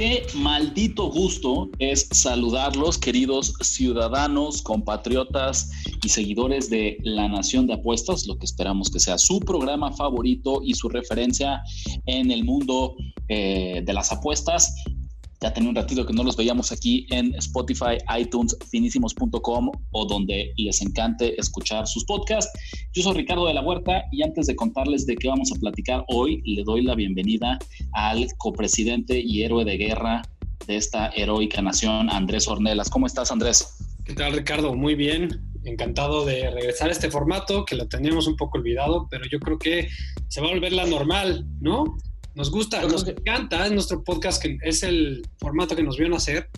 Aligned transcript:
Qué 0.00 0.26
maldito 0.34 1.10
gusto 1.10 1.68
es 1.78 2.08
saludarlos, 2.10 2.96
queridos 2.96 3.52
ciudadanos, 3.60 4.62
compatriotas 4.62 5.70
y 6.02 6.08
seguidores 6.08 6.70
de 6.70 6.96
La 7.02 7.28
Nación 7.28 7.66
de 7.66 7.74
Apuestas, 7.74 8.26
lo 8.26 8.38
que 8.38 8.46
esperamos 8.46 8.90
que 8.90 8.98
sea 8.98 9.18
su 9.18 9.40
programa 9.40 9.92
favorito 9.92 10.62
y 10.64 10.72
su 10.72 10.88
referencia 10.88 11.60
en 12.06 12.30
el 12.30 12.44
mundo 12.44 12.96
eh, 13.28 13.82
de 13.84 13.92
las 13.92 14.10
apuestas. 14.10 14.74
Ya 15.42 15.54
tenía 15.54 15.70
un 15.70 15.76
ratito 15.76 16.04
que 16.04 16.12
no 16.12 16.22
los 16.22 16.36
veíamos 16.36 16.70
aquí 16.70 17.06
en 17.08 17.34
Spotify, 17.36 17.96
iTunes, 18.18 18.54
finísimos.com 18.70 19.70
o 19.92 20.04
donde 20.04 20.52
les 20.58 20.82
encante 20.82 21.40
escuchar 21.40 21.86
sus 21.86 22.04
podcasts. 22.04 22.52
Yo 22.92 23.02
soy 23.02 23.14
Ricardo 23.14 23.46
de 23.46 23.54
la 23.54 23.62
Huerta 23.62 24.04
y 24.12 24.22
antes 24.22 24.48
de 24.48 24.54
contarles 24.54 25.06
de 25.06 25.16
qué 25.16 25.28
vamos 25.28 25.50
a 25.50 25.58
platicar 25.58 26.04
hoy, 26.08 26.42
le 26.44 26.62
doy 26.62 26.82
la 26.82 26.94
bienvenida 26.94 27.58
al 27.92 28.26
copresidente 28.36 29.18
y 29.18 29.42
héroe 29.42 29.64
de 29.64 29.78
guerra 29.78 30.20
de 30.66 30.76
esta 30.76 31.08
heroica 31.16 31.62
nación, 31.62 32.10
Andrés 32.10 32.46
Ornelas. 32.46 32.90
¿Cómo 32.90 33.06
estás, 33.06 33.32
Andrés? 33.32 33.78
¿Qué 34.04 34.12
tal, 34.12 34.34
Ricardo? 34.34 34.74
Muy 34.74 34.94
bien. 34.94 35.40
Encantado 35.64 36.26
de 36.26 36.50
regresar 36.50 36.90
a 36.90 36.92
este 36.92 37.10
formato 37.10 37.64
que 37.64 37.76
lo 37.76 37.88
teníamos 37.88 38.26
un 38.26 38.36
poco 38.36 38.58
olvidado, 38.58 39.08
pero 39.10 39.24
yo 39.30 39.40
creo 39.40 39.58
que 39.58 39.88
se 40.28 40.42
va 40.42 40.48
a 40.48 40.50
volver 40.50 40.74
la 40.74 40.84
normal, 40.84 41.46
¿no? 41.60 41.96
Nos 42.40 42.50
gusta, 42.50 42.80
nos 42.88 43.06
encanta, 43.06 43.66
es 43.66 43.72
nuestro 43.72 44.02
podcast, 44.02 44.42
que 44.42 44.56
es 44.62 44.82
el 44.82 45.20
formato 45.40 45.76
que 45.76 45.82
nos 45.82 45.98
vieron 45.98 46.16
hacer, 46.16 46.48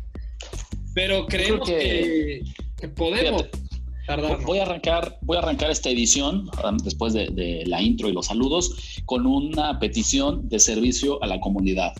pero 0.94 1.26
creemos 1.26 1.68
que, 1.68 2.40
podemos 2.94 3.46
tardar. 4.06 4.40
Voy 4.44 4.60
a 4.60 4.62
arrancar, 4.62 5.18
voy 5.22 5.38
a 5.38 5.40
arrancar 5.40 5.72
esta 5.72 5.90
edición, 5.90 6.48
después 6.84 7.14
de, 7.14 7.64
la 7.66 7.82
intro 7.82 8.08
y 8.08 8.12
los 8.12 8.26
saludos, 8.26 9.02
con 9.06 9.26
una 9.26 9.80
petición 9.80 10.48
de 10.48 10.60
servicio 10.60 11.20
a 11.20 11.26
la 11.26 11.40
comunidad. 11.40 11.92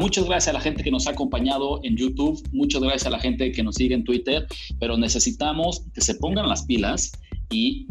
Muchas 0.00 0.24
gracias 0.24 0.48
a 0.48 0.52
la 0.52 0.60
gente 0.60 0.82
que 0.82 0.90
nos 0.90 1.06
ha 1.06 1.10
acompañado 1.10 1.78
en 1.84 1.96
YouTube, 1.96 2.42
muchas 2.50 2.82
gracias 2.82 3.06
a 3.06 3.10
la 3.10 3.20
gente 3.20 3.52
que 3.52 3.62
nos 3.62 3.76
sigue 3.76 3.94
en 3.94 4.02
Twitter, 4.02 4.44
pero 4.80 4.96
necesitamos 4.96 5.84
que 5.94 6.00
se 6.00 6.16
pongan 6.16 6.48
las 6.48 6.64
pilas 6.64 7.12
y 7.48 7.86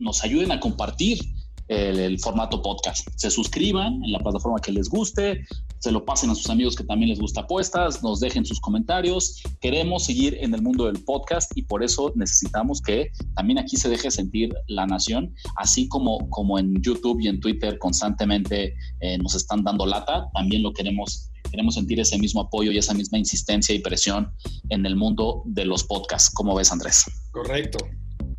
nos 0.00 0.24
ayuden 0.24 0.50
a 0.50 0.58
compartir 0.58 1.20
el, 1.68 2.18
formato 2.18 2.62
podcast. 2.62 3.08
Se 3.16 3.30
suscriban 3.30 4.02
en 4.04 4.12
la 4.12 4.18
plataforma 4.18 4.58
que 4.60 4.72
les 4.72 4.88
guste, 4.88 5.46
se 5.78 5.90
lo 5.90 6.04
pasen 6.04 6.30
a 6.30 6.34
sus 6.34 6.48
amigos 6.50 6.76
que 6.76 6.84
también 6.84 7.10
les 7.10 7.18
gusta 7.18 7.42
apuestas, 7.42 8.02
nos 8.02 8.20
dejen 8.20 8.44
sus 8.44 8.60
comentarios. 8.60 9.42
Queremos 9.60 10.04
seguir 10.04 10.36
en 10.40 10.54
el 10.54 10.62
mundo 10.62 10.86
del 10.86 11.02
podcast 11.04 11.52
y 11.54 11.62
por 11.62 11.82
eso 11.82 12.12
necesitamos 12.14 12.80
que 12.80 13.10
también 13.34 13.58
aquí 13.58 13.76
se 13.76 13.88
deje 13.88 14.10
sentir 14.10 14.54
la 14.68 14.86
nación, 14.86 15.34
así 15.56 15.88
como, 15.88 16.28
como 16.30 16.58
en 16.58 16.80
YouTube 16.82 17.20
y 17.20 17.28
en 17.28 17.40
Twitter 17.40 17.78
constantemente 17.78 18.74
eh, 19.00 19.18
nos 19.18 19.34
están 19.34 19.64
dando 19.64 19.86
lata, 19.86 20.28
también 20.34 20.62
lo 20.62 20.72
queremos 20.72 21.30
queremos 21.50 21.74
sentir 21.74 22.00
ese 22.00 22.18
mismo 22.18 22.40
apoyo 22.40 22.72
y 22.72 22.78
esa 22.78 22.94
misma 22.94 23.16
insistencia 23.16 23.72
y 23.72 23.78
presión 23.78 24.32
en 24.70 24.84
el 24.86 24.96
mundo 24.96 25.42
de 25.44 25.64
los 25.64 25.84
podcasts. 25.84 26.34
¿Cómo 26.34 26.54
ves, 26.56 26.72
Andrés? 26.72 27.04
Correcto. 27.30 27.78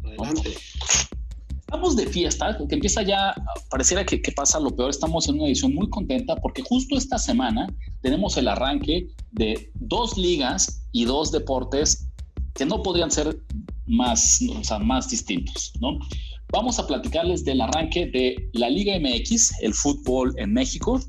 Adelante. 0.03 0.55
Estamos 1.67 1.95
de 1.95 2.05
fiesta, 2.05 2.55
que 2.69 2.75
empieza 2.75 3.01
ya, 3.01 3.33
pareciera 3.71 4.05
que, 4.05 4.19
pasa 4.35 4.59
lo 4.59 4.69
peor, 4.75 4.91
estamos 4.91 5.27
en 5.27 5.35
una 5.35 5.47
edición 5.47 5.73
muy 5.73 5.89
contenta 5.89 6.35
porque 6.35 6.61
justo 6.61 6.95
esta 6.95 7.17
semana 7.17 7.67
tenemos 8.01 8.37
el 8.37 8.47
arranque 8.47 9.07
de 9.31 9.71
dos 9.73 10.15
ligas 10.15 10.83
y 10.91 11.05
dos 11.05 11.31
deportes 11.31 12.07
que 12.53 12.67
no 12.67 12.83
podrían 12.83 13.09
ser 13.09 13.39
más, 13.87 14.41
o 14.47 14.63
sea, 14.63 14.77
más 14.77 15.09
distintos, 15.09 15.73
¿no? 15.81 15.97
Vamos 16.51 16.77
a 16.77 16.85
platicarles 16.85 17.43
del 17.43 17.59
arranque 17.59 18.05
de 18.05 18.47
la 18.53 18.69
Liga 18.69 18.99
MX, 18.99 19.61
el 19.61 19.73
fútbol 19.73 20.35
en 20.37 20.53
México, 20.53 20.99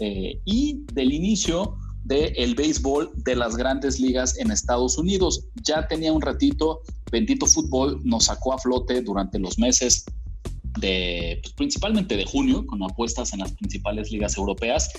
eh, 0.00 0.38
y 0.44 0.84
del 0.92 1.12
inicio 1.12 1.78
del 2.04 2.54
béisbol 2.54 3.10
de 3.16 3.34
las 3.34 3.56
grandes 3.56 3.98
ligas 3.98 4.38
en 4.38 4.50
Estados 4.50 4.98
Unidos. 4.98 5.46
Ya 5.62 5.88
tenía 5.88 6.12
un 6.12 6.20
ratito, 6.20 6.82
Bendito 7.10 7.46
Fútbol 7.46 8.00
nos 8.04 8.26
sacó 8.26 8.52
a 8.52 8.58
flote 8.58 9.00
durante 9.00 9.38
los 9.38 9.58
meses 9.58 10.04
de, 10.78 11.38
pues, 11.42 11.54
principalmente 11.54 12.16
de 12.16 12.24
junio, 12.24 12.66
con 12.66 12.82
apuestas 12.82 13.32
en 13.32 13.40
las 13.40 13.52
principales 13.52 14.10
ligas 14.10 14.36
europeas. 14.36 14.90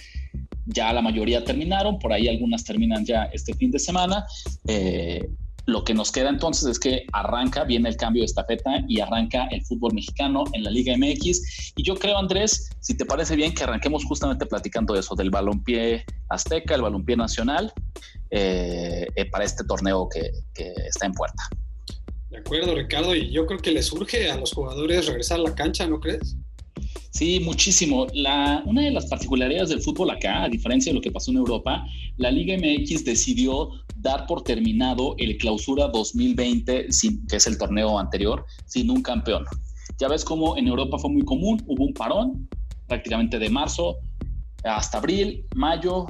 Ya 0.66 0.92
la 0.94 1.02
mayoría 1.02 1.44
terminaron, 1.44 2.00
por 2.00 2.12
ahí 2.12 2.28
algunas 2.28 2.64
terminan 2.64 3.06
ya 3.06 3.26
este 3.26 3.54
fin 3.54 3.70
de 3.70 3.80
semana. 3.80 4.26
Eh, 4.68 5.30
lo 5.66 5.84
que 5.84 5.94
nos 5.94 6.12
queda 6.12 6.30
entonces 6.30 6.68
es 6.70 6.80
que 6.80 7.06
arranca, 7.12 7.64
viene 7.64 7.90
el 7.90 7.98
cambio 7.98 8.22
de 8.22 8.28
estafeta 8.28 8.84
y 8.88 9.00
arranca 9.00 9.48
el 9.52 9.64
fútbol 9.64 9.94
mexicano 9.94 10.44
en 10.54 10.64
la 10.64 10.70
Liga 10.70 10.96
MX. 10.96 11.74
Y 11.76 11.84
yo 11.84 11.96
creo, 11.96 12.18
Andrés, 12.18 12.70
si 12.80 12.96
te 12.96 13.06
parece 13.06 13.36
bien, 13.36 13.54
que 13.54 13.64
arranquemos 13.64 14.06
justamente 14.06 14.46
platicando 14.46 14.94
de 14.94 15.00
eso, 15.00 15.16
del 15.16 15.32
balompié 15.32 16.06
azteca, 16.30 16.76
el 16.76 16.84
balompié 16.84 17.18
nacional, 17.18 17.74
eh, 18.30 19.08
eh, 19.16 19.30
para 19.32 19.44
este 19.44 19.64
torneo 19.64 20.08
que, 20.08 20.32
que 20.54 20.72
está 20.88 21.08
en 21.08 21.14
puerta. 21.14 21.44
De 22.30 22.38
acuerdo, 22.38 22.76
Ricardo, 22.76 23.16
y 23.16 23.32
yo 23.32 23.46
creo 23.46 23.60
que 23.60 23.72
le 23.72 23.82
surge 23.82 24.30
a 24.30 24.38
los 24.38 24.54
jugadores 24.54 25.08
regresar 25.08 25.40
a 25.40 25.44
la 25.44 25.56
cancha, 25.56 25.88
¿no 25.88 26.00
crees? 26.00 26.36
Sí, 27.16 27.40
muchísimo. 27.40 28.08
La, 28.14 28.62
una 28.66 28.82
de 28.82 28.92
las 28.92 29.06
particularidades 29.06 29.70
del 29.70 29.82
fútbol 29.82 30.10
acá, 30.10 30.44
a 30.44 30.50
diferencia 30.50 30.92
de 30.92 30.98
lo 30.98 31.02
que 31.02 31.14
pasó 31.14 31.32
en 31.32 31.38
Europa, 31.38 31.86
la 32.18 32.30
Liga 32.30 32.58
MX 32.58 33.06
decidió 33.06 33.70
dar 33.96 34.28
por 34.28 34.44
terminado 34.44 35.16
el 35.18 35.38
clausura 35.38 35.88
2020, 35.88 36.92
sin, 36.92 37.26
que 37.28 37.38
es 37.38 37.48
el 37.48 37.58
torneo 37.58 37.98
anterior, 37.98 38.46
sin 38.66 38.90
un 38.90 39.02
campeón. 39.02 39.46
Ya 39.98 40.10
ves 40.10 40.26
cómo 40.26 40.58
en 40.58 40.68
Europa 40.68 40.98
fue 40.98 41.10
muy 41.10 41.22
común, 41.22 41.64
hubo 41.68 41.86
un 41.86 41.94
parón 41.94 42.50
prácticamente 42.86 43.40
de 43.40 43.50
marzo 43.50 43.96
hasta 44.66 44.98
abril, 44.98 45.46
mayo, 45.56 46.08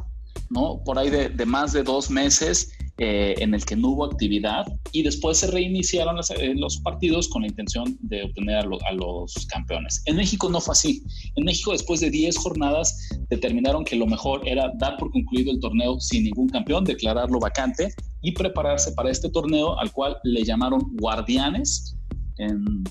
¿no? 0.49 0.81
Por 0.83 0.97
ahí 0.97 1.11
de, 1.11 1.29
de 1.29 1.45
más 1.45 1.71
de 1.71 1.83
dos 1.83 2.09
meses 2.09 2.71
eh, 2.97 3.35
en 3.39 3.53
el 3.53 3.65
que 3.65 3.75
no 3.75 3.89
hubo 3.89 4.05
actividad 4.05 4.65
y 4.93 5.03
después 5.03 5.39
se 5.39 5.47
reiniciaron 5.47 6.17
eh, 6.37 6.53
los 6.55 6.77
partidos 6.77 7.27
con 7.27 7.41
la 7.41 7.49
intención 7.49 7.97
de 7.99 8.23
obtener 8.23 8.59
a, 8.59 8.93
los 8.93 9.33
campeones. 9.47 10.01
En 10.05 10.15
México 10.15 10.49
no 10.49 10.61
fue 10.61 10.71
así. 10.71 11.03
En 11.35 11.43
México 11.43 11.73
después 11.73 11.99
de 11.99 12.09
10 12.09 12.37
jornadas 12.37 13.09
determinaron 13.29 13.83
que 13.83 13.97
lo 13.97 14.07
mejor 14.07 14.47
era 14.47 14.71
dar 14.77 14.95
por 14.95 15.11
concluido 15.11 15.51
el 15.51 15.59
torneo 15.59 15.99
sin 15.99 16.23
ningún 16.23 16.47
campeón, 16.47 16.85
declararlo 16.85 17.37
vacante 17.37 17.93
y 18.21 18.31
prepararse 18.31 18.93
para 18.93 19.11
este 19.11 19.29
torneo 19.29 19.77
al 19.77 19.91
cual 19.91 20.15
le 20.23 20.45
llamaron 20.45 20.95
Guardianes. 20.95 21.97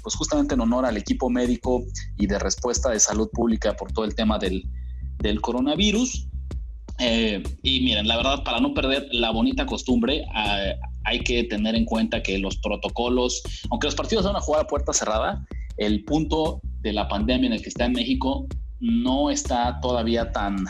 pues 0.02 0.14
justamente 0.16 0.52
en 0.52 0.60
honor 0.60 0.84
al 0.84 0.98
equipo 0.98 1.30
médico 1.30 1.82
y 2.18 2.26
de 2.26 2.38
respuesta 2.38 2.90
de 2.90 3.00
salud 3.00 3.30
pública 3.32 3.74
por 3.74 3.90
todo 3.90 4.04
el 4.04 4.14
tema 4.14 4.38
del, 4.38 4.68
del 5.20 5.40
coronavirus. 5.40 6.28
Eh, 6.98 7.42
y 7.62 7.80
miren, 7.80 8.06
la 8.06 8.16
verdad, 8.16 8.44
para 8.44 8.60
no 8.60 8.72
perder 8.72 9.08
la 9.12 9.30
bonita 9.30 9.66
costumbre, 9.66 10.24
eh, 10.36 10.76
hay 11.04 11.20
que 11.20 11.44
tener 11.44 11.74
en 11.74 11.84
cuenta 11.84 12.22
que 12.22 12.38
los 12.38 12.56
protocolos, 12.58 13.42
aunque 13.70 13.88
los 13.88 13.94
partidos 13.94 14.24
van 14.24 14.36
a 14.36 14.40
jugar 14.40 14.62
a 14.62 14.66
puerta 14.66 14.92
cerrada, 14.92 15.44
el 15.76 16.04
punto 16.04 16.60
de 16.80 16.92
la 16.92 17.08
pandemia 17.08 17.48
en 17.48 17.52
el 17.54 17.62
que 17.62 17.68
está 17.68 17.86
en 17.86 17.92
México 17.92 18.46
no 18.80 19.30
está 19.30 19.80
todavía 19.80 20.30
tan, 20.30 20.66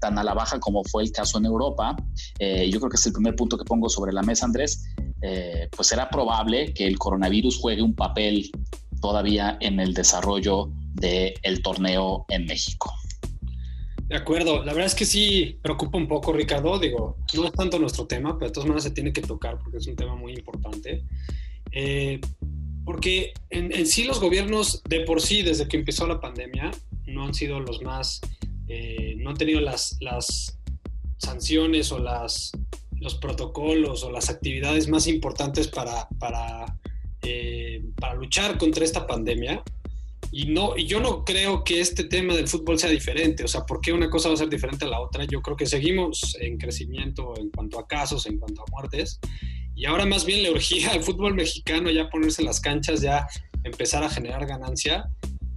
tan 0.00 0.18
a 0.18 0.24
la 0.24 0.34
baja 0.34 0.60
como 0.60 0.84
fue 0.84 1.04
el 1.04 1.12
caso 1.12 1.38
en 1.38 1.46
Europa. 1.46 1.96
Eh, 2.38 2.68
yo 2.70 2.78
creo 2.80 2.90
que 2.90 2.96
es 2.96 3.06
el 3.06 3.12
primer 3.12 3.34
punto 3.34 3.56
que 3.56 3.64
pongo 3.64 3.88
sobre 3.88 4.12
la 4.12 4.22
mesa, 4.22 4.46
Andrés. 4.46 4.84
pues 5.74 5.88
será 5.88 6.10
probable 6.10 6.74
que 6.74 6.86
el 6.86 6.98
coronavirus 6.98 7.58
juegue 7.58 7.82
un 7.82 7.94
papel 7.94 8.50
todavía 9.00 9.56
en 9.60 9.80
el 9.80 9.94
desarrollo 9.94 10.70
del 10.94 11.62
torneo 11.62 12.26
en 12.28 12.44
México. 12.46 12.92
De 14.12 14.18
acuerdo, 14.18 14.58
la 14.62 14.74
verdad 14.74 14.88
es 14.88 14.94
que 14.94 15.06
sí 15.06 15.58
preocupa 15.62 15.96
un 15.96 16.06
poco, 16.06 16.34
Ricardo. 16.34 16.78
Digo, 16.78 17.16
no 17.32 17.46
es 17.46 17.52
tanto 17.52 17.78
nuestro 17.78 18.06
tema, 18.06 18.38
pero 18.38 18.50
de 18.50 18.52
todas 18.52 18.68
maneras 18.68 18.82
se 18.84 18.90
tiene 18.90 19.10
que 19.10 19.22
tocar 19.22 19.58
porque 19.58 19.78
es 19.78 19.86
un 19.86 19.96
tema 19.96 20.14
muy 20.14 20.34
importante. 20.34 21.02
Eh, 21.70 22.20
porque 22.84 23.32
en, 23.48 23.86
sí 23.86 24.04
los 24.04 24.20
gobiernos, 24.20 24.82
de 24.86 25.00
por 25.00 25.22
sí, 25.22 25.40
desde 25.40 25.66
que 25.66 25.78
empezó 25.78 26.06
la 26.06 26.20
pandemia, 26.20 26.72
no 27.06 27.24
han 27.24 27.32
sido 27.32 27.58
los 27.58 27.80
más, 27.80 28.20
eh, 28.68 29.14
no 29.16 29.30
han 29.30 29.36
tenido 29.38 29.62
las, 29.62 29.96
sanciones 31.16 31.90
o 31.90 31.98
las, 31.98 32.52
los 33.00 33.14
protocolos 33.14 34.04
o 34.04 34.10
las 34.10 34.28
actividades 34.28 34.88
más 34.88 35.06
importantes 35.06 35.68
para, 35.68 36.06
para, 36.18 36.66
eh, 37.22 37.82
para 37.98 38.12
luchar 38.16 38.58
contra 38.58 38.84
esta 38.84 39.06
pandemia. 39.06 39.62
Y, 40.34 40.46
no, 40.46 40.74
y 40.78 40.86
yo 40.86 40.98
no 40.98 41.26
creo 41.26 41.62
que 41.62 41.80
este 41.80 42.04
tema 42.04 42.34
del 42.34 42.48
fútbol 42.48 42.78
sea 42.78 42.88
diferente. 42.88 43.44
O 43.44 43.48
sea, 43.48 43.66
¿por 43.66 43.82
qué 43.82 43.92
una 43.92 44.08
cosa 44.08 44.28
va 44.28 44.34
a 44.34 44.38
ser 44.38 44.48
diferente 44.48 44.86
a 44.86 44.88
la 44.88 44.98
otra? 44.98 45.24
Yo 45.24 45.42
creo 45.42 45.58
que 45.58 45.66
seguimos 45.66 46.36
en 46.40 46.56
crecimiento 46.56 47.34
en 47.36 47.50
cuanto 47.50 47.78
a 47.78 47.86
casos, 47.86 48.24
en 48.24 48.38
cuanto 48.38 48.62
a 48.62 48.64
muertes. 48.70 49.20
Y 49.74 49.84
ahora 49.84 50.06
más 50.06 50.24
bien 50.24 50.42
le 50.42 50.50
urgía 50.50 50.92
al 50.92 51.02
fútbol 51.02 51.34
mexicano 51.34 51.90
ya 51.90 52.08
ponerse 52.08 52.40
en 52.40 52.46
las 52.46 52.60
canchas, 52.60 53.02
ya 53.02 53.26
empezar 53.62 54.04
a 54.04 54.08
generar 54.08 54.46
ganancia. 54.46 55.04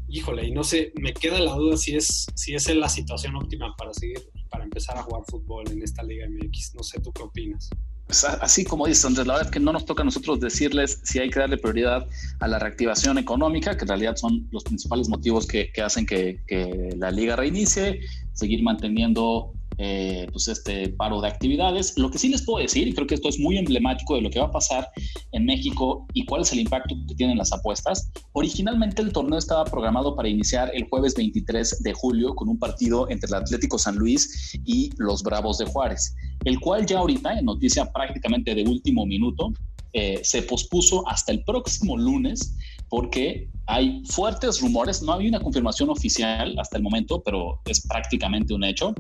Híjole, 0.09 0.45
y 0.45 0.51
no 0.51 0.65
sé, 0.65 0.91
me 0.95 1.13
queda 1.13 1.39
la 1.39 1.53
duda 1.53 1.77
si 1.77 1.95
es, 1.95 2.27
si 2.35 2.53
es 2.53 2.67
la 2.75 2.89
situación 2.89 3.37
óptima 3.37 3.73
para 3.77 3.93
seguir, 3.93 4.29
para 4.49 4.65
empezar 4.65 4.97
a 4.97 5.03
jugar 5.03 5.23
fútbol 5.25 5.71
en 5.71 5.83
esta 5.83 6.03
Liga 6.03 6.27
MX. 6.29 6.75
No 6.75 6.83
sé, 6.83 6.99
¿tú 6.99 7.13
qué 7.13 7.23
opinas? 7.23 7.69
Pues, 8.07 8.23
así 8.23 8.63
como 8.63 8.85
dices, 8.85 9.05
Andrés, 9.05 9.25
la 9.25 9.33
verdad 9.33 9.47
es 9.47 9.53
que 9.53 9.59
no 9.59 9.73
nos 9.73 9.85
toca 9.85 10.03
a 10.03 10.05
nosotros 10.05 10.39
decirles 10.39 11.01
si 11.03 11.19
hay 11.19 11.29
que 11.29 11.39
darle 11.39 11.57
prioridad 11.57 12.07
a 12.39 12.47
la 12.47 12.59
reactivación 12.59 13.17
económica, 13.17 13.75
que 13.75 13.83
en 13.83 13.89
realidad 13.89 14.15
son 14.15 14.47
los 14.51 14.63
principales 14.63 15.09
motivos 15.09 15.47
que, 15.47 15.71
hacen 15.83 16.05
que, 16.05 16.41
que, 16.47 16.93
la 16.97 17.09
liga 17.09 17.35
reinicie, 17.35 18.01
seguir 18.33 18.61
manteniendo 18.61 19.53
eh, 19.77 20.27
pues 20.31 20.47
este 20.47 20.89
paro 20.89 21.19
de 21.19 21.27
actividades. 21.27 21.97
Lo 21.97 22.09
que 22.09 22.17
sí 22.17 22.29
les 22.29 22.43
puedo 22.43 22.61
decir, 22.61 22.87
y 22.87 22.93
creo 22.93 23.07
que 23.07 23.15
esto 23.15 23.27
es 23.27 23.39
muy 23.39 23.57
emblemático 23.57 24.15
de 24.15 24.21
lo 24.21 24.29
que 24.29 24.39
va 24.39 24.45
a 24.45 24.51
pasar 24.51 24.89
en 25.33 25.45
México 25.45 26.07
y 26.13 26.25
cuál 26.25 26.43
es 26.43 26.53
el 26.53 26.59
impacto 26.59 26.95
que 27.07 27.15
tienen 27.15 27.37
las 27.37 27.51
apuestas, 27.51 28.09
originalmente 28.31 29.01
el 29.01 29.11
torneo 29.11 29.37
estaba 29.37 29.65
programado 29.65 30.15
para 30.15 30.29
iniciar 30.29 30.71
el 30.73 30.87
jueves 30.87 31.15
23 31.15 31.83
de 31.83 31.93
julio 31.93 32.35
con 32.35 32.47
un 32.47 32.57
partido 32.57 33.09
entre 33.09 33.27
el 33.27 33.33
Atlético 33.33 33.77
San 33.77 33.97
Luis 33.97 34.57
y 34.63 34.91
los 34.97 35.23
Bravos 35.23 35.57
de 35.57 35.65
Juárez, 35.65 36.15
el 36.45 36.59
cual 36.59 36.85
ya 36.85 36.99
ahorita, 36.99 37.37
en 37.37 37.45
noticia 37.45 37.91
prácticamente 37.91 38.55
de 38.55 38.63
último 38.63 39.05
minuto, 39.05 39.51
eh, 39.93 40.19
se 40.23 40.41
pospuso 40.41 41.07
hasta 41.07 41.31
el 41.31 41.43
próximo 41.43 41.97
lunes 41.97 42.55
porque 42.89 43.49
hay 43.67 44.03
fuertes 44.05 44.61
rumores, 44.61 45.01
no 45.01 45.13
había 45.13 45.29
una 45.29 45.39
confirmación 45.39 45.89
oficial 45.89 46.55
hasta 46.59 46.77
el 46.77 46.83
momento, 46.83 47.21
pero 47.23 47.61
es 47.65 47.85
prácticamente 47.87 48.53
un 48.53 48.63
hecho, 48.63 48.93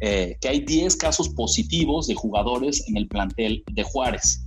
eh, 0.00 0.36
que 0.40 0.48
hay 0.48 0.60
10 0.60 0.96
casos 0.96 1.30
positivos 1.30 2.06
de 2.06 2.14
jugadores 2.14 2.86
en 2.88 2.96
el 2.96 3.08
plantel 3.08 3.62
de 3.72 3.82
Juárez. 3.82 4.44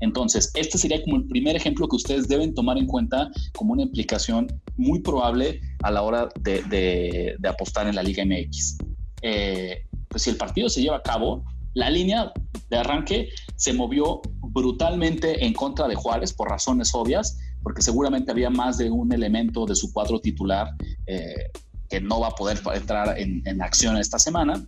Entonces, 0.00 0.50
este 0.54 0.78
sería 0.78 1.02
como 1.02 1.16
el 1.16 1.26
primer 1.26 1.56
ejemplo 1.56 1.88
que 1.88 1.96
ustedes 1.96 2.28
deben 2.28 2.54
tomar 2.54 2.78
en 2.78 2.86
cuenta 2.86 3.30
como 3.54 3.72
una 3.72 3.82
implicación 3.82 4.46
muy 4.76 5.00
probable 5.00 5.60
a 5.82 5.90
la 5.90 6.02
hora 6.02 6.28
de, 6.40 7.36
apostar 7.46 7.88
en 7.88 7.94
la 7.94 8.02
Liga 8.02 8.24
MX. 8.24 8.78
Eh, 9.22 9.82
pues 10.08 10.22
si 10.22 10.30
el 10.30 10.36
partido 10.36 10.68
se 10.68 10.82
lleva 10.82 10.96
a 10.96 11.02
cabo, 11.02 11.44
la 11.74 11.90
línea 11.90 12.32
de 12.70 12.76
arranque 12.76 13.28
se 13.56 13.72
movió 13.72 14.22
brutalmente 14.40 15.44
en 15.44 15.52
contra 15.52 15.88
de 15.88 15.94
Juárez 15.94 16.32
por 16.32 16.48
razones 16.48 16.94
obvias, 16.94 17.38
porque 17.62 17.82
seguramente 17.82 18.30
había 18.30 18.50
más 18.50 18.78
de 18.78 18.90
un 18.90 19.12
elemento 19.12 19.66
de 19.66 19.74
su 19.74 19.92
cuadro 19.92 20.20
titular 20.20 20.68
eh, 21.06 21.50
que 21.88 22.00
no 22.00 22.20
va 22.20 22.28
a 22.28 22.34
poder 22.34 22.60
entrar 22.74 23.18
en, 23.18 23.62
acción 23.62 23.96
esta 23.96 24.18
semana 24.18 24.64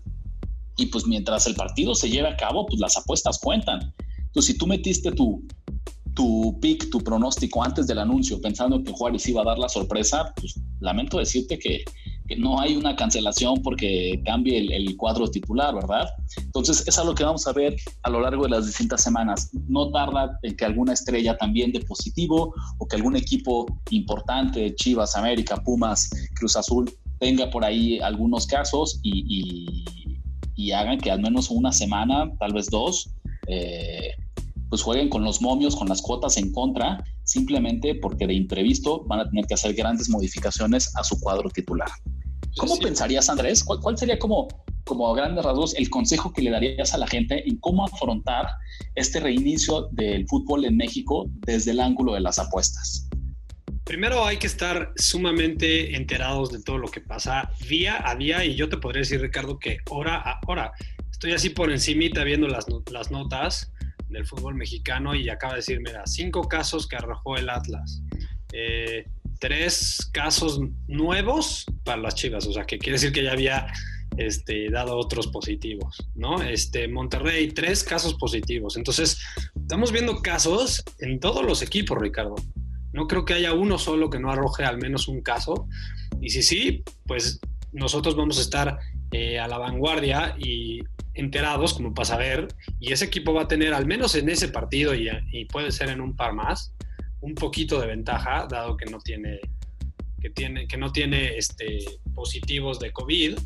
y 0.76 0.86
pues 0.86 1.06
mientras 1.06 1.46
el 1.46 1.54
partido 1.54 1.94
se 1.94 2.10
lleve 2.10 2.28
a 2.28 2.36
cabo, 2.36 2.66
pues 2.66 2.80
las 2.80 2.96
apuestas 2.96 3.38
cuentan. 3.38 3.94
Entonces, 4.18 4.52
si 4.52 4.58
tú 4.58 4.66
metiste 4.66 5.10
tu, 5.12 5.42
tu 6.14 6.58
pick, 6.60 6.90
tu 6.90 7.00
pronóstico 7.00 7.64
antes 7.64 7.86
del 7.86 7.98
anuncio, 7.98 8.40
pensando 8.40 8.82
que 8.82 8.92
Juárez 8.92 9.26
iba 9.28 9.42
a 9.42 9.44
dar 9.44 9.58
la 9.58 9.68
sorpresa, 9.68 10.34
pues 10.36 10.60
lamento 10.80 11.18
decirte 11.18 11.58
que, 11.58 11.84
que 12.26 12.36
no 12.36 12.60
hay 12.60 12.76
una 12.76 12.96
cancelación 12.96 13.62
porque 13.62 14.20
cambie 14.24 14.58
el, 14.58 14.96
cuadro 14.96 15.28
titular, 15.28 15.74
¿verdad? 15.74 16.08
Entonces, 16.38 16.86
es 16.86 16.98
algo 16.98 17.14
que 17.14 17.24
vamos 17.24 17.46
a 17.46 17.52
ver 17.52 17.76
a 18.02 18.10
lo 18.10 18.20
largo 18.20 18.44
de 18.44 18.50
las 18.50 18.66
distintas 18.66 19.02
semanas. 19.02 19.50
No 19.68 19.90
tarda 19.90 20.38
en 20.42 20.56
que 20.56 20.64
alguna 20.64 20.92
estrella 20.92 21.36
también 21.36 21.72
de 21.72 21.80
positivo 21.80 22.54
o 22.78 22.86
que 22.86 22.96
algún 22.96 23.16
equipo 23.16 23.66
importante, 23.90 24.74
Chivas, 24.74 25.16
América, 25.16 25.56
Pumas, 25.56 26.10
Cruz 26.34 26.56
Azul, 26.56 26.90
tenga 27.18 27.50
por 27.50 27.64
ahí 27.64 27.98
algunos 28.00 28.46
casos 28.46 29.00
y 29.02 30.72
hagan 30.72 30.98
que 30.98 31.10
al 31.10 31.20
menos 31.20 31.50
una 31.50 31.72
semana, 31.72 32.30
tal 32.38 32.52
vez 32.52 32.68
dos, 32.70 33.10
eh, 33.46 34.14
pues 34.68 34.82
jueguen 34.82 35.08
con 35.08 35.22
los 35.24 35.40
momios, 35.40 35.76
con 35.76 35.88
las 35.88 36.02
cuotas 36.02 36.36
en 36.36 36.52
contra, 36.52 37.02
simplemente 37.24 37.94
porque 37.94 38.26
de 38.26 38.34
imprevisto 38.34 39.04
van 39.04 39.20
a 39.20 39.28
tener 39.28 39.46
que 39.46 39.54
hacer 39.54 39.74
grandes 39.74 40.08
modificaciones 40.08 40.94
a 40.96 41.04
su 41.04 41.20
cuadro 41.20 41.48
titular. 41.50 41.88
¿Cómo 42.56 42.78
pensarías, 42.78 43.28
Andrés? 43.28 43.62
¿Cuál, 43.62 43.98
sería 43.98 44.18
como, 44.18 44.48
como 44.84 45.12
a 45.12 45.16
grandes 45.16 45.44
rasgos 45.44 45.74
el 45.76 45.90
consejo 45.90 46.32
que 46.32 46.40
le 46.40 46.50
darías 46.50 46.94
a 46.94 46.98
la 46.98 47.06
gente 47.06 47.46
en 47.46 47.58
cómo 47.58 47.84
afrontar 47.84 48.46
este 48.94 49.20
reinicio 49.20 49.88
del 49.92 50.26
fútbol 50.26 50.64
en 50.64 50.76
México 50.76 51.28
desde 51.46 51.72
el 51.72 51.80
ángulo 51.80 52.14
de 52.14 52.20
las 52.20 52.38
apuestas? 52.38 53.08
Primero 53.84 54.24
hay 54.24 54.38
que 54.38 54.46
estar 54.46 54.92
sumamente 54.96 55.94
enterados 55.96 56.50
de 56.50 56.62
todo 56.62 56.78
lo 56.78 56.88
que 56.88 57.00
pasa 57.00 57.50
día 57.68 58.02
a 58.08 58.16
día 58.16 58.44
y 58.44 58.56
yo 58.56 58.68
te 58.68 58.78
podría 58.78 59.00
decir, 59.00 59.20
Ricardo, 59.20 59.58
que 59.58 59.78
hora 59.90 60.16
a 60.16 60.40
hora. 60.46 60.72
Estoy 61.10 61.32
así 61.32 61.50
por 61.50 61.70
encimita 61.70 62.24
viendo 62.24 62.48
las, 62.48 62.66
las 62.90 63.10
notas 63.10 63.70
del 64.08 64.26
fútbol 64.26 64.54
mexicano 64.54 65.14
y 65.14 65.28
acaba 65.28 65.52
de 65.52 65.58
decir, 65.58 65.80
mira, 65.80 66.06
cinco 66.06 66.48
casos 66.48 66.88
que 66.88 66.96
arrojó 66.96 67.36
el 67.36 67.50
Atlas. 67.50 68.02
Eh, 68.52 69.04
tres 69.38 70.10
casos 70.12 70.60
nuevos 70.86 71.64
para 71.84 72.00
las 72.00 72.14
Chivas, 72.14 72.46
o 72.46 72.52
sea, 72.52 72.64
que 72.64 72.78
quiere 72.78 72.94
decir 72.94 73.12
que 73.12 73.24
ya 73.24 73.32
había 73.32 73.66
este, 74.16 74.70
dado 74.70 74.96
otros 74.96 75.26
positivos, 75.26 76.06
¿no? 76.14 76.42
Este, 76.42 76.88
Monterrey, 76.88 77.48
tres 77.48 77.84
casos 77.84 78.14
positivos. 78.14 78.76
Entonces, 78.76 79.20
estamos 79.54 79.92
viendo 79.92 80.22
casos 80.22 80.82
en 81.00 81.20
todos 81.20 81.44
los 81.44 81.62
equipos, 81.62 81.98
Ricardo. 81.98 82.36
No 82.92 83.06
creo 83.06 83.24
que 83.24 83.34
haya 83.34 83.52
uno 83.52 83.78
solo 83.78 84.08
que 84.08 84.18
no 84.18 84.30
arroje 84.30 84.64
al 84.64 84.78
menos 84.78 85.08
un 85.08 85.20
caso. 85.20 85.68
Y 86.20 86.30
si 86.30 86.42
sí, 86.42 86.82
pues 87.06 87.40
nosotros 87.72 88.16
vamos 88.16 88.38
a 88.38 88.42
estar 88.42 88.78
eh, 89.12 89.38
a 89.38 89.46
la 89.48 89.58
vanguardia 89.58 90.34
y 90.38 90.80
enterados 91.14 91.74
como 91.74 91.92
para 91.92 92.06
saber. 92.06 92.48
Y 92.80 92.92
ese 92.92 93.04
equipo 93.04 93.34
va 93.34 93.42
a 93.42 93.48
tener, 93.48 93.74
al 93.74 93.86
menos 93.86 94.14
en 94.14 94.28
ese 94.28 94.48
partido 94.48 94.94
y, 94.94 95.10
puede 95.46 95.72
ser 95.72 95.90
en 95.90 96.00
un 96.00 96.16
par 96.16 96.32
más, 96.32 96.72
un 97.26 97.34
poquito 97.34 97.80
de 97.80 97.88
ventaja, 97.88 98.46
dado 98.48 98.76
que 98.76 98.86
no 98.86 99.00
tiene, 99.00 99.40
que 100.20 100.30
tiene, 100.30 100.68
que 100.68 100.76
no 100.76 100.92
tiene 100.92 101.36
este, 101.36 101.84
positivos 102.14 102.78
de 102.78 102.92
COVID 102.92 103.36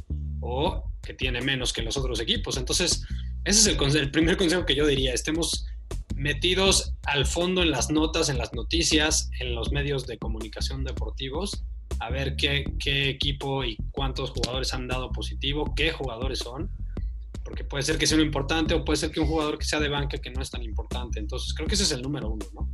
o 0.40 0.92
que 1.02 1.14
tiene 1.14 1.40
menos 1.40 1.72
que 1.72 1.80
los 1.80 1.96
otros 1.96 2.20
equipos. 2.20 2.58
Entonces, 2.58 3.02
ese 3.44 3.72
es 3.72 3.94
el, 3.94 4.10
primer 4.10 4.36
consejo 4.36 4.66
que 4.66 4.74
yo 4.74 4.86
diría. 4.86 5.14
Estemos 5.14 5.66
metidos 6.14 6.92
al 7.04 7.24
fondo 7.24 7.62
en 7.62 7.70
las 7.70 7.90
notas, 7.90 8.28
en 8.28 8.36
las 8.36 8.52
noticias, 8.52 9.30
en 9.40 9.54
los 9.54 9.72
medios 9.72 10.06
de 10.06 10.18
comunicación 10.18 10.84
deportivos, 10.84 11.64
a 12.00 12.10
ver 12.10 12.36
qué, 12.36 12.64
equipo 13.08 13.64
y 13.64 13.78
cuántos 13.92 14.30
jugadores 14.30 14.74
han 14.74 14.88
dado 14.88 15.10
positivo, 15.10 15.72
qué 15.74 15.90
jugadores 15.90 16.40
son, 16.40 16.70
porque 17.42 17.64
puede 17.64 17.82
ser 17.82 17.96
que 17.96 18.06
sea 18.06 18.16
uno 18.16 18.26
importante 18.26 18.74
o 18.74 18.84
puede 18.84 18.98
ser 18.98 19.10
que 19.10 19.20
un 19.20 19.26
jugador 19.26 19.56
que 19.56 19.64
sea 19.64 19.80
de 19.80 19.88
banca 19.88 20.18
que 20.18 20.30
no 20.30 20.42
es 20.42 20.50
tan 20.50 20.62
importante. 20.62 21.18
Entonces, 21.18 21.54
creo 21.54 21.66
que 21.66 21.76
ese 21.76 21.84
es 21.84 21.92
el 21.92 22.02
número 22.02 22.28
uno, 22.28 22.44
¿no? 22.52 22.68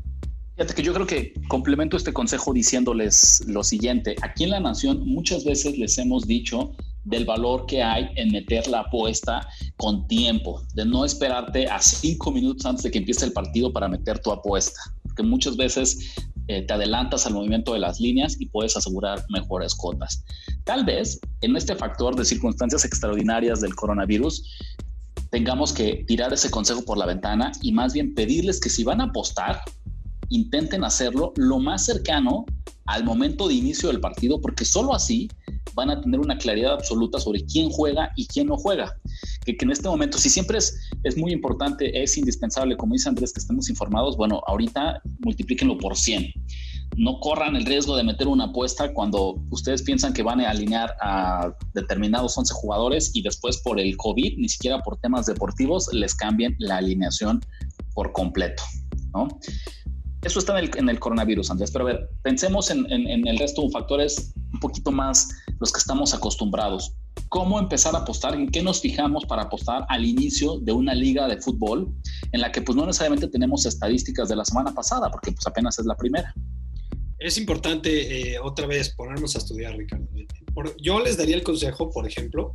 Fíjate 0.57 0.75
que 0.75 0.83
yo 0.83 0.95
creo 0.95 1.07
que 1.07 1.35
complemento 1.49 1.99
este 1.99 2.15
consejo 2.15 2.55
diciéndoles 2.55 3.45
lo 3.47 3.63
siguiente. 3.63 4.17
Aquí 4.23 4.45
en 4.45 4.51
La 4.51 4.61
Nación 4.61 5.07
muchas 5.07 5.45
veces 5.45 5.77
les 5.77 5.99
hemos 5.99 6.27
dicho 6.27 6.73
del 7.05 7.27
valor 7.27 7.67
que 7.67 7.83
hay 7.83 8.09
en 8.17 8.31
meter 8.33 8.67
la 8.67 8.81
apuesta 8.81 9.47
con 9.77 10.09
tiempo, 10.09 10.63
de 10.73 10.87
no 10.87 11.05
esperarte 11.05 11.69
a 11.69 11.79
cinco 11.83 12.33
minutos 12.33 12.65
antes 12.65 12.85
de 12.85 12.91
que 12.91 12.99
empiece 12.99 13.27
el 13.27 13.33
partido 13.35 13.71
para 13.71 13.87
meter 13.87 14.19
tu 14.21 14.33
apuesta, 14.33 14.81
porque 15.03 15.23
muchas 15.23 15.59
veces 15.59 16.15
eh, 16.49 16.63
te 16.63 16.73
adelantas 16.73 17.27
al 17.27 17.35
movimiento 17.35 17.75
de 17.75 17.81
las 17.81 18.01
líneas 18.01 18.41
y 18.41 18.47
puedes 18.47 18.79
asegurar 18.79 19.23
mejores 19.29 19.75
cotas. 19.75 20.25
Tal 20.65 20.87
vez 20.87 21.21
en 21.43 21.55
este 21.55 21.77
factor 21.77 22.17
de 22.17 22.25
circunstancias 22.25 22.83
extraordinarias 22.87 23.61
del 23.61 23.75
coronavirus, 23.75 24.43
tengamos 25.31 25.75
que 25.75 26.05
tirar 26.07 26.33
ese 26.33 26.51
consejo 26.51 26.83
por 26.83 26.97
la 26.97 27.05
ventana 27.05 27.53
y 27.61 27.73
más 27.73 27.93
bien 27.93 28.15
pedirles 28.15 28.59
que 28.59 28.71
si 28.71 28.85
van 28.85 29.03
a 29.03 29.05
apostar, 29.05 29.61
intenten 30.29 30.85
hacerlo 30.85 31.33
lo 31.37 31.59
más 31.59 31.85
cercano 31.85 32.45
al 32.87 33.05
momento 33.05 33.49
de 33.49 33.55
inicio 33.55 33.89
del 33.89 34.01
partido, 34.01 34.41
porque 34.41 34.65
solo 34.65 34.95
así 34.95 35.29
van 35.75 35.91
a 35.91 36.01
tener 36.01 36.21
una 36.21 36.39
claridad 36.39 36.73
absoluta 36.73 37.19
sobre 37.21 37.45
quién 37.45 37.69
juega 37.71 38.11
y 38.17 38.27
quién 38.27 38.47
no 38.47 38.57
juega. 38.57 38.97
Que, 39.45 39.57
en 39.61 39.71
este 39.71 39.89
momento, 39.89 40.19
si 40.19 40.31
siempre 40.31 40.59
es, 40.59 40.89
es 41.05 41.17
muy 41.17 41.33
importante, 41.33 42.03
es 42.03 42.17
indispensable, 42.17 42.77
como 42.77 42.95
dice 42.95 43.09
Andrés, 43.09 43.33
que 43.33 43.41
estemos 43.41 43.69
informados, 43.69 44.17
bueno, 44.17 44.41
ahorita 44.47 45.03
multiplíquenlo 45.21 45.77
por 45.79 45.97
100. 45.97 46.33
No 46.97 47.19
corran 47.21 47.57
el 47.57 47.67
riesgo 47.67 47.97
de 47.97 48.05
meter 48.05 48.29
una 48.29 48.45
apuesta 48.45 48.95
cuando 48.95 49.43
ustedes 49.51 49.83
piensan 49.83 50.15
que 50.15 50.23
van 50.23 50.41
a 50.41 50.51
alinear 50.51 50.95
a 51.03 51.53
determinados 51.75 52.39
11 52.39 52.55
jugadores 52.55 53.11
y 53.13 53.23
después 53.23 53.59
por 53.59 53.79
el 53.79 53.97
COVID, 53.97 54.39
ni 54.39 54.49
siquiera 54.49 54.81
por 54.83 54.97
temas 54.99 55.27
deportivos, 55.27 55.93
les 55.93 56.15
cambien 56.15 56.55
la 56.59 56.77
alineación 56.79 57.41
por 57.93 58.13
completo. 58.13 58.63
¿no? 59.13 59.29
Eso 60.23 60.39
está 60.39 60.59
en 60.59 60.89
el, 60.89 60.99
coronavirus, 60.99 61.51
Andrés. 61.51 61.71
Pero 61.71 61.87
a 61.87 61.93
ver, 61.93 62.11
pensemos 62.23 62.71
en, 62.71 62.87
el 62.91 63.39
resto 63.39 63.63
de 63.63 63.71
factores 63.71 64.33
un 64.53 64.61
poquito 64.61 64.91
más 64.91 65.29
los 65.61 65.73
que 65.73 65.79
estamos 65.79 66.15
acostumbrados. 66.15 66.95
¿Cómo 67.29 67.59
empezar 67.59 67.95
a 67.95 67.99
apostar? 67.99 68.35
¿En 68.35 68.49
qué 68.49 68.63
nos 68.63 68.81
fijamos 68.81 69.25
para 69.27 69.43
apostar 69.43 69.87
al 69.89 70.05
inicio 70.05 70.59
de 70.59 70.73
una 70.73 70.95
liga 70.95 71.29
de 71.29 71.41
fútbol 71.41 71.95
en 72.33 72.41
la 72.41 72.51
que 72.53 72.61
pues 72.63 72.77
no 72.77 72.87
necesariamente 72.87 73.29
tenemos 73.29 73.67
estadísticas 73.67 74.29
de 74.29 74.37
la 74.37 74.45
semana 74.45 74.75
pasada, 74.75 75.11
porque 75.11 75.33
pues 75.33 75.47
apenas 75.47 75.79
es 75.79 75.87
la 75.87 75.97
primera? 75.97 76.35
Es 77.19 77.39
importante 77.39 78.35
eh, 78.35 78.39
otra 78.39 78.67
vez 78.67 78.91
ponernos 78.95 79.35
a 79.37 79.39
estudiar, 79.39 79.77
Ricardo. 79.77 80.07
yo 80.83 81.01
les 81.01 81.17
daría 81.17 81.37
el 81.37 81.43
consejo, 81.43 81.91
por 81.91 82.07
ejemplo, 82.07 82.55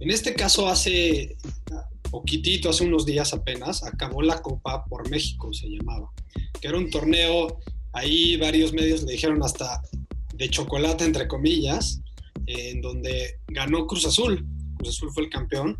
en 0.00 0.10
este 0.10 0.34
caso 0.34 0.68
hace 0.68 1.36
poquitito, 2.14 2.70
hace 2.70 2.84
unos 2.84 3.04
días 3.04 3.34
apenas, 3.34 3.82
acabó 3.82 4.22
la 4.22 4.40
Copa 4.40 4.84
por 4.84 5.10
México, 5.10 5.52
se 5.52 5.66
llamaba, 5.66 6.12
que 6.60 6.68
era 6.68 6.78
un 6.78 6.88
torneo, 6.88 7.58
ahí 7.92 8.36
varios 8.36 8.72
medios 8.72 9.02
le 9.02 9.14
dijeron 9.14 9.42
hasta 9.42 9.82
de 10.32 10.48
chocolate, 10.48 11.04
entre 11.04 11.26
comillas, 11.26 12.00
en 12.46 12.80
donde 12.80 13.40
ganó 13.48 13.88
Cruz 13.88 14.06
Azul. 14.06 14.46
Cruz 14.76 14.90
Azul 14.90 15.10
fue 15.12 15.24
el 15.24 15.30
campeón. 15.30 15.76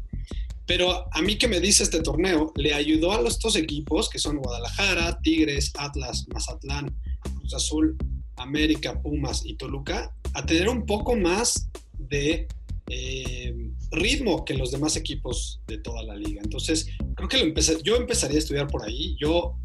Pero 0.66 1.06
a 1.14 1.22
mí 1.22 1.38
que 1.38 1.46
me 1.46 1.60
dice 1.60 1.84
este 1.84 2.00
torneo, 2.00 2.52
le 2.56 2.74
ayudó 2.74 3.12
a 3.12 3.28
estos 3.28 3.54
equipos 3.54 4.08
que 4.08 4.18
son 4.18 4.38
Guadalajara, 4.38 5.20
Tigres, 5.22 5.70
Atlas, 5.78 6.26
Mazatlán, 6.32 6.92
Cruz 7.38 7.54
Azul, 7.54 7.96
América, 8.38 9.00
Pumas 9.00 9.46
y 9.46 9.54
Toluca 9.54 10.12
a 10.32 10.44
tener 10.44 10.68
un 10.68 10.84
poco 10.84 11.14
más 11.14 11.68
de 11.96 12.48
eh, 12.88 13.63
ritmo 13.94 14.44
que 14.44 14.54
los 14.54 14.70
demás 14.70 14.96
equipos 14.96 15.60
de 15.66 15.78
toda 15.78 16.02
la 16.02 16.16
liga. 16.16 16.40
Entonces, 16.42 16.86
creo 17.14 17.28
que 17.28 17.38
lo 17.38 17.44
empecé, 17.44 17.78
yo 17.82 17.96
empezaría 17.96 18.36
a 18.36 18.40
estudiar 18.40 18.66
por 18.66 18.82
ahí. 18.82 19.16
Yo 19.20 19.56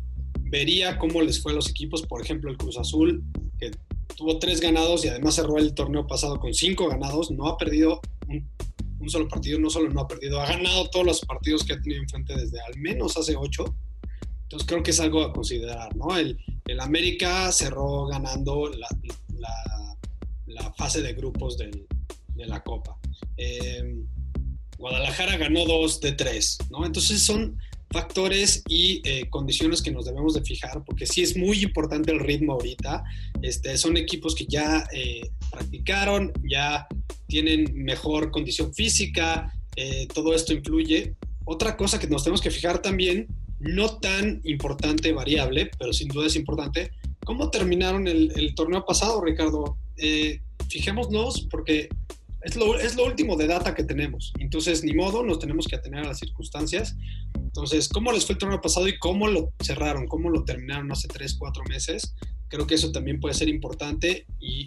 vería 0.49 0.97
cómo 0.97 1.21
les 1.21 1.41
fue 1.41 1.51
a 1.51 1.55
los 1.55 1.69
equipos, 1.69 2.01
por 2.03 2.21
ejemplo, 2.21 2.49
el 2.49 2.57
Cruz 2.57 2.77
Azul, 2.77 3.23
que 3.59 3.71
tuvo 4.15 4.39
tres 4.39 4.59
ganados 4.59 5.05
y 5.05 5.07
además 5.07 5.35
cerró 5.35 5.57
el 5.57 5.73
torneo 5.73 6.05
pasado 6.07 6.39
con 6.39 6.53
cinco 6.53 6.89
ganados, 6.89 7.31
no 7.31 7.47
ha 7.47 7.57
perdido 7.57 8.01
un, 8.27 9.09
solo 9.09 9.27
partido, 9.27 9.59
no 9.59 9.69
solo 9.69 9.89
no 9.89 10.01
ha 10.01 10.07
perdido, 10.07 10.41
ha 10.41 10.47
ganado 10.47 10.89
todos 10.89 11.05
los 11.05 11.21
partidos 11.21 11.63
que 11.63 11.73
ha 11.73 11.81
tenido 11.81 12.01
enfrente 12.01 12.35
desde 12.35 12.59
al 12.61 12.77
menos 12.77 13.15
hace 13.17 13.35
ocho. 13.35 13.75
Entonces 14.43 14.67
creo 14.67 14.83
que 14.83 14.91
es 14.91 14.99
algo 14.99 15.21
a 15.23 15.31
considerar, 15.31 15.95
¿no? 15.95 16.17
El, 16.17 16.37
el 16.65 16.79
América 16.79 17.51
cerró 17.51 18.07
ganando 18.07 18.69
la, 18.69 18.87
la, 20.47 20.73
fase 20.73 21.01
de 21.01 21.13
grupos 21.13 21.57
del, 21.57 21.87
de 22.35 22.45
la 22.45 22.61
Copa. 22.63 22.97
Eh, 23.37 24.03
Guadalajara 24.79 25.35
ganó 25.35 25.65
dos 25.65 25.99
de 25.99 26.13
tres, 26.13 26.57
¿no? 26.71 26.85
Entonces 26.85 27.21
son 27.21 27.57
factores 27.91 28.63
y 28.69 29.01
eh, 29.03 29.29
condiciones 29.29 29.81
que 29.81 29.91
nos 29.91 30.05
debemos 30.05 30.35
de 30.35 30.41
fijar, 30.41 30.83
porque 30.85 31.05
sí 31.05 31.21
es 31.21 31.35
muy 31.35 31.61
importante 31.61 32.13
el 32.13 32.19
ritmo 32.19 32.53
ahorita. 32.53 33.03
Este, 33.41 33.77
son 33.77 33.97
equipos 33.97 34.35
que 34.35 34.45
ya 34.45 34.87
eh, 34.93 35.29
practicaron, 35.51 36.31
ya 36.49 36.87
tienen 37.27 37.65
mejor 37.75 38.31
condición 38.31 38.73
física, 38.73 39.53
eh, 39.75 40.07
todo 40.13 40.33
esto 40.33 40.53
influye. 40.53 41.15
Otra 41.43 41.75
cosa 41.75 41.99
que 41.99 42.07
nos 42.07 42.23
tenemos 42.23 42.41
que 42.41 42.51
fijar 42.51 42.81
también, 42.81 43.27
no 43.59 43.97
tan 43.97 44.39
importante 44.45 45.11
variable, 45.11 45.69
pero 45.77 45.91
sin 45.91 46.07
duda 46.07 46.27
es 46.27 46.37
importante, 46.37 46.91
¿cómo 47.25 47.49
terminaron 47.49 48.07
el, 48.07 48.31
el 48.35 48.55
torneo 48.55 48.85
pasado, 48.85 49.21
Ricardo? 49.21 49.77
fijémonos 50.69 51.45
porque 51.51 51.89
es 52.41 52.55
lo, 52.55 52.79
es 52.79 52.95
lo, 52.95 53.05
último 53.05 53.35
de 53.35 53.47
data 53.47 53.75
que 53.75 53.83
tenemos. 53.83 54.31
Entonces, 54.39 54.83
ni 54.83 54.93
modo, 54.93 55.23
nos 55.23 55.39
tenemos 55.39 55.67
que 55.67 55.75
atener 55.75 56.05
a 56.05 56.07
las 56.07 56.19
circunstancias. 56.19 56.95
Entonces, 57.33 57.89
¿cómo 57.89 58.11
les 58.11 58.25
fue 58.25 58.33
el 58.33 58.39
torneo 58.39 58.61
pasado 58.61 58.87
y 58.87 58.97
cómo 58.97 59.27
lo 59.27 59.51
cerraron? 59.61 60.07
¿Cómo 60.07 60.29
lo 60.29 60.45
terminaron 60.45 60.91
hace 60.91 61.07
3, 61.07 61.35
4 61.37 61.63
meses? 61.67 62.15
Creo 62.47 62.65
que 62.65 62.75
eso 62.75 62.91
también 62.91 63.19
puede 63.19 63.35
ser 63.35 63.49
importante 63.49 64.25
y 64.39 64.63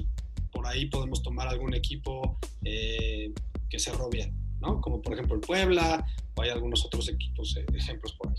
por 0.52 0.66
ahí 0.66 0.86
podemos 0.86 1.22
tomar 1.22 1.48
algún 1.48 1.74
equipo 1.74 2.38
eh, 2.64 3.32
que 3.70 3.78
cerró 3.78 4.10
bien, 4.10 4.34
¿no? 4.60 4.80
Como 4.80 5.00
por 5.00 5.14
ejemplo 5.14 5.34
el 5.36 5.40
Puebla 5.40 6.04
o 6.34 6.42
hay 6.42 6.50
algunos 6.50 6.84
otros 6.84 7.08
equipos, 7.08 7.56
eh, 7.56 7.64
ejemplos 7.74 8.12
por 8.12 8.28
ahí. 8.28 8.36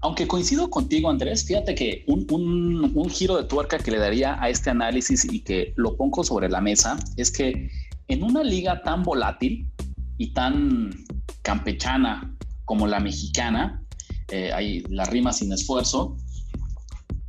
Aunque 0.00 0.28
coincido 0.28 0.68
contigo, 0.68 1.10
Andrés, 1.10 1.44
fíjate 1.44 1.74
que 1.74 2.04
un, 2.06 2.26
un, 2.30 2.92
un 2.94 3.10
giro 3.10 3.36
de 3.36 3.44
tuerca 3.44 3.78
que 3.78 3.90
le 3.90 3.98
daría 3.98 4.40
a 4.40 4.48
este 4.48 4.70
análisis 4.70 5.24
y 5.24 5.40
que 5.40 5.72
lo 5.76 5.96
pongo 5.96 6.22
sobre 6.22 6.48
la 6.48 6.60
mesa 6.60 6.98
es 7.16 7.30
que 7.30 7.70
en 8.08 8.22
una 8.22 8.42
liga 8.42 8.82
tan 8.82 9.02
volátil 9.02 9.70
y 10.16 10.32
tan 10.32 10.90
campechana 11.42 12.34
como 12.64 12.86
la 12.86 13.00
mexicana, 13.00 13.82
eh, 14.30 14.52
hay 14.52 14.80
la 14.88 15.04
rima 15.04 15.32
sin 15.32 15.52
esfuerzo, 15.52 16.16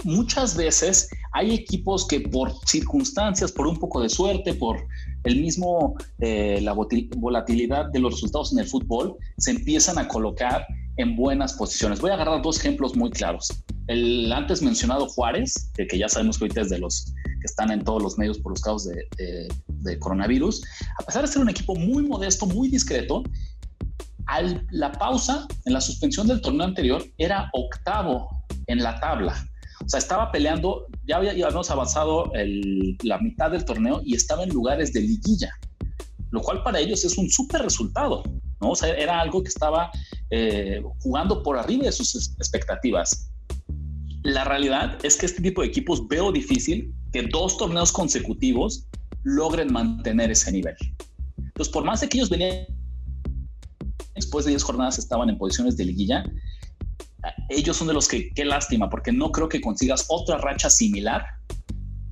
muchas 0.03 0.55
veces 0.55 1.09
hay 1.33 1.53
equipos 1.53 2.07
que 2.07 2.21
por 2.21 2.53
circunstancias, 2.65 3.51
por 3.51 3.67
un 3.67 3.77
poco 3.77 4.01
de 4.01 4.09
suerte, 4.09 4.53
por 4.53 4.77
el 5.23 5.41
mismo, 5.41 5.95
eh, 6.19 6.59
la 6.61 6.73
volatilidad 6.73 7.91
de 7.91 7.99
los 7.99 8.13
resultados 8.13 8.51
en 8.53 8.59
el 8.59 8.65
fútbol, 8.65 9.15
se 9.37 9.51
empiezan 9.51 9.97
a 9.97 10.07
colocar 10.07 10.65
en 10.97 11.15
buenas 11.15 11.53
posiciones. 11.53 12.01
Voy 12.01 12.11
a 12.11 12.15
agarrar 12.15 12.41
dos 12.41 12.59
ejemplos 12.59 12.95
muy 12.95 13.09
claros. 13.09 13.63
El 13.87 14.31
antes 14.31 14.61
mencionado 14.61 15.07
Juárez, 15.07 15.71
que, 15.75 15.87
que 15.87 15.97
ya 15.97 16.09
sabemos 16.09 16.37
que 16.37 16.45
ahorita 16.45 16.61
es 16.61 16.69
de 16.69 16.79
los 16.79 17.13
que 17.39 17.45
están 17.45 17.71
en 17.71 17.83
todos 17.83 18.01
los 18.01 18.17
medios 18.17 18.37
por 18.39 18.51
los 18.51 18.61
casos 18.61 18.85
de, 18.85 19.47
de, 19.67 19.99
coronavirus, 19.99 20.61
a 20.99 21.05
pesar 21.05 21.21
de 21.23 21.27
ser 21.27 21.41
un 21.41 21.49
equipo 21.49 21.75
muy 21.75 22.03
modesto, 22.03 22.45
muy 22.45 22.69
discreto, 22.69 23.23
a 24.27 24.41
la 24.71 24.91
pausa 24.91 25.47
en 25.65 25.73
la 25.73 25.81
suspensión 25.81 26.27
del 26.27 26.41
torneo 26.41 26.67
anterior 26.67 27.03
era 27.17 27.49
octavo 27.53 28.29
en 28.67 28.83
la 28.83 28.99
tabla. 28.99 29.33
O 29.83 29.89
sea, 29.89 29.97
estaba 29.97 30.31
peleando, 30.31 30.85
ya, 31.07 31.17
habíamos 31.17 31.71
avanzado 31.71 32.31
la 33.03 33.17
mitad 33.19 33.51
del 33.51 33.65
torneo 33.65 34.01
y 34.03 34.15
estaba 34.15 34.43
en 34.43 34.49
lugares 34.49 34.93
de 34.93 35.01
liguilla, 35.01 35.49
lo 36.31 36.41
cual 36.41 36.61
para 36.63 36.79
ellos 36.79 37.03
es 37.05 37.17
un 37.17 37.29
súper 37.29 37.61
resultado, 37.61 38.23
¿no? 38.61 38.71
O 38.71 38.75
sea, 38.75 38.93
era 38.93 39.19
algo 39.19 39.41
que 39.41 39.49
estaba 39.49 39.89
eh, 40.29 40.83
jugando 40.99 41.41
por 41.41 41.57
arriba 41.57 41.85
de 41.85 41.91
sus 41.91 42.35
expectativas. 42.37 43.31
La 44.23 44.43
realidad 44.43 44.97
es 45.03 45.17
que 45.17 45.25
este 45.25 45.41
tipo 45.41 45.61
de 45.61 45.69
equipos 45.69 46.07
veo 46.07 46.31
difícil 46.31 46.93
que 47.11 47.23
dos 47.23 47.57
torneos 47.57 47.91
consecutivos 47.91 48.85
logren 49.23 49.71
mantener 49.71 50.31
ese 50.31 50.51
nivel. 50.51 50.75
Entonces, 51.37 51.71
por 51.73 51.83
más 51.83 52.01
de 52.01 52.09
que 52.09 52.17
ellos 52.17 52.29
venían 52.29 52.67
después 54.15 54.45
de 54.45 54.51
10 54.51 54.63
jornadas 54.63 54.99
estaban 54.99 55.29
en 55.29 55.37
posiciones 55.37 55.77
de 55.77 55.85
liguilla, 55.85 56.23
ellos 57.49 57.77
son 57.77 57.87
de 57.87 57.93
los 57.93 58.07
que, 58.07 58.29
qué 58.33 58.45
lástima, 58.45 58.89
porque 58.89 59.11
no 59.11 59.31
creo 59.31 59.49
que 59.49 59.61
consigas 59.61 60.05
otra 60.09 60.37
racha 60.37 60.69
similar 60.69 61.25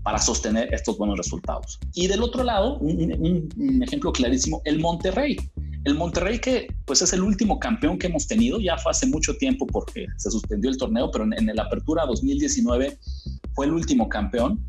para 0.03 0.19
sostener 0.19 0.73
estos 0.73 0.97
buenos 0.97 1.17
resultados. 1.17 1.79
Y 1.93 2.07
del 2.07 2.23
otro 2.23 2.43
lado, 2.43 2.77
un, 2.79 3.83
ejemplo 3.83 4.11
clarísimo, 4.11 4.61
el 4.65 4.79
Monterrey. 4.79 5.37
El 5.83 5.95
Monterrey 5.95 6.39
que 6.39 6.67
pues 6.85 7.01
es 7.01 7.13
el 7.13 7.21
último 7.21 7.59
campeón 7.59 7.97
que 7.97 8.07
hemos 8.07 8.27
tenido, 8.27 8.59
ya 8.59 8.77
fue 8.77 8.91
hace 8.91 9.05
mucho 9.05 9.35
tiempo 9.37 9.67
porque 9.67 10.05
se 10.17 10.31
suspendió 10.31 10.69
el 10.69 10.77
torneo, 10.77 11.11
pero 11.11 11.25
en, 11.25 11.33
en 11.33 11.55
la 11.55 11.63
apertura 11.63 12.05
2019 12.05 12.97
fue 13.53 13.65
el 13.65 13.73
último 13.73 14.07
campeón. 14.09 14.65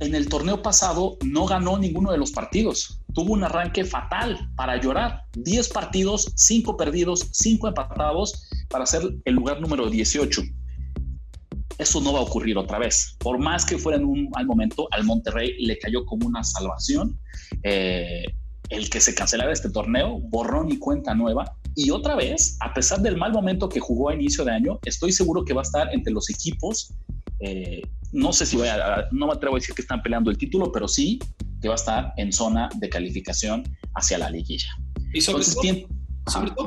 En 0.00 0.14
el 0.14 0.28
torneo 0.30 0.62
pasado 0.62 1.18
no 1.22 1.44
ganó 1.44 1.78
ninguno 1.78 2.10
de 2.10 2.16
los 2.16 2.32
partidos. 2.32 3.00
Tuvo 3.14 3.34
un 3.34 3.44
arranque 3.44 3.84
fatal 3.84 4.50
para 4.56 4.80
llorar. 4.80 5.24
10 5.34 5.68
partidos, 5.68 6.32
5 6.36 6.76
perdidos, 6.78 7.28
5 7.32 7.68
empatados 7.68 8.48
para 8.70 8.86
ser 8.86 9.02
el 9.26 9.34
lugar 9.34 9.60
número 9.60 9.90
18. 9.90 10.42
Eso 11.76 12.00
no 12.00 12.14
va 12.14 12.20
a 12.20 12.22
ocurrir 12.22 12.56
otra 12.56 12.78
vez. 12.78 13.16
Por 13.18 13.38
más 13.38 13.66
que 13.66 13.76
fuera 13.76 13.98
en 13.98 14.06
un 14.06 14.30
al 14.34 14.46
momento, 14.46 14.88
al 14.90 15.04
Monterrey 15.04 15.54
le 15.64 15.78
cayó 15.78 16.06
como 16.06 16.26
una 16.26 16.42
salvación. 16.44 17.18
Eh, 17.62 18.24
el 18.70 18.88
que 18.88 19.00
se 19.00 19.14
cancelara 19.14 19.52
este 19.52 19.68
torneo, 19.68 20.18
borrón 20.20 20.72
y 20.72 20.78
cuenta 20.78 21.14
nueva. 21.14 21.56
Y 21.74 21.90
otra 21.90 22.14
vez, 22.14 22.56
a 22.60 22.72
pesar 22.72 23.00
del 23.00 23.16
mal 23.18 23.32
momento 23.32 23.68
que 23.68 23.80
jugó 23.80 24.08
a 24.08 24.14
inicio 24.14 24.44
de 24.44 24.52
año, 24.52 24.78
estoy 24.84 25.12
seguro 25.12 25.44
que 25.44 25.52
va 25.52 25.60
a 25.60 25.64
estar 25.64 25.92
entre 25.92 26.12
los 26.12 26.30
equipos. 26.30 26.94
Eh, 27.40 27.82
no 28.12 28.32
sé 28.32 28.46
si 28.46 28.56
voy 28.56 28.68
a, 28.68 29.08
no 29.12 29.26
me 29.26 29.32
atrevo 29.32 29.56
a 29.56 29.58
decir 29.58 29.74
que 29.74 29.82
están 29.82 30.02
peleando 30.02 30.30
el 30.30 30.38
título, 30.38 30.72
pero 30.72 30.88
sí 30.88 31.18
que 31.60 31.68
va 31.68 31.74
a 31.74 31.76
estar 31.76 32.12
en 32.16 32.32
zona 32.32 32.68
de 32.76 32.88
calificación 32.88 33.62
hacia 33.94 34.18
la 34.18 34.30
liguilla. 34.30 34.68
Y 35.12 35.20
sobre, 35.20 35.44
todo, 35.44 35.88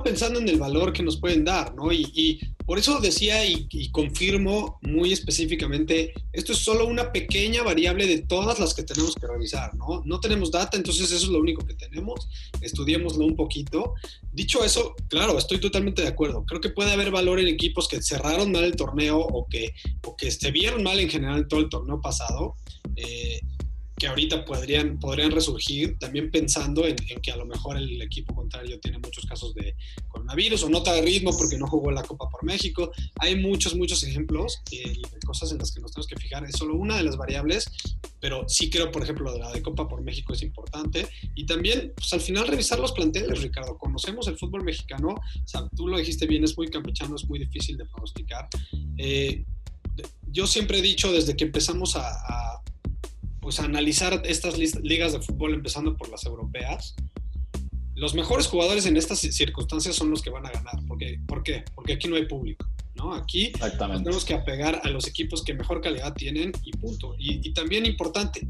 pensando 0.03 0.39
en 0.39 0.49
el 0.49 0.57
valor 0.57 0.93
que 0.93 1.03
nos 1.03 1.17
pueden 1.17 1.45
dar, 1.45 1.73
¿no? 1.75 1.91
y 1.91 2.39
por 2.65 2.79
eso 2.79 2.99
decía 2.99 3.45
y, 3.45 3.89
confirmo 3.91 4.79
muy 4.81 5.11
específicamente, 5.11 6.13
esto 6.31 6.53
es 6.53 6.59
solo 6.59 6.87
una 6.87 7.11
pequeña 7.11 7.61
variable 7.61 8.07
de 8.07 8.19
todas 8.19 8.59
las 8.59 8.73
que 8.73 8.83
tenemos 8.83 9.15
que 9.15 9.27
revisar, 9.27 9.75
¿no? 9.75 10.01
No 10.05 10.19
tenemos 10.19 10.49
data, 10.49 10.77
entonces 10.77 11.11
eso 11.11 11.25
es 11.25 11.29
lo 11.29 11.39
único 11.39 11.65
que 11.65 11.73
tenemos, 11.73 12.27
estudiémoslo 12.61 13.25
un 13.25 13.35
poquito. 13.35 13.93
Dicho 14.31 14.63
eso, 14.63 14.95
claro, 15.09 15.37
estoy 15.37 15.59
totalmente 15.59 16.01
de 16.01 16.07
acuerdo. 16.07 16.45
Creo 16.45 16.61
que 16.61 16.69
puede 16.69 16.91
haber 16.91 17.11
valor 17.11 17.39
en 17.39 17.47
equipos 17.47 17.87
que 17.87 18.01
cerraron 18.01 18.51
mal 18.51 18.63
el 18.63 18.75
torneo 18.75 19.19
o 19.19 19.47
que, 19.47 19.73
o 20.05 20.15
que 20.15 20.31
se 20.31 20.51
vieron 20.51 20.83
mal 20.83 20.99
en 20.99 21.09
general 21.09 21.39
en 21.39 21.47
todo 21.47 21.59
el 21.59 21.69
torneo 21.69 22.01
pasado. 22.01 22.55
Eh, 22.95 23.41
que 23.97 24.07
ahorita 24.07 24.43
podrían, 24.43 24.99
podrían 24.99 25.31
resurgir, 25.31 25.97
también 25.99 26.31
pensando 26.31 26.85
en, 26.85 26.95
que 26.95 27.31
a 27.31 27.37
lo 27.37 27.45
mejor 27.45 27.77
el 27.77 28.01
equipo 28.01 28.33
contrario 28.33 28.79
tiene 28.79 28.97
muchos 28.97 29.25
casos 29.25 29.53
de 29.53 29.75
coronavirus 30.07 30.63
o 30.63 30.69
nota 30.69 30.93
de 30.93 31.01
ritmo 31.01 31.35
porque 31.37 31.57
no 31.57 31.67
jugó 31.67 31.91
la 31.91 32.03
Copa 32.03 32.27
por 32.29 32.43
México. 32.43 32.91
Hay 33.19 33.35
muchos, 33.35 33.75
muchos 33.75 34.03
ejemplos 34.03 34.61
de 34.69 34.99
cosas 35.25 35.51
en 35.51 35.59
las 35.59 35.71
que 35.71 35.79
nos 35.79 35.91
tenemos 35.91 36.07
que 36.07 36.15
fijar. 36.15 36.43
Es 36.45 36.55
solo 36.57 36.75
una 36.75 36.97
de 36.97 37.03
las 37.03 37.17
variables, 37.17 37.65
pero 38.19 38.47
sí 38.49 38.69
creo, 38.69 38.91
por 38.91 39.03
ejemplo, 39.03 39.31
de 39.31 39.39
la 39.39 39.51
de 39.51 39.61
Copa 39.61 39.87
por 39.87 40.01
México 40.01 40.33
es 40.33 40.41
importante. 40.41 41.07
Y 41.35 41.45
también, 41.45 41.93
pues 41.95 42.11
al 42.13 42.21
final, 42.21 42.47
revisar 42.47 42.79
los 42.79 42.93
planteles, 42.93 43.41
Ricardo. 43.41 43.77
Conocemos 43.77 44.27
el 44.27 44.37
fútbol 44.37 44.63
mexicano, 44.63 45.09
o 45.09 45.47
sea, 45.47 45.67
tú 45.75 45.87
lo 45.87 45.97
dijiste 45.97 46.25
bien, 46.25 46.43
es 46.43 46.57
muy 46.57 46.67
campechano, 46.69 47.15
es 47.15 47.25
muy 47.25 47.39
difícil 47.39 47.77
de 47.77 47.85
pronosticar. 47.85 48.49
Eh, 48.97 49.45
yo 50.31 50.47
siempre 50.47 50.79
he 50.79 50.81
dicho 50.81 51.11
desde 51.11 51.35
que 51.35 51.43
empezamos 51.43 51.95
a 51.95 52.63
pues 53.43 53.59
analizar 53.59 54.21
estas 54.23 54.57
ligas 54.57 55.11
de 55.11 55.21
fútbol 55.21 55.53
empezando 55.53 55.97
por 55.97 56.09
las 56.09 56.25
europeas, 56.25 56.95
los 57.93 58.15
mejores 58.15 58.47
jugadores 58.47 58.85
en 58.85 58.95
estas 58.95 59.19
circunstancias 59.19 59.97
son 59.97 60.09
los 60.09 60.21
que 60.21 60.29
van 60.29 60.45
a 60.45 60.49
ganar. 60.49 60.75
¿Por 60.87 60.97
qué? 61.43 61.65
Porque 61.75 61.93
aquí 61.93 62.07
no 62.07 62.15
hay 62.15 62.25
público. 62.25 62.65
¿no? 62.95 63.13
Aquí 63.13 63.51
tenemos 63.77 64.23
que 64.23 64.33
apegar 64.33 64.79
a 64.85 64.89
los 64.89 65.07
equipos 65.07 65.43
que 65.43 65.53
mejor 65.53 65.81
calidad 65.81 66.13
tienen 66.13 66.53
y 66.63 66.71
punto. 66.71 67.15
Y, 67.19 67.45
y 67.45 67.53
también 67.53 67.85
importante, 67.85 68.47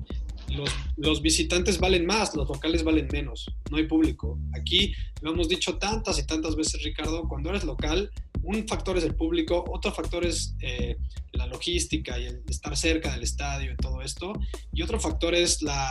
los, 0.50 0.70
los, 0.96 1.24
visitantes 1.24 1.80
valen 1.80 2.06
más, 2.06 2.36
los 2.36 2.48
locales 2.48 2.84
valen 2.84 3.08
menos, 3.12 3.50
no 3.72 3.78
hay 3.78 3.88
público. 3.88 4.38
Aquí 4.54 4.94
lo 5.22 5.32
hemos 5.32 5.50
dicho 5.50 5.80
tantas 5.80 6.20
y 6.20 6.28
tantas 6.28 6.56
veces, 6.56 6.84
Ricardo, 6.84 7.28
cuando 7.28 7.50
eres 7.50 7.64
local, 7.64 8.12
un 8.44 8.68
factor 8.68 8.98
es 8.98 9.04
el 9.04 9.16
público, 9.16 9.64
otro 9.72 9.92
factor 9.92 10.26
es 10.26 10.56
eh, 10.62 10.98
la 11.32 11.48
logística 11.48 12.20
y 12.20 12.26
el 12.26 12.44
estar 12.48 12.76
cerca 12.76 13.12
del 13.12 13.24
estadio 13.24 13.72
y 13.72 13.76
todo 13.78 14.02
esto, 14.02 14.34
y 14.74 14.82
otro 14.82 15.00
factor 15.00 15.34
es 15.34 15.62
la, 15.62 15.90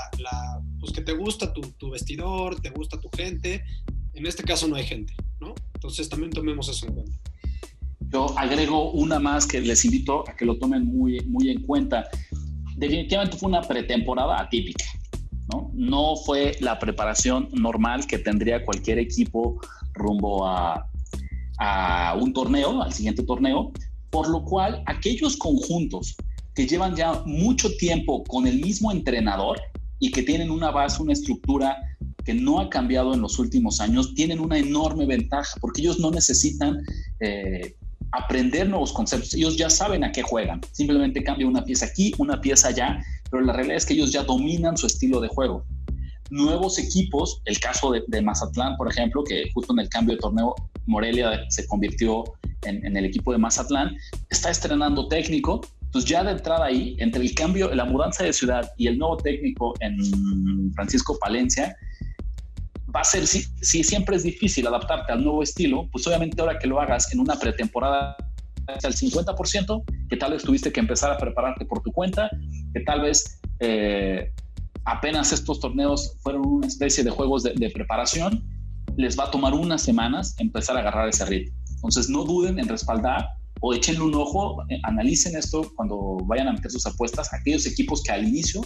pues 0.79 0.93
que 0.93 1.03
te 1.03 1.13
gusta 1.13 1.53
tu, 1.53 1.63
tu, 1.79 1.91
vestidor, 1.91 2.61
te 2.61 2.71
gusta 2.71 3.01
tu 3.01 3.09
gente. 3.17 3.65
En 4.15 4.27
este 4.27 4.43
caso 4.43 4.69
no 4.69 4.77
hay 4.77 4.85
gente, 4.85 5.15
¿no? 5.41 5.55
Entonces 5.75 6.09
también 6.09 6.31
tomemos 6.31 6.69
eso 6.69 6.87
en 6.87 6.95
cuenta. 6.95 7.19
Yo 8.01 8.39
agrego 8.39 8.93
una 8.93 9.19
más 9.19 9.47
que 9.47 9.61
les 9.61 9.85
invito 9.87 10.29
a 10.29 10.37
que 10.37 10.45
lo 10.45 10.59
tomen 10.59 10.85
muy, 10.85 11.21
muy 11.21 11.51
en 11.51 11.63
cuenta 11.63 12.09
definitivamente 12.77 13.37
fue 13.37 13.49
una 13.49 13.63
pretemporada 13.63 14.41
atípica. 14.41 14.85
¿no? 15.53 15.71
no 15.75 16.17
fue 16.17 16.57
la 16.61 16.79
preparación 16.79 17.49
normal 17.53 18.07
que 18.07 18.19
tendría 18.19 18.65
cualquier 18.65 18.99
equipo 18.99 19.61
rumbo 19.93 20.47
a, 20.47 20.89
a 21.59 22.17
un 22.21 22.33
torneo, 22.33 22.83
al 22.83 22.93
siguiente 22.93 23.23
torneo, 23.23 23.73
por 24.11 24.29
lo 24.29 24.45
cual 24.45 24.83
aquellos 24.87 25.37
conjuntos 25.37 26.17
que 26.55 26.67
llevan 26.67 26.95
ya 26.97 27.23
mucho 27.25 27.75
tiempo 27.77 28.25
con 28.25 28.47
el 28.47 28.61
mismo 28.61 28.93
entrenador 28.93 29.61
y 29.99 30.11
que 30.11 30.23
tienen 30.23 30.51
una 30.51 30.71
base, 30.71 31.03
una 31.03 31.13
estructura 31.13 31.77
que 32.25 32.35
no 32.35 32.61
ha 32.61 32.69
cambiado 32.69 33.15
en 33.15 33.21
los 33.21 33.39
últimos 33.39 33.81
años, 33.81 34.15
tienen 34.15 34.41
una 34.41 34.59
enorme 34.59 35.07
ventaja 35.07 35.57
porque 35.61 35.81
ellos 35.81 35.99
no 35.99 36.11
necesitan 36.11 36.79
eh, 37.21 37.77
aprender 38.13 38.69
nuevos 38.69 38.93
conceptos. 38.93 39.35
Ellos 39.35 39.57
ya 39.57 39.71
saben 39.71 40.05
a 40.05 40.13
qué 40.13 40.23
juegan. 40.23 40.61
Simplemente 40.73 41.25
cambia 41.25 41.47
una 41.47 41.65
pieza 41.65 41.87
aquí, 41.87 42.13
una 42.19 42.41
pieza 42.41 42.69
allá, 42.69 43.03
pero 43.31 43.43
la 43.43 43.53
realidad 43.53 43.79
es 43.79 43.87
que 43.87 43.95
ellos 43.95 44.13
ya 44.13 44.23
dominan 44.23 44.77
su 44.77 44.87
estilo 44.87 45.21
de 45.21 45.29
juego. 45.29 45.65
Nuevos 46.33 46.79
equipos, 46.79 47.43
el 47.45 47.61
caso 47.61 47.93
de, 47.93 48.23
Mazatlán, 48.23 48.79
por 48.79 48.91
ejemplo, 48.91 49.23
que 49.23 49.51
justo 49.53 49.75
en 49.75 49.81
el 49.81 49.89
cambio 49.91 50.15
de 50.15 50.21
torneo 50.23 50.55
Morelia 50.87 51.45
se 51.51 51.67
convirtió 51.67 52.25
en, 52.63 52.97
el 52.97 53.05
equipo 53.05 53.33
de 53.33 53.39
Mazatlán, 53.39 53.95
está 54.31 54.49
estrenando 54.49 55.09
técnico. 55.09 55.61
Entonces 55.83 56.09
ya 56.09 56.25
de 56.25 56.33
entrada 56.33 56.65
ahí, 56.65 56.97
entre 57.01 57.21
el 57.21 57.35
cambio, 57.35 57.75
la 57.75 57.85
mudanza 57.85 58.25
de 58.25 58.33
ciudad 58.33 58.73
y 58.79 58.87
el 58.87 58.97
nuevo 58.97 59.19
técnico 59.19 59.75
en 59.81 60.73
Francisco 60.75 61.19
Palencia, 61.21 61.77
va 62.97 63.03
a 63.03 63.05
ser, 63.05 63.27
si, 63.27 63.45
si, 63.61 63.85
siempre 63.85 64.17
es 64.17 64.23
difícil 64.23 64.67
adaptarte 64.67 65.13
al 65.13 65.23
nuevo 65.23 65.43
estilo, 65.43 65.87
pues 65.93 66.07
obviamente 66.07 66.41
ahora 66.41 66.59
que 66.59 66.67
lo 66.67 66.81
hagas 66.81 67.13
en 67.13 67.21
una 67.21 67.39
pretemporada 67.39 68.17
hasta 68.69 68.89
el 68.89 68.95
50%, 68.95 69.85
que 70.09 70.17
tal 70.17 70.33
vez 70.33 70.45
tuviste 70.45 70.73
que 70.73 70.81
empezar 70.81 71.11
a 71.11 71.19
prepararte 71.19 71.67
por 71.67 71.83
tu 71.83 71.93
cuenta, 71.93 72.31
que 72.73 72.81
tal 72.81 73.03
vez 73.03 73.39
eh, 73.61 74.33
apenas 74.85 75.33
estos 75.33 75.61
torneos 75.61 76.17
fueron 76.23 76.47
una 76.47 76.67
especie 76.67 77.05
de 77.05 77.11
juegos 77.11 77.43
de, 77.43 77.71
preparación, 77.71 78.45
les 78.97 79.19
va 79.19 79.25
a 79.25 79.31
tomar 79.31 79.55
unas 79.55 79.83
semanas 79.83 80.35
empezar 80.39 80.77
a 80.77 80.81
agarrar 80.81 81.09
ese 81.09 81.25
ritmo. 81.25 81.57
Entonces 81.75 82.09
no 82.09 82.25
duden 82.25 82.59
en 82.59 82.69
respaldar 82.69 83.27
o 83.61 83.73
échenle 83.73 84.03
un 84.03 84.15
ojo, 84.15 84.63
eh, 84.69 84.79
analicen 84.83 85.37
esto 85.37 85.71
cuando 85.77 86.19
vayan 86.25 86.49
a 86.49 86.53
meter 86.53 86.71
sus 86.71 86.87
apuestas, 86.87 87.33
aquellos 87.33 87.65
equipos 87.67 88.03
que 88.03 88.13
al 88.13 88.27
inicio 88.27 88.61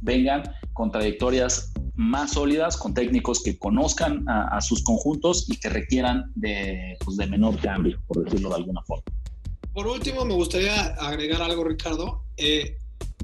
vengan 0.00 0.42
con 0.72 0.90
trayectorias 0.90 1.72
más 1.94 2.32
sólidas, 2.32 2.76
con 2.76 2.94
técnicos 2.94 3.42
que 3.42 3.58
conozcan 3.58 4.24
a, 4.28 4.60
sus 4.60 4.82
conjuntos 4.82 5.46
y 5.50 5.58
que 5.58 5.68
requieran 5.68 6.32
de, 6.34 6.96
pues, 7.04 7.16
de 7.18 7.26
menor 7.26 7.58
cambio, 7.60 8.00
por 8.06 8.24
decirlo 8.24 8.48
de 8.48 8.54
alguna 8.56 8.82
forma. 8.82 9.04
Por 9.74 9.86
último, 9.86 10.24
me 10.24 10.34
gustaría 10.34 10.94
agregar 10.94 11.42
algo, 11.42 11.62
Ricardo. 11.62 12.24
Eh, 12.38 12.78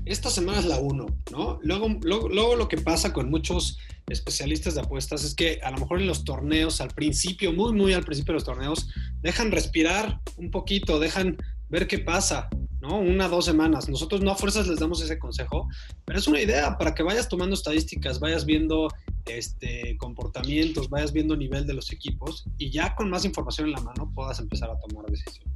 esta 0.06 0.30
semana 0.30 0.60
es 0.60 0.64
la 0.64 0.78
1, 0.78 1.06
¿no? 1.32 1.58
Luego, 1.62 1.88
luego, 2.02 2.28
luego, 2.28 2.56
lo 2.56 2.68
que 2.68 2.78
pasa 2.78 3.12
con 3.12 3.28
muchos 3.28 3.78
especialistas 4.08 4.76
de 4.76 4.80
apuestas 4.80 5.24
es 5.24 5.34
que 5.34 5.58
a 5.62 5.72
lo 5.72 5.78
mejor 5.78 6.00
en 6.00 6.06
los 6.06 6.24
torneos, 6.24 6.80
al 6.80 6.90
principio, 6.90 7.52
muy, 7.52 7.72
muy 7.72 7.92
al 7.92 8.04
principio 8.04 8.32
de 8.32 8.36
los 8.36 8.44
torneos, 8.44 8.88
dejan 9.20 9.50
respirar 9.50 10.20
un 10.36 10.52
poquito, 10.52 11.00
dejan 11.00 11.36
ver 11.68 11.88
qué 11.88 11.98
pasa, 11.98 12.48
¿no? 12.80 13.00
Una, 13.00 13.26
dos 13.26 13.46
semanas. 13.46 13.88
Nosotros 13.88 14.20
no 14.20 14.30
a 14.30 14.36
fuerzas 14.36 14.68
les 14.68 14.78
damos 14.78 15.02
ese 15.02 15.18
consejo, 15.18 15.68
pero 16.04 16.20
es 16.20 16.28
una 16.28 16.40
idea 16.40 16.78
para 16.78 16.94
que 16.94 17.02
vayas 17.02 17.28
tomando 17.28 17.54
estadísticas, 17.54 18.20
vayas 18.20 18.46
viendo 18.46 18.88
este, 19.26 19.96
comportamientos, 19.98 20.88
vayas 20.88 21.12
viendo 21.12 21.36
nivel 21.36 21.66
de 21.66 21.74
los 21.74 21.92
equipos 21.92 22.44
y 22.58 22.70
ya 22.70 22.94
con 22.94 23.10
más 23.10 23.24
información 23.24 23.66
en 23.66 23.72
la 23.72 23.80
mano 23.80 24.12
puedas 24.14 24.38
empezar 24.38 24.70
a 24.70 24.78
tomar 24.78 25.04
decisiones. 25.06 25.55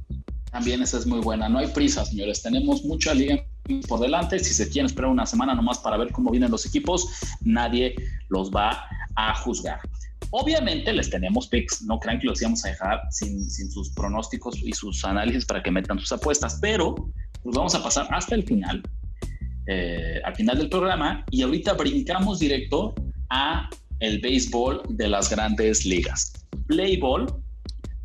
También 0.51 0.81
esa 0.81 0.97
es 0.97 1.05
muy 1.05 1.19
buena. 1.19 1.47
No 1.49 1.59
hay 1.59 1.67
prisa, 1.67 2.05
señores. 2.05 2.41
Tenemos 2.41 2.83
mucha 2.83 3.13
liga 3.13 3.43
por 3.87 3.99
delante. 3.99 4.39
Si 4.39 4.53
se 4.53 4.69
quieren 4.69 4.87
esperar 4.87 5.09
una 5.09 5.25
semana 5.25 5.55
nomás 5.55 5.79
para 5.79 5.97
ver 5.97 6.11
cómo 6.11 6.31
vienen 6.31 6.51
los 6.51 6.65
equipos, 6.65 7.07
nadie 7.41 7.95
los 8.29 8.51
va 8.51 8.85
a 9.15 9.35
juzgar. 9.35 9.79
Obviamente 10.31 10.93
les 10.93 11.09
tenemos 11.09 11.47
picks, 11.47 11.81
no 11.81 11.99
crean 11.99 12.19
que 12.19 12.27
los 12.27 12.41
íbamos 12.41 12.63
a 12.63 12.69
dejar 12.69 13.01
sin, 13.11 13.49
sus 13.49 13.89
pronósticos 13.89 14.57
y 14.63 14.71
sus 14.71 15.03
análisis 15.03 15.45
para 15.45 15.61
que 15.61 15.71
metan 15.71 15.99
sus 15.99 16.11
apuestas, 16.11 16.57
pero 16.61 16.95
nos 17.43 17.55
vamos 17.55 17.75
a 17.75 17.83
pasar 17.83 18.07
hasta 18.11 18.35
el 18.35 18.43
final, 18.43 18.81
eh, 19.67 20.21
al 20.23 20.35
final 20.35 20.57
del 20.57 20.69
programa, 20.69 21.25
y 21.31 21.41
ahorita 21.41 21.73
brincamos 21.73 22.39
directo 22.39 22.95
a 23.29 23.69
el 23.99 24.19
béisbol 24.21 24.83
de 24.89 25.09
las 25.09 25.29
grandes 25.29 25.85
ligas. 25.85 26.31
Playball, 26.67 27.27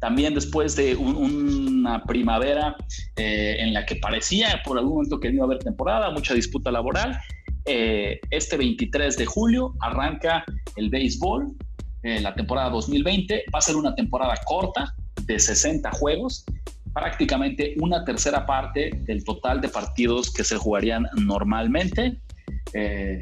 también 0.01 0.35
después 0.35 0.77
de 0.77 0.97
una 0.97 2.05
primavera 2.05 2.77
eh, 3.17 3.57
en 3.59 3.73
la 3.73 3.87
que 3.87 3.97
parecía 3.97 4.63
por 4.65 4.79
algún 4.79 4.95
momento 4.95 5.21
que 5.21 5.29
no 5.29 5.35
iba 5.35 5.45
a 5.45 5.47
haber 5.47 5.59
temporada, 5.59 6.11
mucha 6.11 6.35
disputa 6.35 6.71
laboral, 6.71 7.19
eh, 7.65 8.21
este 8.31 8.57
23 8.57 9.17
de 9.17 9.27
julio 9.27 9.75
arranca 9.81 10.45
el 10.77 10.91
béisbol 10.91 11.53
la 12.21 12.33
temporada 12.37 12.71
2020. 12.71 13.47
Va 13.53 13.59
a 13.59 13.63
ser 13.63 13.75
una 13.75 13.93
temporada 13.97 14.35
corta 14.45 14.95
de 15.23 15.39
60 15.39 15.91
juegos, 15.93 16.45
prácticamente 16.93 17.75
una 17.81 18.05
tercera 18.05 18.47
parte 18.47 18.91
del 19.03 19.25
total 19.25 19.61
de 19.61 19.69
partidos 19.69 20.33
que 20.33 20.45
se 20.45 20.57
jugarían 20.57 21.07
normalmente. 21.17 22.19
Eh, 22.73 23.21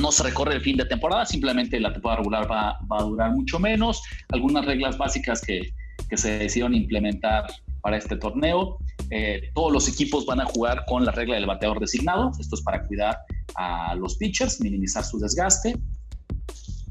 no 0.00 0.12
se 0.12 0.22
recorre 0.22 0.54
el 0.54 0.60
fin 0.60 0.76
de 0.76 0.84
temporada, 0.84 1.26
simplemente 1.26 1.78
la 1.80 1.92
temporada 1.92 2.18
regular 2.18 2.50
va, 2.50 2.78
va 2.90 2.98
a 2.98 3.02
durar 3.02 3.32
mucho 3.32 3.58
menos. 3.58 4.02
Algunas 4.30 4.64
reglas 4.64 4.96
básicas 4.96 5.40
que, 5.40 5.72
que 6.08 6.16
se 6.16 6.38
decidieron 6.38 6.74
implementar 6.74 7.46
para 7.82 7.96
este 7.96 8.16
torneo. 8.16 8.78
Eh, 9.10 9.50
todos 9.54 9.72
los 9.72 9.88
equipos 9.88 10.26
van 10.26 10.40
a 10.40 10.44
jugar 10.46 10.84
con 10.86 11.04
la 11.04 11.12
regla 11.12 11.36
del 11.36 11.46
bateador 11.46 11.80
designado. 11.80 12.30
Esto 12.38 12.56
es 12.56 12.62
para 12.62 12.86
cuidar 12.86 13.18
a 13.54 13.94
los 13.94 14.16
pitchers, 14.16 14.60
minimizar 14.60 15.04
su 15.04 15.18
desgaste 15.18 15.74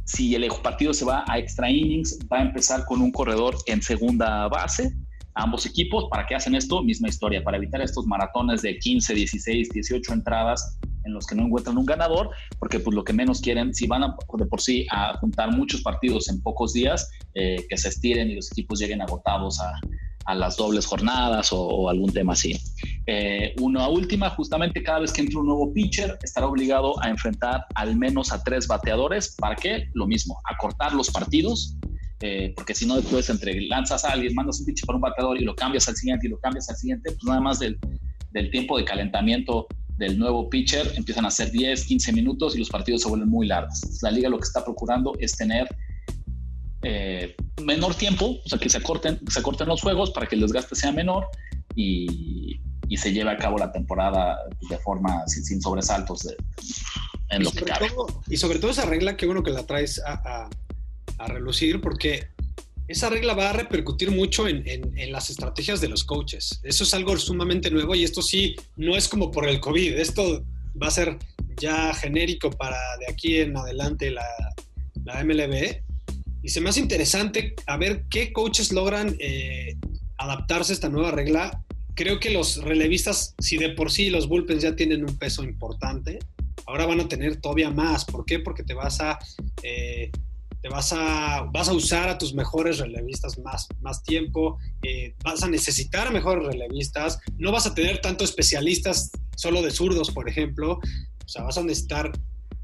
si 0.08 0.34
el 0.36 0.48
partido 0.64 0.94
se 0.94 1.04
va 1.04 1.26
a 1.28 1.38
extra 1.38 1.70
innings, 1.70 2.18
va 2.32 2.40
a 2.40 2.42
empezar 2.42 2.86
con 2.86 3.02
un 3.02 3.12
corredor 3.12 3.58
en 3.66 3.82
segunda 3.82 4.48
base. 4.48 4.96
Ambos 5.36 5.66
equipos, 5.66 6.06
¿para 6.10 6.26
qué 6.26 6.34
hacen 6.34 6.56
esto? 6.56 6.82
Misma 6.82 7.10
historia, 7.10 7.44
para 7.44 7.58
evitar 7.58 7.82
estos 7.82 8.08
maratones 8.08 8.62
de 8.62 8.80
15, 8.80 9.14
16, 9.14 9.70
18 9.70 10.14
entradas 10.14 10.80
en 11.08 11.14
los 11.14 11.26
que 11.26 11.36
no 11.36 11.46
encuentran 11.46 11.78
un 11.78 11.86
ganador, 11.86 12.30
porque 12.60 12.80
pues 12.80 12.96
lo 12.96 13.04
que 13.04 13.14
menos 13.14 13.42
quieren, 13.42 13.74
si 13.74 13.88
van 13.88 14.02
de 14.02 14.46
por 14.46 14.62
sí 14.62 14.86
a 14.92 15.18
juntar 15.18 15.52
muchos 15.52 15.82
partidos 15.82 16.30
en 16.30 16.42
pocos 16.42 16.74
días, 16.74 17.10
eh, 17.34 17.66
que 17.68 17.78
se 17.78 17.90
estiren 17.90 18.30
y 18.30 18.36
los 18.36 18.52
equipos 18.52 18.80
lleguen 18.80 19.02
agotados 19.02 19.60
a, 19.60 19.80
las 20.36 20.58
dobles 20.58 20.86
jornadas 20.86 21.54
o, 21.54 21.90
algún 21.90 22.12
tema 22.12 22.34
así. 22.34 22.60
Eh, 23.06 23.56
una 23.62 23.88
última, 23.88 24.30
justamente 24.32 24.84
cada 24.84 25.00
vez 25.00 25.14
que 25.14 25.22
entre 25.22 25.38
un 25.38 25.46
nuevo 25.46 25.72
pitcher, 25.72 26.20
estará 26.22 26.48
obligado 26.48 27.02
a 27.02 27.10
enfrentar 27.10 27.66
al 27.76 27.96
menos 27.96 28.34
a 28.34 28.44
tres 28.44 28.68
bateadores. 28.68 29.38
¿Para 29.40 29.56
qué? 29.56 29.88
Lo 29.94 30.06
mismo, 30.06 30.38
acortar 30.44 30.94
los 30.94 31.10
partidos, 31.10 31.78
eh, 32.20 32.52
porque 32.58 32.76
si 32.76 32.86
no 32.86 32.98
después 32.98 33.30
entre 33.30 33.62
lanzas 33.68 34.04
a 34.04 34.10
alguien, 34.10 34.36
mandas 34.36 34.60
un 34.60 34.66
pitcher 34.66 34.86
para 34.86 34.98
un 34.98 35.02
bateador 35.02 35.40
y 35.40 35.46
lo 35.46 35.56
cambias 35.56 35.88
al 35.88 35.96
siguiente 35.96 36.28
y 36.28 36.30
lo 36.30 36.40
cambias 36.40 36.68
al 36.70 36.76
siguiente, 36.76 37.10
pues 37.14 37.24
nada 37.24 37.40
más 37.40 37.60
del 37.60 37.80
tiempo 38.52 38.78
de 38.78 38.84
calentamiento 38.84 39.66
del 39.98 40.18
nuevo 40.18 40.50
pitcher 40.50 40.94
empiezan 40.96 41.26
a 41.26 41.32
ser 41.32 41.52
10, 41.52 41.86
15 41.86 42.14
minutos 42.14 42.56
y 42.56 42.60
los 42.60 42.70
partidos 42.70 43.02
se 43.02 43.10
vuelven 43.10 43.30
muy 43.30 43.48
largos. 43.48 43.82
La 44.02 44.12
liga 44.12 44.30
lo 44.30 44.38
que 44.38 44.46
está 44.46 44.64
procurando 44.64 45.14
es 45.20 45.36
tener 45.36 45.68
eh, 46.84 47.36
menor 47.64 47.96
tiempo, 47.96 48.38
o 48.46 48.50
sea, 48.50 48.60
que 48.60 48.70
se 48.70 48.78
acorten, 48.78 49.20
se 49.30 49.40
acorten 49.40 49.68
los 49.68 49.82
juegos 49.82 50.12
para 50.12 50.28
que 50.28 50.36
el 50.36 50.42
desgaste 50.42 50.76
sea 50.76 50.92
menor 50.92 51.28
y, 51.76 52.60
y 52.90 52.98
se 52.98 53.12
lleve 53.12 53.32
a 53.32 53.38
cabo 53.38 53.58
la 53.58 53.72
temporada 53.72 54.40
de 54.70 54.78
forma 54.78 55.28
sin, 55.28 55.62
sobresaltos 55.62 56.28
en 57.30 57.44
lo 57.44 57.52
que 57.52 57.64
cabe. 57.64 57.88
y 58.30 58.38
sobre 58.38 58.60
todo 58.60 58.72
esa 58.72 58.86
regla, 58.86 59.18
qué 59.18 59.26
bueno 59.26 59.44
que 59.44 59.52
la 59.52 59.66
traes 59.66 60.02
a, 60.06 60.50
a, 61.18 61.28
relucir, 61.28 61.82
porque 61.82 62.28
esa 62.88 63.10
regla 63.10 63.34
va 63.34 63.50
a 63.50 63.54
repercutir 63.54 64.12
mucho 64.12 64.48
en, 64.48 64.64
en, 64.66 65.12
las 65.12 65.30
estrategias 65.30 65.82
de 65.82 65.90
los 65.90 66.04
coaches. 66.04 66.62
Eso 66.64 66.84
es 66.84 66.94
algo 66.94 67.18
sumamente 67.18 67.70
nuevo 67.70 67.96
y 67.96 68.04
esto 68.04 68.22
sí, 68.22 68.56
no 68.78 68.96
es 68.96 69.08
como 69.08 69.30
por 69.30 69.48
el 69.48 69.60
COVID, 69.60 69.94
esto 69.98 70.44
va 70.82 70.88
a 70.88 70.92
ser 70.92 71.18
ya 71.60 71.94
genérico 71.94 72.52
para 72.52 72.78
de 73.00 73.12
aquí 73.12 73.38
en 73.38 73.58
adelante 73.58 74.12
la, 74.12 74.26
la 75.04 75.24
MLB. 75.24 75.82
Y 76.44 76.50
se 76.50 76.62
me 76.62 76.70
hace 76.70 76.80
interesante 76.80 77.56
a 77.66 77.78
ver 77.78 78.06
qué 78.10 78.32
coaches 78.32 78.72
logran 78.72 79.18
eh, 79.20 79.76
adaptarse 80.18 80.72
a 80.72 80.76
esta 80.76 80.90
nueva 80.90 81.12
regla. 81.12 81.64
Creo 81.94 82.20
que 82.20 82.30
los 82.30 82.64
relevistas, 82.64 83.36
si 83.40 83.58
de 83.58 83.70
por 83.70 83.92
sí 83.92 84.10
los 84.10 84.30
bullpens 84.30 84.64
ya 84.64 84.76
tienen 84.76 85.04
un 85.04 85.18
peso 85.18 85.44
importante, 85.44 86.20
ahora 86.68 86.86
van 86.86 87.02
a 87.02 87.08
tener 87.08 87.38
todavía 87.42 87.72
más. 87.72 88.06
¿Por 88.06 88.24
qué? 88.24 88.40
Porque 88.40 88.64
te 88.64 88.76
vas 88.76 89.02
a, 89.02 89.18
eh, 89.64 90.12
vas 90.70 90.94
a, 90.94 91.48
vas 91.52 91.70
a 91.70 91.74
usar 91.74 92.10
a 92.10 92.18
tus 92.18 92.34
mejores 92.34 92.80
relevistas 92.80 93.38
más, 93.40 93.68
más 93.82 94.04
tiempo, 94.04 94.58
eh, 94.84 95.16
vas 95.24 95.44
a 95.44 95.50
necesitar 95.50 96.12
mejores 96.12 96.46
relevistas, 96.46 97.20
no 97.38 97.52
vas 97.52 97.68
a 97.68 97.74
tener 97.74 98.00
tanto 98.02 98.24
especialistas 98.24 99.12
solo 99.36 99.62
de 99.62 99.72
zurdos, 99.72 100.12
por 100.12 100.30
ejemplo. 100.30 100.80
O 101.26 101.30
sea, 101.30 101.44
vas 101.44 101.58
a 101.58 101.64
necesitar 101.64 102.12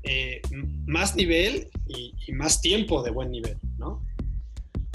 eh, 0.04 0.42
más 0.86 1.16
nivel 1.16 1.70
y, 1.88 2.14
y, 2.28 2.32
más 2.34 2.62
tiempo 2.62 3.04
de 3.04 3.12
buen 3.12 3.32
nivel, 3.32 3.58
¿no? 3.78 4.02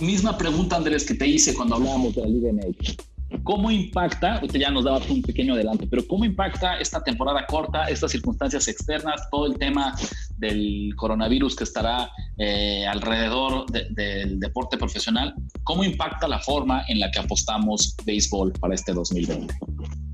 Misma 0.01 0.37
pregunta, 0.39 0.77
Andrés, 0.77 1.05
que 1.05 1.15
te 1.15 1.27
hice 1.27 1.55
cuando 1.55 1.77
hablábamos 1.77 2.15
de 2.15 2.23
la 2.23 2.29
Liga 2.29 2.53
MX. 2.53 2.97
¿Cómo 3.45 3.71
impacta, 3.71 4.41
usted 4.43 4.59
ya 4.59 4.71
nos 4.71 4.85
daba 4.85 5.01
un 5.09 5.21
pequeño 5.21 5.55
adelanto, 5.55 5.87
pero 5.89 6.07
cómo 6.07 6.25
impacta 6.25 6.79
esta 6.79 7.03
temporada 7.05 7.45
corta, 7.47 7.85
estas 7.85 8.11
circunstancias 8.11 8.69
externas, 8.69 9.29
todo 9.31 9.47
el 9.47 9.59
tema 9.59 9.95
del 10.39 10.95
coronavirus 10.97 11.55
que 11.55 11.65
estará 11.65 12.11
eh, 12.39 12.87
alrededor 12.87 13.67
de, 13.71 13.87
del 13.91 14.41
deporte 14.41 14.79
profesional? 14.79 15.35
¿Cómo 15.63 15.85
impacta 15.85 16.27
la 16.27 16.39
forma 16.39 16.85
en 16.89 17.01
la 17.01 17.11
que 17.11 17.19
apostamos 17.19 17.95
béisbol 18.07 18.53
para 18.53 18.75
este 18.75 18.93
2020? 18.95 19.55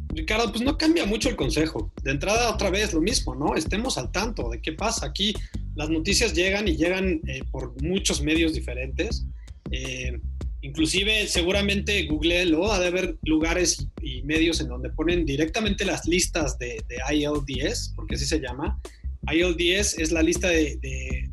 Ricardo, 0.08 0.50
pues 0.50 0.62
no 0.62 0.78
cambia 0.78 1.06
mucho 1.06 1.28
el 1.28 1.36
consejo. 1.36 1.92
De 2.02 2.12
entrada, 2.12 2.52
otra 2.52 2.70
vez 2.70 2.94
lo 2.94 3.00
mismo, 3.00 3.34
¿no? 3.34 3.54
Estemos 3.56 3.98
al 3.98 4.12
tanto 4.12 4.48
de 4.48 4.60
qué 4.60 4.72
pasa. 4.72 5.06
Aquí 5.06 5.34
las 5.74 5.90
noticias 5.90 6.34
llegan 6.34 6.68
y 6.68 6.76
llegan 6.76 7.20
eh, 7.26 7.42
por 7.50 7.80
muchos 7.82 8.22
medios 8.22 8.54
diferentes. 8.54 9.26
Eh, 9.70 10.20
inclusive, 10.64 11.26
seguramente 11.26 12.06
Google 12.06 12.46
lo 12.46 12.72
ha 12.72 12.80
de 12.80 12.86
haber 12.86 13.16
lugares 13.22 13.86
y, 14.00 14.22
medios 14.22 14.60
en 14.60 14.68
donde 14.68 14.88
ponen 14.88 15.26
directamente 15.26 15.84
las 15.84 16.06
listas 16.06 16.58
de, 16.58 16.82
de 16.88 16.96
IL10, 16.96 17.94
porque 17.94 18.14
así 18.14 18.24
se 18.24 18.40
llama. 18.40 18.80
IL10 19.26 20.00
es 20.00 20.10
la 20.10 20.22
lista 20.22 20.48
de, 20.48 21.30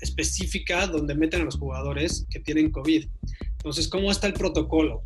específica 0.00 0.86
donde 0.86 1.14
meten 1.14 1.42
a 1.42 1.44
los 1.44 1.56
jugadores 1.56 2.26
que 2.30 2.40
tienen 2.40 2.70
COVID. 2.70 3.06
Entonces, 3.58 3.88
¿cómo 3.88 4.10
está 4.10 4.26
el 4.26 4.34
protocolo? 4.34 5.02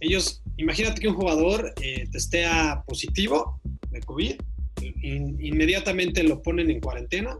Ellos, 0.00 0.42
imagínate 0.56 1.00
que 1.00 1.08
un 1.08 1.14
jugador 1.14 1.74
eh, 1.80 2.08
testea 2.10 2.82
positivo 2.86 3.60
de 3.90 4.00
COVID, 4.00 4.34
in, 5.02 5.36
inmediatamente 5.40 6.22
lo 6.24 6.42
ponen 6.42 6.70
en 6.70 6.80
cuarentena. 6.80 7.36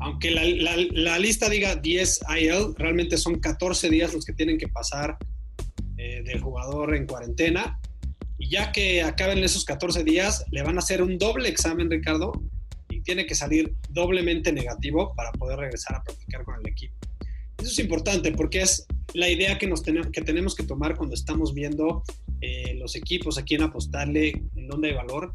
Aunque 0.00 0.30
la, 0.30 0.42
la, 0.44 1.18
lista 1.18 1.48
diga 1.48 1.74
10 1.74 2.20
IL, 2.40 2.74
realmente 2.76 3.16
son 3.16 3.40
14 3.40 3.90
días 3.90 4.14
los 4.14 4.24
que 4.24 4.32
tienen 4.32 4.56
que 4.56 4.68
pasar 4.68 5.18
eh, 5.96 6.22
del 6.24 6.40
jugador 6.40 6.94
en 6.94 7.06
cuarentena. 7.06 7.80
Y 8.38 8.48
ya 8.50 8.70
que 8.70 9.02
acaben 9.02 9.42
esos 9.42 9.64
14 9.64 10.04
días, 10.04 10.44
le 10.52 10.62
van 10.62 10.76
a 10.76 10.78
hacer 10.78 11.02
un 11.02 11.18
doble 11.18 11.48
examen, 11.48 11.90
Ricardo, 11.90 12.32
y 12.88 13.00
tiene 13.00 13.26
que 13.26 13.34
salir 13.34 13.74
doblemente 13.90 14.52
negativo 14.52 15.12
para 15.16 15.32
poder 15.32 15.58
regresar 15.58 15.96
a 15.96 16.04
practicar 16.04 16.44
con 16.44 16.54
el 16.60 16.68
equipo. 16.68 16.94
Eso 17.58 17.70
es 17.72 17.78
importante 17.80 18.30
porque 18.30 18.62
es 18.62 18.86
la 19.14 19.28
idea 19.28 19.58
que, 19.58 19.66
nos 19.66 19.82
tenemos, 19.82 20.08
que 20.12 20.22
tenemos 20.22 20.54
que 20.54 20.62
tomar 20.62 20.96
cuando 20.96 21.16
estamos 21.16 21.52
viendo 21.52 22.04
eh, 22.40 22.74
los 22.74 22.94
equipos, 22.94 23.36
a 23.36 23.42
quién 23.42 23.62
apostarle, 23.62 24.42
en 24.54 24.68
dónde 24.68 24.90
hay 24.90 24.94
valor. 24.94 25.34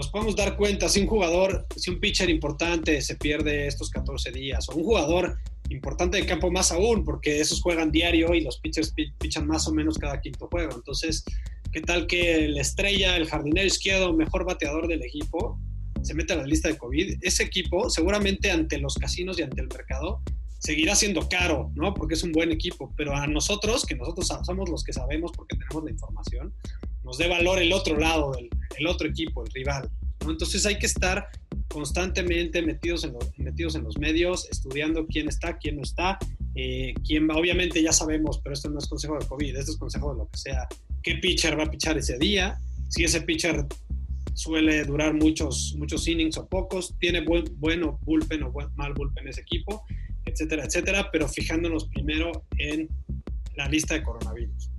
Nos 0.00 0.08
podemos 0.08 0.34
dar 0.34 0.56
cuenta 0.56 0.88
si 0.88 1.02
un 1.02 1.06
jugador, 1.06 1.66
si 1.76 1.90
un 1.90 2.00
pitcher 2.00 2.30
importante 2.30 3.02
se 3.02 3.16
pierde 3.16 3.66
estos 3.66 3.90
14 3.90 4.32
días, 4.32 4.66
o 4.70 4.76
un 4.76 4.84
jugador 4.84 5.36
importante 5.68 6.16
de 6.16 6.24
campo 6.24 6.50
más 6.50 6.72
aún, 6.72 7.04
porque 7.04 7.38
esos 7.38 7.60
juegan 7.60 7.92
diario 7.92 8.32
y 8.32 8.40
los 8.40 8.58
pitchers 8.60 8.94
pichan 9.18 9.46
más 9.46 9.68
o 9.68 9.74
menos 9.74 9.98
cada 9.98 10.18
quinto 10.22 10.48
juego. 10.48 10.72
Entonces, 10.74 11.22
¿qué 11.70 11.82
tal 11.82 12.06
que 12.06 12.48
la 12.48 12.62
estrella, 12.62 13.14
el 13.18 13.28
jardinero 13.28 13.66
izquierdo, 13.66 14.14
mejor 14.14 14.46
bateador 14.46 14.88
del 14.88 15.02
equipo, 15.02 15.60
se 16.00 16.14
mete 16.14 16.32
a 16.32 16.36
la 16.36 16.46
lista 16.46 16.70
de 16.70 16.78
COVID? 16.78 17.18
Ese 17.20 17.42
equipo, 17.42 17.90
seguramente 17.90 18.50
ante 18.50 18.78
los 18.78 18.94
casinos 18.94 19.38
y 19.38 19.42
ante 19.42 19.60
el 19.60 19.68
mercado, 19.68 20.22
seguirá 20.60 20.96
siendo 20.96 21.28
caro, 21.28 21.72
¿no? 21.74 21.92
Porque 21.92 22.14
es 22.14 22.22
un 22.22 22.32
buen 22.32 22.52
equipo, 22.52 22.90
pero 22.96 23.14
a 23.14 23.26
nosotros, 23.26 23.84
que 23.84 23.96
nosotros 23.96 24.28
somos 24.46 24.70
los 24.70 24.82
que 24.82 24.94
sabemos 24.94 25.30
porque 25.36 25.58
tenemos 25.58 25.84
la 25.84 25.90
información, 25.90 26.54
nos 27.10 27.18
dé 27.18 27.26
valor 27.26 27.60
el 27.60 27.72
otro 27.72 27.98
lado, 27.98 28.32
el, 28.78 28.86
otro 28.86 29.08
equipo, 29.08 29.44
el 29.44 29.50
rival. 29.52 29.90
Entonces 30.20 30.64
hay 30.64 30.78
que 30.78 30.86
estar 30.86 31.26
constantemente 31.66 32.62
metidos 32.62 33.02
en, 33.02 33.14
los, 33.14 33.36
metidos 33.36 33.74
en 33.74 33.82
los 33.82 33.98
medios, 33.98 34.46
estudiando 34.48 35.08
quién 35.08 35.28
está, 35.28 35.58
quién 35.58 35.78
no 35.78 35.82
está, 35.82 36.20
eh, 36.54 36.94
quién 37.04 37.28
obviamente 37.32 37.82
ya 37.82 37.92
sabemos, 37.92 38.38
pero 38.44 38.54
esto 38.54 38.70
no 38.70 38.78
es 38.78 38.86
consejo 38.86 39.18
de 39.18 39.26
COVID, 39.26 39.56
esto 39.56 39.72
es 39.72 39.78
consejo 39.78 40.12
de 40.12 40.18
lo 40.18 40.28
que 40.28 40.38
sea, 40.38 40.68
qué 41.02 41.16
pitcher 41.16 41.58
va 41.58 41.64
a 41.64 41.70
pichar 41.70 41.98
ese 41.98 42.16
día, 42.16 42.60
si 42.88 43.02
ese 43.02 43.22
pitcher 43.22 43.66
suele 44.34 44.84
durar 44.84 45.12
muchos, 45.12 45.74
muchos 45.78 46.06
innings 46.06 46.38
o 46.38 46.46
pocos, 46.46 46.94
tiene 47.00 47.22
buen, 47.22 47.42
bueno 47.56 47.98
bullpen 48.02 48.44
o 48.44 48.52
buen, 48.52 48.68
mal 48.76 48.94
bullpen 48.94 49.26
ese 49.26 49.40
equipo, 49.40 49.84
etcétera, 50.26 50.64
etcétera, 50.64 51.10
pero 51.10 51.26
fijándonos 51.26 51.88
primero 51.88 52.44
en 52.58 52.88
la 53.56 53.66
lista 53.66 53.94
de 53.94 54.04
coronavirus. 54.04 54.70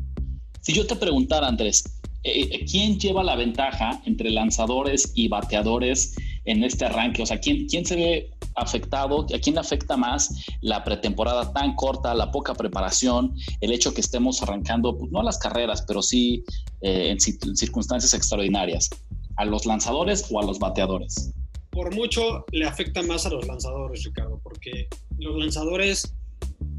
Si 0.61 0.71
yo 0.73 0.87
te 0.87 0.95
preguntara, 0.95 1.47
Andrés, 1.47 1.83
eh, 2.23 2.65
¿quién 2.69 2.99
lleva 2.99 3.23
la 3.23 3.35
ventaja 3.35 4.01
entre 4.05 4.29
lanzadores 4.29 5.11
y 5.15 5.27
bateadores 5.27 6.15
en 6.45 6.63
este 6.63 6.85
arranque? 6.85 7.21
O 7.21 7.25
sea, 7.25 7.39
¿quién, 7.39 7.67
quién 7.67 7.85
se 7.85 7.95
ve 7.95 8.31
afectado? 8.55 9.25
¿A 9.33 9.39
quién 9.39 9.55
le 9.55 9.61
afecta 9.61 9.97
más 9.97 10.45
la 10.61 10.83
pretemporada 10.83 11.51
tan 11.53 11.75
corta, 11.75 12.13
la 12.13 12.31
poca 12.31 12.53
preparación, 12.53 13.35
el 13.61 13.71
hecho 13.71 13.93
que 13.93 14.01
estemos 14.01 14.41
arrancando, 14.41 14.97
pues, 14.97 15.11
no 15.11 15.23
las 15.23 15.37
carreras, 15.37 15.83
pero 15.87 16.01
sí 16.01 16.43
eh, 16.81 17.09
en 17.09 17.19
circunstancias 17.19 18.13
extraordinarias? 18.13 18.89
¿A 19.37 19.45
los 19.45 19.65
lanzadores 19.65 20.27
o 20.29 20.39
a 20.39 20.45
los 20.45 20.59
bateadores? 20.59 21.33
por 21.71 21.95
mucho 21.95 22.45
le 22.51 22.65
afecta 22.65 23.01
más 23.01 23.25
a 23.25 23.29
los 23.29 23.47
lanzadores, 23.47 24.03
Ricardo, 24.03 24.39
porque 24.43 24.87
los 25.17 25.37
lanzadores 25.37 26.13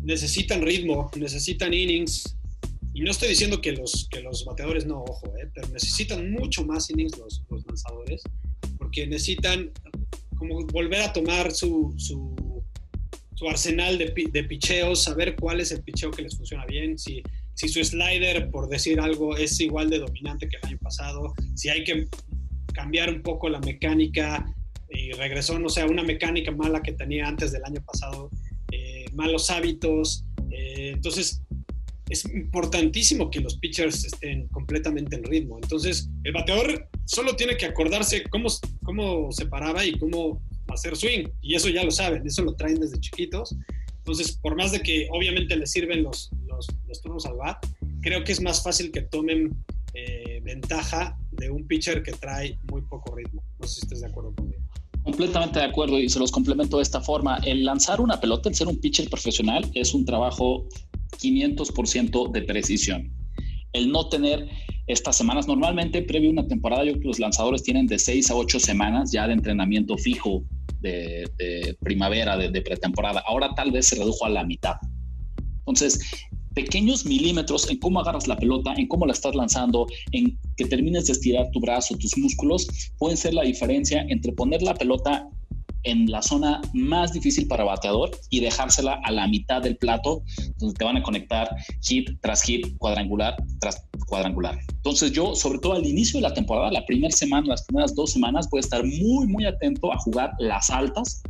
necesitan 0.03 0.63
ritmo, 0.63 1.11
necesitan 1.17 1.73
innings. 1.75 2.37
Y 2.95 3.01
no 3.01 3.11
estoy 3.11 3.31
diciendo 3.31 3.61
que 3.61 3.73
los, 3.73 4.09
que 4.11 4.21
los 4.21 4.45
bateadores 4.45 4.87
no, 4.87 5.03
ojo, 5.03 5.27
eh, 5.39 5.49
pero 5.55 5.69
necesitan 5.69 6.31
mucho 6.31 6.65
más 6.65 6.91
innings 6.91 7.17
los, 7.19 7.43
los, 7.51 7.65
lanzadores, 7.67 8.23
porque 8.79 9.07
necesitan 9.07 9.71
como 10.37 10.67
volver 10.67 11.03
a 11.03 11.13
tomar 11.13 11.53
su, 11.53 11.95
su, 11.97 12.63
su 13.35 13.49
arsenal 13.49 13.97
de, 13.99 14.13
de, 14.31 14.45
picheos, 14.45 15.05
saber 15.05 15.37
cuál 15.37 15.61
es 15.61 15.73
el 15.73 15.83
picheo 15.83 16.11
que 16.11 16.23
les 16.23 16.37
funciona 16.37 16.67
bien, 16.67 16.99
si, 16.99 17.23
si 17.55 17.69
su 17.69 17.83
slider, 17.83 18.51
por 18.51 18.69
decir 18.69 19.01
algo, 19.01 19.37
es 19.37 19.59
igual 19.61 19.89
de 19.89 19.99
dominante 19.99 20.49
que 20.49 20.57
el 20.57 20.69
año 20.69 20.79
pasado, 20.79 21.33
si 21.55 21.69
hay 21.69 21.85
que 21.85 22.09
cambiar 22.75 23.11
un 23.11 23.23
poco 23.23 23.49
la 23.49 23.61
mecánica 23.61 24.45
y 24.91 25.13
regresó, 25.13 25.59
no 25.59 25.69
sé, 25.69 25.85
una 25.85 26.03
mecánica 26.03 26.51
mala 26.51 26.83
que 26.83 26.93
tenía 26.93 27.27
antes 27.27 27.53
del 27.53 27.65
año 27.65 27.83
pasado, 27.83 28.31
eh, 28.71 29.07
malos 29.13 29.51
hábitos. 29.51 30.25
Eh, 30.51 30.93
entonces, 30.95 31.42
es 32.13 32.25
importantísimo 32.27 33.31
que 33.31 33.41
los 33.41 33.57
pitchers 33.57 34.05
estén 34.05 34.47
completamente 34.49 35.17
en 35.17 35.25
ritmo. 35.25 35.59
Entonces, 35.63 36.09
el 36.25 36.33
bateador 36.33 36.89
solo 37.07 37.35
tiene 37.37 37.57
que 37.57 37.67
acordarse 37.67 38.23
cómo, 38.25 38.49
cómo 38.85 39.33
se 39.33 39.47
paraba 39.47 39.85
y 39.85 39.99
cómo 39.99 40.41
hacer 40.69 40.97
swing. 40.97 41.29
Y 41.41 41.55
eso 41.55 41.69
ya 41.69 41.85
lo 41.85 41.91
saben, 41.91 42.27
eso 42.27 42.43
lo 42.43 42.55
traen 42.55 42.81
desde 42.81 43.01
chiquitos. 43.01 43.57
Entonces, 43.99 44.33
por 44.33 44.57
más 44.57 44.73
de 44.73 44.81
que 44.81 45.09
obviamente 45.11 45.57
les 45.57 45.71
sirven 45.71 46.03
los, 46.03 46.31
los, 46.47 46.67
los 46.89 47.01
turnos 47.01 47.25
al 47.25 47.37
bat, 47.37 47.65
creo 48.01 48.25
que 48.25 48.33
es 48.33 48.41
más 48.41 48.63
fácil 48.63 48.91
que 48.91 49.03
tomen 49.03 49.57
eh, 49.95 50.41
ventaja 50.43 51.17
de 51.31 51.51
un 51.51 51.67
pitcher 51.67 52.03
que 52.03 52.13
trae 52.13 52.59
muy 52.71 52.83
poco 52.83 53.15
ritmo. 53.15 53.43
No 53.61 53.67
sé 53.67 53.75
si 53.75 53.81
estés 53.83 54.01
de 54.01 54.09
acuerdo 54.09 54.35
conmigo. 54.35 54.61
Completamente 55.03 55.59
de 55.59 55.65
acuerdo 55.65 55.99
y 55.99 56.09
se 56.09 56.19
los 56.19 56.31
complemento 56.31 56.77
de 56.77 56.83
esta 56.83 57.01
forma. 57.01 57.39
El 57.45 57.65
lanzar 57.65 58.01
una 58.01 58.21
pelota, 58.21 58.49
el 58.49 58.55
ser 58.55 58.69
un 58.69 58.79
pitcher 58.79 59.09
profesional, 59.09 59.71
es 59.75 59.95
un 59.95 60.05
trabajo 60.05 60.67
500% 61.23 62.31
de 62.33 62.43
precisión. 62.43 63.13
El 63.73 63.91
no 63.91 64.09
tener 64.09 64.49
estas 64.87 65.17
semanas, 65.17 65.47
normalmente 65.47 66.03
previo 66.03 66.31
a 66.31 66.33
una 66.33 66.47
temporada, 66.47 66.85
yo 66.85 66.93
creo 66.93 67.03
que 67.03 67.09
los 67.09 67.19
lanzadores 67.19 67.63
tienen 67.63 67.87
de 67.87 67.99
6 67.99 68.31
a 68.31 68.35
8 68.35 68.61
semanas 68.61 69.13
ya 69.13 69.27
de 69.27 69.35
entrenamiento 69.35 69.97
fijo 69.97 70.43
de, 70.81 71.31
de 71.39 71.77
primavera, 71.81 72.37
de, 72.37 72.51
de 72.51 72.61
pretemporada. 72.61 73.23
Ahora 73.27 73.55
tal 73.55 73.71
vez 73.71 73.87
se 73.87 73.97
redujo 73.97 74.27
a 74.27 74.31
la 74.31 74.45
mitad. 74.45 74.75
Entonces, 75.59 76.01
pequeños 76.55 77.07
milímetros 77.07 77.71
en 77.71 77.79
cómo 77.79 78.01
agarras 78.01 78.27
la 78.27 78.37
pelota, 78.37 78.75
en 78.77 78.89
cómo 78.89 79.07
la 79.07 79.13
estás 79.13 79.35
lanzando, 79.35 79.87
en 80.13 80.39
que 80.57 80.65
termines 80.65 81.07
de 81.07 81.13
estirar 81.13 81.51
tu 81.53 81.61
brazo, 81.61 81.97
tus 81.97 82.17
músculos, 82.19 82.67
pueden 82.99 83.17
ser 83.17 83.35
la 83.35 83.43
diferencia 83.43 84.05
entre 84.09 84.33
poner 84.33 84.63
la 84.63 84.75
pelota 84.75 85.29
en 85.85 86.11
la 86.11 86.23
zona 86.23 86.61
más 86.73 87.13
difícil 87.13 87.47
para 87.49 87.65
bateador 87.65 88.11
y 88.31 88.41
dejársela 88.41 89.01
a 89.05 89.11
la 89.11 89.27
mitad 89.29 89.63
del 89.63 89.77
plato, 89.77 90.23
donde 90.59 90.75
te 90.75 90.85
van 90.85 90.97
a 90.97 91.03
conectar 91.03 91.49
hit 91.83 92.11
tras 92.21 92.43
hit, 92.43 92.77
cuadrangular 92.79 93.37
tras 93.61 93.83
cuadrangular. 94.07 94.59
Entonces 94.69 95.13
yo, 95.13 95.35
sobre 95.35 95.59
todo 95.59 95.75
al 95.75 95.87
inicio 95.87 96.19
de 96.19 96.29
la 96.29 96.35
temporada, 96.35 96.71
la 96.71 96.85
primera 96.87 97.15
semana, 97.15 97.47
las 97.49 97.65
primeras 97.65 97.95
dos 97.95 98.13
semanas, 98.13 98.49
voy 98.51 98.59
a 98.59 98.61
estar 98.61 98.85
muy, 98.85 99.27
muy 99.27 99.45
atento 99.45 99.93
a 99.93 99.99
jugar 99.99 100.33
las 100.39 100.71
altas, 100.71 101.23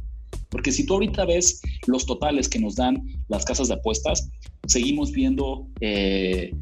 porque 0.50 0.72
si 0.72 0.84
tú 0.84 0.94
ahorita 0.94 1.24
ves 1.24 1.60
los 1.86 2.04
totales 2.04 2.48
que 2.48 2.58
nos 2.58 2.76
dan 2.76 3.02
las 3.28 3.44
casas 3.44 3.68
de 3.68 3.74
apuestas, 3.74 4.28
seguimos 4.66 5.12
viendo... 5.12 5.66
Eh, 5.80 6.52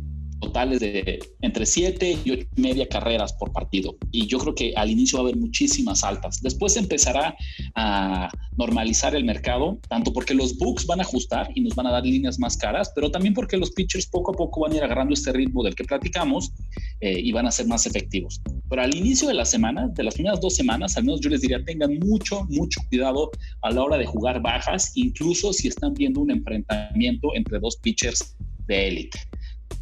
totales 0.40 0.80
de 0.80 1.20
entre 1.42 1.66
7 1.66 2.18
y 2.24 2.30
8 2.30 2.46
y 2.56 2.60
media 2.60 2.88
carreras 2.88 3.32
por 3.34 3.52
partido. 3.52 3.96
Y 4.10 4.26
yo 4.26 4.38
creo 4.38 4.54
que 4.54 4.72
al 4.76 4.90
inicio 4.90 5.18
va 5.18 5.24
a 5.24 5.28
haber 5.28 5.36
muchísimas 5.36 6.02
altas. 6.02 6.42
Después 6.42 6.76
empezará 6.76 7.36
a 7.74 8.30
normalizar 8.56 9.14
el 9.14 9.24
mercado, 9.24 9.78
tanto 9.88 10.12
porque 10.12 10.34
los 10.34 10.56
books 10.58 10.86
van 10.86 11.00
a 11.00 11.02
ajustar 11.02 11.50
y 11.54 11.60
nos 11.60 11.74
van 11.74 11.86
a 11.86 11.92
dar 11.92 12.04
líneas 12.04 12.38
más 12.38 12.56
caras, 12.56 12.90
pero 12.94 13.10
también 13.10 13.34
porque 13.34 13.56
los 13.56 13.70
pitchers 13.70 14.06
poco 14.06 14.32
a 14.32 14.34
poco 14.34 14.60
van 14.60 14.72
a 14.72 14.76
ir 14.76 14.82
agarrando 14.82 15.14
este 15.14 15.32
ritmo 15.32 15.62
del 15.62 15.74
que 15.74 15.84
platicamos 15.84 16.52
eh, 17.00 17.18
y 17.18 17.32
van 17.32 17.46
a 17.46 17.50
ser 17.50 17.66
más 17.66 17.86
efectivos. 17.86 18.40
Pero 18.68 18.82
al 18.82 18.94
inicio 18.94 19.28
de 19.28 19.34
la 19.34 19.44
semana, 19.44 19.88
de 19.88 20.02
las 20.02 20.14
primeras 20.14 20.40
dos 20.40 20.56
semanas, 20.56 20.96
al 20.96 21.04
menos 21.04 21.20
yo 21.20 21.30
les 21.30 21.42
diría, 21.42 21.62
tengan 21.64 21.98
mucho, 21.98 22.44
mucho 22.48 22.80
cuidado 22.88 23.30
a 23.62 23.70
la 23.70 23.82
hora 23.82 23.98
de 23.98 24.06
jugar 24.06 24.40
bajas, 24.40 24.92
incluso 24.94 25.52
si 25.52 25.68
están 25.68 25.94
viendo 25.94 26.20
un 26.20 26.30
enfrentamiento 26.30 27.34
entre 27.34 27.58
dos 27.58 27.76
pitchers 27.76 28.36
de 28.66 28.88
élite 28.88 29.18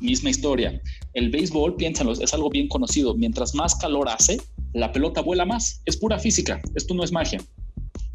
misma 0.00 0.30
historia. 0.30 0.80
El 1.14 1.30
béisbol, 1.30 1.76
piénsenlo, 1.76 2.12
es 2.12 2.34
algo 2.34 2.50
bien 2.50 2.68
conocido. 2.68 3.14
Mientras 3.14 3.54
más 3.54 3.74
calor 3.76 4.08
hace, 4.08 4.40
la 4.72 4.92
pelota 4.92 5.20
vuela 5.20 5.44
más. 5.44 5.82
Es 5.86 5.96
pura 5.96 6.18
física. 6.18 6.60
Esto 6.74 6.94
no 6.94 7.04
es 7.04 7.12
magia. 7.12 7.40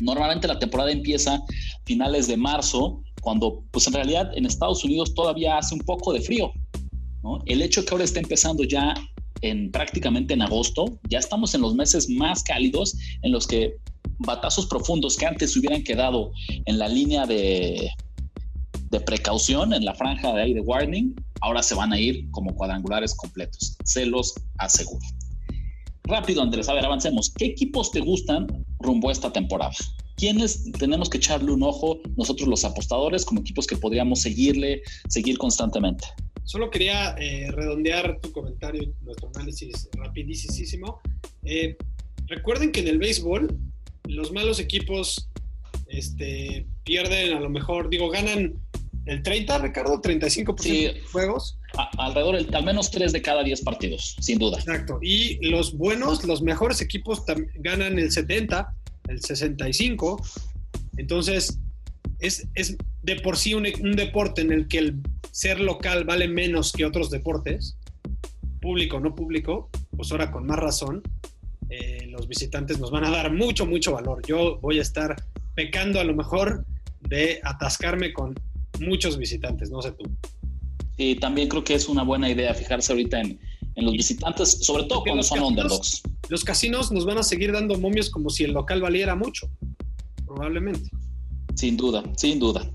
Normalmente 0.01 0.47
la 0.47 0.59
temporada 0.59 0.91
empieza 0.91 1.41
finales 1.85 2.27
de 2.27 2.37
marzo, 2.37 3.01
cuando 3.21 3.63
pues 3.71 3.87
en 3.87 3.93
realidad 3.93 4.31
en 4.35 4.45
Estados 4.45 4.83
Unidos 4.83 5.13
todavía 5.13 5.57
hace 5.57 5.75
un 5.75 5.81
poco 5.81 6.13
de 6.13 6.21
frío. 6.21 6.51
El 7.45 7.61
hecho 7.61 7.85
que 7.85 7.91
ahora 7.91 8.03
esté 8.03 8.19
empezando 8.19 8.63
ya 8.63 8.93
en 9.41 9.71
prácticamente 9.71 10.33
en 10.33 10.41
agosto, 10.41 10.99
ya 11.09 11.19
estamos 11.19 11.53
en 11.55 11.61
los 11.61 11.75
meses 11.75 12.09
más 12.09 12.43
cálidos 12.43 12.97
en 13.21 13.31
los 13.31 13.47
que 13.47 13.73
batazos 14.19 14.65
profundos 14.65 15.17
que 15.17 15.25
antes 15.25 15.55
hubieran 15.55 15.83
quedado 15.83 16.31
en 16.65 16.77
la 16.77 16.87
línea 16.87 17.25
de, 17.25 17.89
de 18.89 18.99
precaución, 19.01 19.73
en 19.73 19.85
la 19.85 19.95
franja 19.95 20.33
de 20.33 20.43
aire 20.43 20.61
warning, 20.61 21.15
ahora 21.43 21.61
se 21.61 21.75
van 21.75 21.91
a 21.91 21.99
ir 21.99 22.31
como 22.31 22.55
cuadrangulares 22.55 23.13
completos. 23.15 23.75
Se 23.83 24.05
los 24.05 24.33
aseguro. 24.57 25.05
Rápido, 26.05 26.41
Andrés, 26.41 26.69
a 26.69 26.73
ver, 26.73 26.85
avancemos. 26.85 27.33
¿Qué 27.37 27.45
equipos 27.45 27.91
te 27.91 27.99
gustan 27.99 28.47
rumbo 28.79 29.09
a 29.09 29.11
esta 29.11 29.31
temporada? 29.31 29.75
¿Quiénes 30.15 30.71
tenemos 30.73 31.09
que 31.09 31.17
echarle 31.17 31.51
un 31.51 31.63
ojo 31.63 31.99
nosotros 32.15 32.47
los 32.47 32.63
apostadores 32.63 33.25
como 33.25 33.41
equipos 33.41 33.67
que 33.67 33.75
podríamos 33.75 34.21
seguirle, 34.21 34.81
seguir 35.09 35.37
constantemente? 35.37 36.05
Solo 36.45 36.69
quería 36.69 37.15
eh, 37.17 37.51
redondear 37.51 38.19
tu 38.21 38.31
comentario, 38.31 38.93
nuestro 39.01 39.29
análisis 39.35 39.89
rapidísimo. 39.93 41.01
Eh, 41.43 41.75
recuerden 42.27 42.71
que 42.71 42.81
en 42.81 42.87
el 42.87 42.99
béisbol 42.99 43.57
los 44.05 44.31
malos 44.31 44.59
equipos 44.59 45.29
este, 45.87 46.65
pierden 46.85 47.35
a 47.35 47.41
lo 47.41 47.49
mejor, 47.49 47.89
digo, 47.89 48.09
ganan 48.09 48.62
el 49.05 49.21
30, 49.21 49.57
Ricardo, 49.59 50.01
35% 50.01 50.93
de 50.93 51.01
juegos. 51.11 51.57
alrededor, 51.97 52.35
el, 52.35 52.55
al 52.55 52.63
menos 52.63 52.89
3 52.91 53.11
de 53.11 53.21
cada 53.21 53.43
10 53.43 53.61
partidos, 53.61 54.15
sin 54.19 54.39
duda. 54.39 54.59
Exacto. 54.59 54.99
Y 55.01 55.45
los 55.45 55.77
buenos, 55.77 56.23
los 56.23 56.41
mejores 56.41 56.81
equipos 56.81 57.23
ganan 57.55 57.99
el 57.99 58.11
70, 58.11 58.73
el 59.09 59.21
65. 59.21 60.21
Entonces, 60.97 61.59
es, 62.19 62.47
es 62.55 62.77
de 63.01 63.17
por 63.17 63.37
sí 63.37 63.53
un, 63.53 63.63
deporte 63.95 64.41
en 64.41 64.51
el 64.51 64.67
que 64.67 64.79
el 64.79 65.01
ser 65.31 65.59
local 65.59 66.05
vale 66.05 66.27
menos 66.27 66.71
que 66.71 66.85
otros 66.85 67.09
deportes, 67.09 67.75
público 68.61 68.97
o 68.97 68.99
no 69.01 69.13
público, 69.13 69.69
pues 69.95 70.11
ahora 70.11 70.31
con 70.31 70.45
más 70.45 70.57
razón, 70.57 71.01
eh, 71.69 72.07
los 72.09 72.27
visitantes 72.27 72.79
nos 72.79 72.91
van 72.91 73.03
a 73.03 73.09
dar 73.09 73.33
mucho, 73.33 73.65
mucho 73.65 73.91
valor. 73.91 74.21
Yo 74.25 74.59
voy 74.61 74.79
a 74.79 74.81
estar 74.81 75.21
pecando 75.55 75.99
a 75.99 76.03
lo 76.05 76.15
mejor 76.15 76.65
de 77.01 77.41
atascarme 77.43 78.13
con 78.13 78.35
muchos 78.85 79.17
visitantes, 79.17 79.69
no 79.69 79.81
sé 79.81 79.91
tú. 79.91 80.05
Sí, 80.97 81.15
también 81.15 81.47
creo 81.47 81.63
que 81.63 81.73
es 81.73 81.89
una 81.89 82.03
buena 82.03 82.29
idea 82.29 82.53
fijarse 82.53 82.91
ahorita 82.91 83.21
en, 83.21 83.39
los 83.75 83.93
visitantes, 83.93 84.63
sobre 84.63 84.83
todo 84.83 85.01
cuando 85.01 85.23
son 85.23 85.41
underdogs. 85.41 86.03
Los 86.29 86.43
casinos 86.43 86.91
nos 86.91 87.05
van 87.05 87.17
a 87.17 87.23
seguir 87.23 87.51
dando 87.51 87.77
momios 87.79 88.09
como 88.11 88.29
si 88.29 88.43
el 88.43 88.51
local 88.51 88.81
valiera 88.81 89.15
mucho, 89.15 89.49
probablemente. 90.25 90.91
Sin 91.55 91.75
duda, 91.75 92.03
sin 92.15 92.37
duda. 92.37 92.69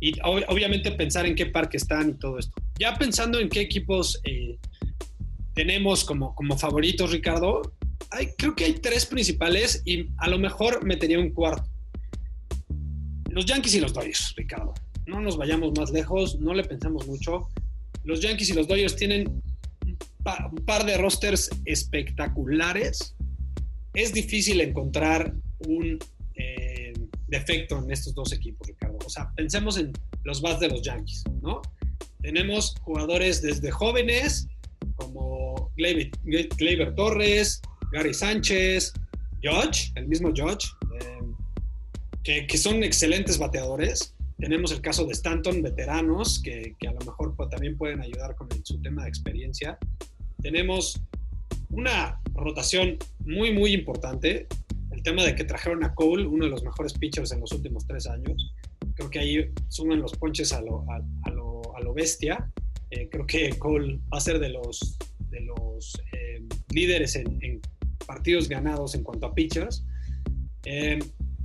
Y 0.00 0.14
obviamente 0.24 0.90
pensar 0.92 1.26
en 1.26 1.36
qué 1.36 1.46
parque 1.46 1.76
están 1.76 2.10
y 2.10 2.14
todo 2.14 2.38
esto. 2.38 2.52
Ya 2.80 2.94
pensando 2.96 3.38
en 3.38 3.48
qué 3.48 3.60
equipos 3.60 4.20
eh, 4.24 4.58
tenemos 5.54 6.02
como, 6.02 6.34
como 6.34 6.58
favoritos, 6.58 7.12
Ricardo, 7.12 7.62
hay, 8.10 8.28
creo 8.36 8.56
que 8.56 8.64
hay 8.64 8.72
tres 8.72 9.06
principales 9.06 9.82
y 9.84 10.08
a 10.16 10.28
lo 10.28 10.38
mejor 10.38 10.84
metería 10.84 11.20
un 11.20 11.30
cuarto. 11.30 11.68
Los 13.28 13.46
Yankees 13.46 13.76
y 13.76 13.80
los 13.80 13.92
Dodgers, 13.92 14.34
Ricardo 14.36 14.74
no 15.10 15.20
nos 15.20 15.36
vayamos 15.36 15.72
más 15.76 15.90
lejos, 15.90 16.38
no 16.38 16.54
le 16.54 16.64
pensamos 16.64 17.06
mucho. 17.06 17.48
Los 18.04 18.20
Yankees 18.20 18.50
y 18.50 18.54
los 18.54 18.68
Dodgers 18.68 18.96
tienen 18.96 19.42
un 20.52 20.64
par 20.64 20.86
de 20.86 20.96
rosters 20.96 21.50
espectaculares. 21.64 23.14
Es 23.92 24.12
difícil 24.14 24.60
encontrar 24.60 25.34
un 25.66 25.98
eh, 26.36 26.92
defecto 27.26 27.78
en 27.78 27.90
estos 27.90 28.14
dos 28.14 28.32
equipos, 28.32 28.68
Ricardo. 28.68 28.98
O 29.04 29.10
sea, 29.10 29.30
pensemos 29.34 29.76
en 29.78 29.92
los 30.24 30.40
bats 30.40 30.60
de 30.60 30.68
los 30.68 30.82
Yankees, 30.82 31.24
¿no? 31.42 31.60
Tenemos 32.22 32.74
jugadores 32.82 33.42
desde 33.42 33.70
jóvenes 33.70 34.46
como 34.96 35.72
Gleyber, 35.76 36.94
Torres, 36.94 37.60
Gary 37.92 38.14
Sánchez, 38.14 38.92
George, 39.40 39.90
el 39.96 40.06
mismo 40.06 40.30
George, 40.34 40.68
eh, 41.00 41.20
que, 42.22 42.46
que, 42.46 42.58
son 42.58 42.84
excelentes 42.84 43.38
bateadores. 43.38 44.14
Tenemos 44.40 44.72
el 44.72 44.80
caso 44.80 45.04
de 45.04 45.12
Stanton, 45.12 45.62
veteranos, 45.62 46.40
que, 46.42 46.74
a 46.88 46.92
lo 46.92 47.00
mejor 47.00 47.36
también 47.50 47.76
pueden 47.76 48.00
ayudar 48.00 48.34
con 48.36 48.48
su 48.64 48.80
tema 48.80 49.02
de 49.02 49.10
experiencia. 49.10 49.78
Tenemos 50.40 50.98
una 51.68 52.18
rotación 52.32 52.96
muy, 53.18 53.52
muy 53.52 53.74
importante. 53.74 54.46
El 54.90 55.02
tema 55.02 55.24
de 55.24 55.34
que 55.34 55.44
trajeron 55.44 55.84
a 55.84 55.94
Cole, 55.94 56.26
uno 56.26 56.46
de 56.46 56.50
los 56.50 56.62
mejores 56.62 56.94
pitchers 56.94 57.32
en 57.32 57.40
los 57.40 57.52
últimos 57.52 57.86
tres 57.86 58.06
años. 58.06 58.54
Creo 58.94 59.10
que 59.10 59.18
ahí 59.18 59.50
suman 59.68 60.00
los 60.00 60.12
ponches 60.16 60.54
a 60.54 60.62
lo, 60.62 60.86
a, 60.90 61.30
lo, 61.30 61.94
bestia. 61.94 62.50
Eh, 62.90 63.08
creo 63.10 63.26
que 63.26 63.50
Cole 63.58 63.98
va 64.12 64.18
a 64.18 64.20
ser 64.20 64.38
de 64.38 64.48
los, 64.48 64.96
de 65.28 65.40
los 65.40 66.00
eh, 66.12 66.42
líderes 66.72 67.14
en, 67.16 67.60
partidos 68.06 68.48
ganados 68.48 68.94
en 68.94 69.02
cuanto 69.02 69.26
a 69.26 69.34
pitchers. 69.34 69.84
Eh, 70.64 70.98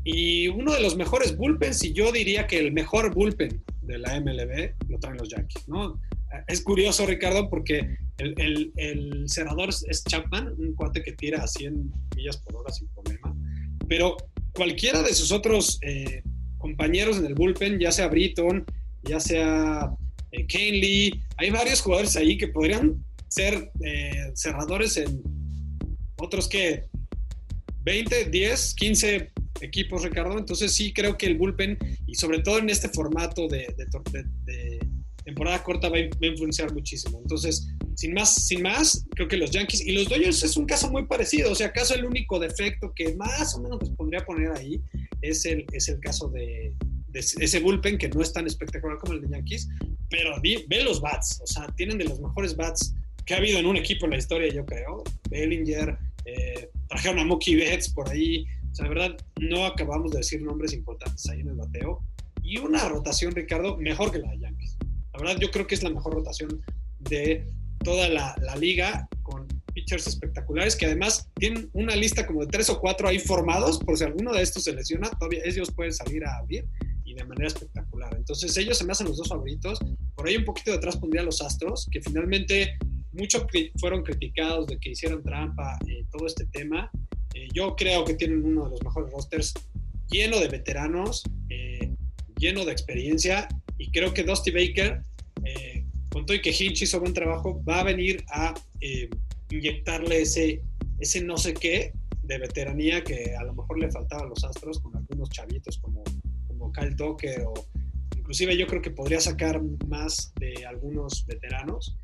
y 0.05 0.47
uno 0.49 0.71
de 0.71 0.81
los 0.81 0.95
mejores 0.95 1.35
bullpens, 1.35 1.83
y 1.83 1.91
yo 1.91 2.11
diría 2.11 2.45
que 2.45 2.59
el 2.59 2.71
mejor 2.71 3.13
bullpen 3.13 3.63
de 3.81 3.97
la 3.97 4.19
MLB 4.19 4.75
lo 4.87 4.99
traen 4.99 5.17
los 5.17 5.29
Yankees, 5.29 5.67
¿no? 5.67 5.99
Es 6.47 6.61
curioso, 6.61 7.07
Ricardo, 7.07 7.49
porque 7.49 7.97
el, 8.19 8.71
el, 8.75 9.23
cerrador 9.27 9.69
es 9.69 10.03
Chapman, 10.03 10.53
un 10.59 10.75
cuate 10.75 11.01
que 11.01 11.13
tira 11.13 11.43
a 11.43 11.47
100 11.47 11.91
millas 12.15 12.37
por 12.37 12.57
hora 12.57 12.71
sin 12.71 12.87
problema, 12.89 13.35
pero 13.89 14.15
cualquiera 14.53 15.01
de 15.01 15.13
sus 15.13 15.31
otros 15.31 15.79
eh, 15.81 16.21
compañeros 16.59 17.17
en 17.17 17.25
el 17.25 17.33
bullpen, 17.33 17.79
ya 17.79 17.91
sea 17.91 18.07
Britton, 18.07 18.63
ya 19.03 19.19
sea 19.19 19.91
eh, 20.31 20.45
Lee, 20.71 21.19
hay 21.37 21.49
varios 21.49 21.81
jugadores 21.81 22.15
ahí 22.15 22.37
que 22.37 22.49
podrían 22.49 23.03
ser 23.27 23.71
eh, 23.83 24.31
cerradores 24.35 24.97
en 24.97 25.23
otros 26.17 26.47
que 26.47 26.85
20, 27.83 28.25
10, 28.25 28.75
15 28.75 29.31
equipos, 29.61 30.03
Ricardo. 30.03 30.37
Entonces 30.37 30.71
sí 30.71 30.93
creo 30.93 31.17
que 31.17 31.27
el 31.27 31.37
bullpen, 31.37 31.77
y 32.07 32.15
sobre 32.15 32.39
todo 32.39 32.59
en 32.59 32.69
este 32.69 32.89
formato 32.89 33.47
de, 33.47 33.73
temporada 35.23 35.63
corta, 35.63 35.89
va 35.89 35.97
a, 35.97 36.25
influenciar 36.25 36.73
muchísimo. 36.73 37.19
Entonces, 37.21 37.67
sin 37.95 38.13
más, 38.13 38.45
sin 38.45 38.61
más, 38.61 39.05
creo 39.15 39.27
que 39.27 39.37
los 39.37 39.51
Yankees 39.51 39.85
y 39.85 39.93
los 39.93 40.07
Dodgers 40.07 40.43
es 40.43 40.55
un 40.55 40.65
caso 40.65 40.89
muy 40.91 41.05
parecido. 41.05 41.51
O 41.51 41.55
sea, 41.55 41.67
acaso 41.67 41.95
el 41.95 42.05
único 42.05 42.39
defecto 42.39 42.93
que 42.95 43.15
más 43.15 43.55
o 43.55 43.61
menos 43.61 43.79
les 43.81 43.89
pondría 43.91 44.23
poner 44.25 44.51
ahí 44.51 44.81
es 45.21 45.45
el, 45.45 45.65
es 45.71 45.89
el 45.89 45.99
caso 45.99 46.29
de, 46.29 46.73
ese 47.13 47.59
bullpen 47.59 47.97
que 47.97 48.09
no 48.09 48.21
es 48.21 48.33
tan 48.33 48.45
espectacular 48.45 48.97
como 48.97 49.13
el 49.13 49.21
de 49.21 49.29
Yankees, 49.29 49.69
pero 50.09 50.35
ve 50.41 50.83
los 50.83 51.01
bats, 51.01 51.39
o 51.41 51.47
sea, 51.47 51.67
tienen 51.77 51.97
de 51.97 52.03
los 52.03 52.19
mejores 52.19 52.55
bats 52.55 52.93
que 53.25 53.33
ha 53.33 53.37
habido 53.37 53.57
en 53.59 53.65
un 53.65 53.77
equipo 53.77 54.05
en 54.05 54.11
la 54.11 54.17
historia, 54.17 54.53
yo 54.53 54.65
creo. 54.65 55.03
Bellinger, 55.29 55.97
eh, 56.25 56.69
trajeron 56.87 57.19
a 57.19 57.25
Mookie 57.25 57.55
Betts 57.55 57.89
por 57.89 58.09
ahí, 58.09 58.45
o 58.75 58.77
sea, 58.77 58.87
la 58.87 58.93
verdad, 58.93 59.17
no 59.39 59.65
acabamos 59.65 60.11
de 60.11 60.17
decir 60.17 60.41
nombres 60.41 60.73
importantes 60.73 61.29
ahí 61.29 61.39
en 61.39 61.47
el 61.47 61.55
bateo. 61.55 62.03
Y 62.43 62.57
una 62.57 62.89
rotación, 62.89 63.33
Ricardo, 63.33 63.77
mejor 63.77 64.11
que 64.11 64.19
la 64.19 64.29
de 64.31 64.39
Yankees. 64.39 64.77
La 65.13 65.19
verdad, 65.21 65.37
yo 65.39 65.49
creo 65.49 65.65
que 65.65 65.75
es 65.75 65.83
la 65.83 65.91
mejor 65.91 66.15
rotación 66.15 66.61
de 66.99 67.47
toda 67.85 68.09
la, 68.09 68.35
liga, 68.59 69.07
con 69.23 69.47
pitchers 69.73 70.07
espectaculares 70.07 70.75
que 70.75 70.87
además 70.87 71.29
tienen 71.35 71.69
una 71.71 71.95
lista 71.95 72.27
como 72.27 72.41
de 72.41 72.47
tres 72.47 72.69
o 72.69 72.81
cuatro 72.81 73.07
ahí 73.07 73.17
formados, 73.17 73.79
por 73.79 73.97
si 73.97 74.03
alguno 74.03 74.33
de 74.33 74.41
estos 74.41 74.65
se 74.65 74.73
lesiona, 74.73 75.09
todavía 75.09 75.39
ellos 75.45 75.71
pueden 75.71 75.93
salir 75.93 76.25
a 76.25 76.35
abrir 76.39 76.67
y 77.05 77.13
de 77.13 77.23
manera 77.23 77.47
espectacular. 77.47 78.13
Entonces 78.17 78.57
ellos 78.57 78.77
se 78.77 78.83
me 78.83 78.91
hacen 78.91 79.07
los 79.07 79.15
dos 79.15 79.29
favoritos. 79.29 79.79
Por 80.15 80.27
ahí 80.27 80.35
un 80.35 80.43
poquito 80.43 80.73
detrás 80.73 80.97
pondría 80.97 81.21
a 81.21 81.25
los 81.25 81.41
Astros, 81.41 81.87
que 81.89 82.01
finalmente 82.01 82.77
muchos 83.13 83.45
fueron 83.79 84.03
criticados 84.03 84.67
de 84.67 84.77
que 84.79 84.89
hicieran 84.89 85.23
trampa 85.23 85.79
eh, 85.87 86.03
todo 86.11 86.27
este 86.27 86.45
tema. 86.47 86.91
Eh, 87.35 87.47
yo 87.53 87.75
creo 87.75 88.03
que 88.03 88.15
tienen 88.15 88.43
uno 88.43 88.65
de 88.65 88.71
los 88.71 88.83
mejores 88.83 89.11
rosters 89.11 89.53
lleno 90.09 90.39
de 90.39 90.47
veteranos, 90.47 91.23
eh, 91.49 91.93
lleno 92.39 92.65
de 92.65 92.71
experiencia 92.71 93.47
y 93.77 93.91
creo 93.91 94.13
que 94.13 94.23
Dusty 94.23 94.49
Baker, 94.49 95.01
con 96.11 96.25
todo 96.25 96.35
y 96.35 96.41
que 96.41 96.49
Hinch 96.49 96.81
hizo 96.81 96.99
buen 96.99 97.13
trabajo, 97.13 97.61
va 97.63 97.81
a 97.81 97.83
venir 97.83 98.23
a 98.29 98.53
inyectarle 99.49 100.21
ese, 100.21 100.61
ese 100.99 101.21
no 101.21 101.37
sé 101.37 101.53
qué 101.53 101.91
de 102.27 102.37
veteranía 102.39 103.03
que 103.03 103.35
a 103.35 103.43
lo 103.43 103.53
mejor 103.53 103.79
le 103.79 103.91
faltaba 103.91 104.23
a 104.23 104.27
los 104.27 104.43
Astros 104.43 104.79
con 104.79 104.95
algunos 104.95 105.29
chavitos 105.29 105.77
como, 105.77 106.03
como 106.47 106.71
Kyle 106.71 106.95
Tucker 106.95 107.41
o 107.41 107.53
inclusive 108.17 108.57
yo 108.57 108.65
creo 108.65 108.81
que 108.81 108.91
podría 108.91 109.19
sacar 109.19 109.61
más 109.87 110.33
de 110.39 110.65
algunos 110.65 111.25
veteranos 111.27 111.97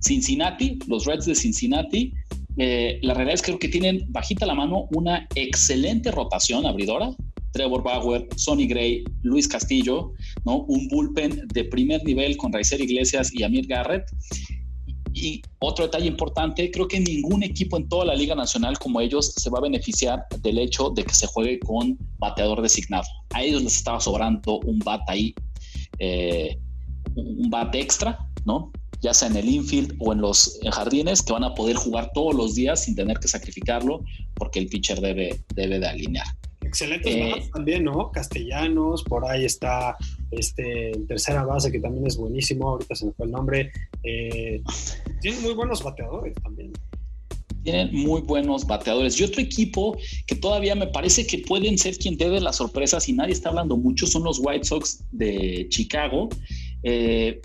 Cincinnati, 0.00 0.78
los 0.86 1.06
Reds 1.06 1.26
de 1.26 1.34
Cincinnati. 1.34 2.12
Eh, 2.56 2.98
la 3.02 3.14
realidad 3.14 3.34
es 3.34 3.42
que 3.42 3.46
creo 3.46 3.58
que 3.58 3.68
tienen 3.68 4.04
bajita 4.08 4.46
la 4.46 4.54
mano 4.54 4.88
una 4.92 5.26
excelente 5.34 6.10
rotación 6.10 6.66
abridora. 6.66 7.10
Trevor 7.52 7.82
Bauer, 7.82 8.28
Sonny 8.36 8.66
Gray, 8.66 9.02
Luis 9.22 9.48
Castillo, 9.48 10.12
¿no? 10.44 10.62
Un 10.68 10.86
bullpen 10.88 11.48
de 11.52 11.64
primer 11.64 12.04
nivel 12.04 12.36
con 12.36 12.52
Raicer 12.52 12.80
Iglesias 12.80 13.32
y 13.34 13.42
Amir 13.42 13.66
Garrett. 13.66 14.04
Y 15.12 15.42
otro 15.58 15.84
detalle 15.84 16.06
importante, 16.06 16.70
creo 16.70 16.86
que 16.86 17.00
ningún 17.00 17.42
equipo 17.42 17.76
en 17.76 17.88
toda 17.88 18.04
la 18.04 18.14
Liga 18.14 18.34
Nacional 18.34 18.78
como 18.78 19.00
ellos 19.00 19.34
se 19.36 19.50
va 19.50 19.58
a 19.58 19.62
beneficiar 19.62 20.24
del 20.40 20.58
hecho 20.58 20.90
de 20.90 21.04
que 21.04 21.14
se 21.14 21.26
juegue 21.26 21.58
con 21.60 21.98
bateador 22.18 22.62
designado. 22.62 23.04
A 23.34 23.42
ellos 23.42 23.62
les 23.62 23.76
estaba 23.76 24.00
sobrando 24.00 24.60
un 24.60 24.78
bat 24.80 25.02
ahí, 25.08 25.34
eh, 25.98 26.58
un 27.14 27.50
bat 27.50 27.74
extra, 27.74 28.18
¿no? 28.44 28.72
Ya 29.00 29.14
sea 29.14 29.28
en 29.28 29.36
el 29.36 29.48
infield 29.48 29.96
o 29.98 30.12
en 30.12 30.20
los 30.20 30.60
jardines, 30.70 31.22
que 31.22 31.32
van 31.32 31.44
a 31.44 31.54
poder 31.54 31.76
jugar 31.76 32.10
todos 32.12 32.34
los 32.34 32.54
días 32.54 32.84
sin 32.84 32.94
tener 32.94 33.18
que 33.18 33.28
sacrificarlo, 33.28 34.04
porque 34.34 34.58
el 34.58 34.66
pitcher 34.66 35.00
debe, 35.00 35.42
debe 35.54 35.78
de 35.78 35.86
alinear. 35.86 36.26
Excelentes 36.70 37.12
eh, 37.12 37.50
también, 37.52 37.82
¿no? 37.82 38.12
Castellanos, 38.12 39.02
por 39.02 39.28
ahí 39.28 39.44
está 39.44 39.96
este 40.30 40.92
tercera 41.08 41.44
base 41.44 41.72
que 41.72 41.80
también 41.80 42.06
es 42.06 42.16
buenísimo, 42.16 42.68
ahorita 42.68 42.94
se 42.94 43.06
me 43.06 43.12
fue 43.12 43.26
el 43.26 43.32
nombre. 43.32 43.72
Eh, 44.04 44.62
tienen 45.20 45.42
muy 45.42 45.54
buenos 45.54 45.82
bateadores 45.82 46.32
también. 46.40 46.70
Tienen 47.64 47.92
muy 47.92 48.20
buenos 48.20 48.68
bateadores. 48.68 49.20
Y 49.20 49.24
otro 49.24 49.42
equipo 49.42 49.98
que 50.28 50.36
todavía 50.36 50.76
me 50.76 50.86
parece 50.86 51.26
que 51.26 51.38
pueden 51.38 51.76
ser 51.76 51.98
quien 51.98 52.16
dé 52.16 52.40
las 52.40 52.56
sorpresas 52.56 53.08
y 53.08 53.14
nadie 53.14 53.32
está 53.32 53.48
hablando 53.48 53.76
mucho 53.76 54.06
son 54.06 54.22
los 54.22 54.38
White 54.38 54.64
Sox 54.64 55.02
de 55.10 55.66
Chicago. 55.70 56.28
Eh, 56.84 57.40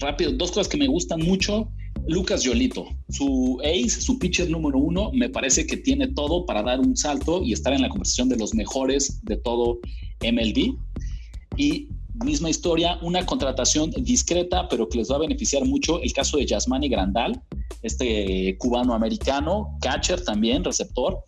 rápido, 0.00 0.32
dos 0.32 0.50
cosas 0.50 0.68
que 0.68 0.76
me 0.76 0.86
gustan 0.86 1.20
mucho. 1.20 1.72
Lucas 2.10 2.42
Yolito, 2.42 2.88
su 3.08 3.60
ace, 3.62 4.00
su 4.00 4.18
pitcher 4.18 4.50
número 4.50 4.78
uno, 4.78 5.12
me 5.12 5.28
parece 5.28 5.64
que 5.64 5.76
tiene 5.76 6.08
todo 6.08 6.44
para 6.44 6.60
dar 6.60 6.80
un 6.80 6.96
salto 6.96 7.40
y 7.44 7.52
estar 7.52 7.72
en 7.72 7.82
la 7.82 7.88
conversación 7.88 8.28
de 8.28 8.36
los 8.36 8.52
mejores 8.52 9.20
de 9.22 9.36
todo 9.36 9.78
MLB. 10.20 10.76
Y 11.56 11.88
misma 12.24 12.50
historia, 12.50 12.98
una 13.02 13.24
contratación 13.24 13.92
discreta, 13.92 14.68
pero 14.68 14.88
que 14.88 14.98
les 14.98 15.08
va 15.08 15.16
a 15.16 15.18
beneficiar 15.20 15.64
mucho, 15.64 16.02
el 16.02 16.12
caso 16.12 16.36
de 16.36 16.46
Yasmani 16.46 16.88
Grandal, 16.88 17.40
este 17.82 18.56
cubano-americano, 18.58 19.78
catcher 19.80 20.24
también, 20.24 20.64
receptor. 20.64 21.22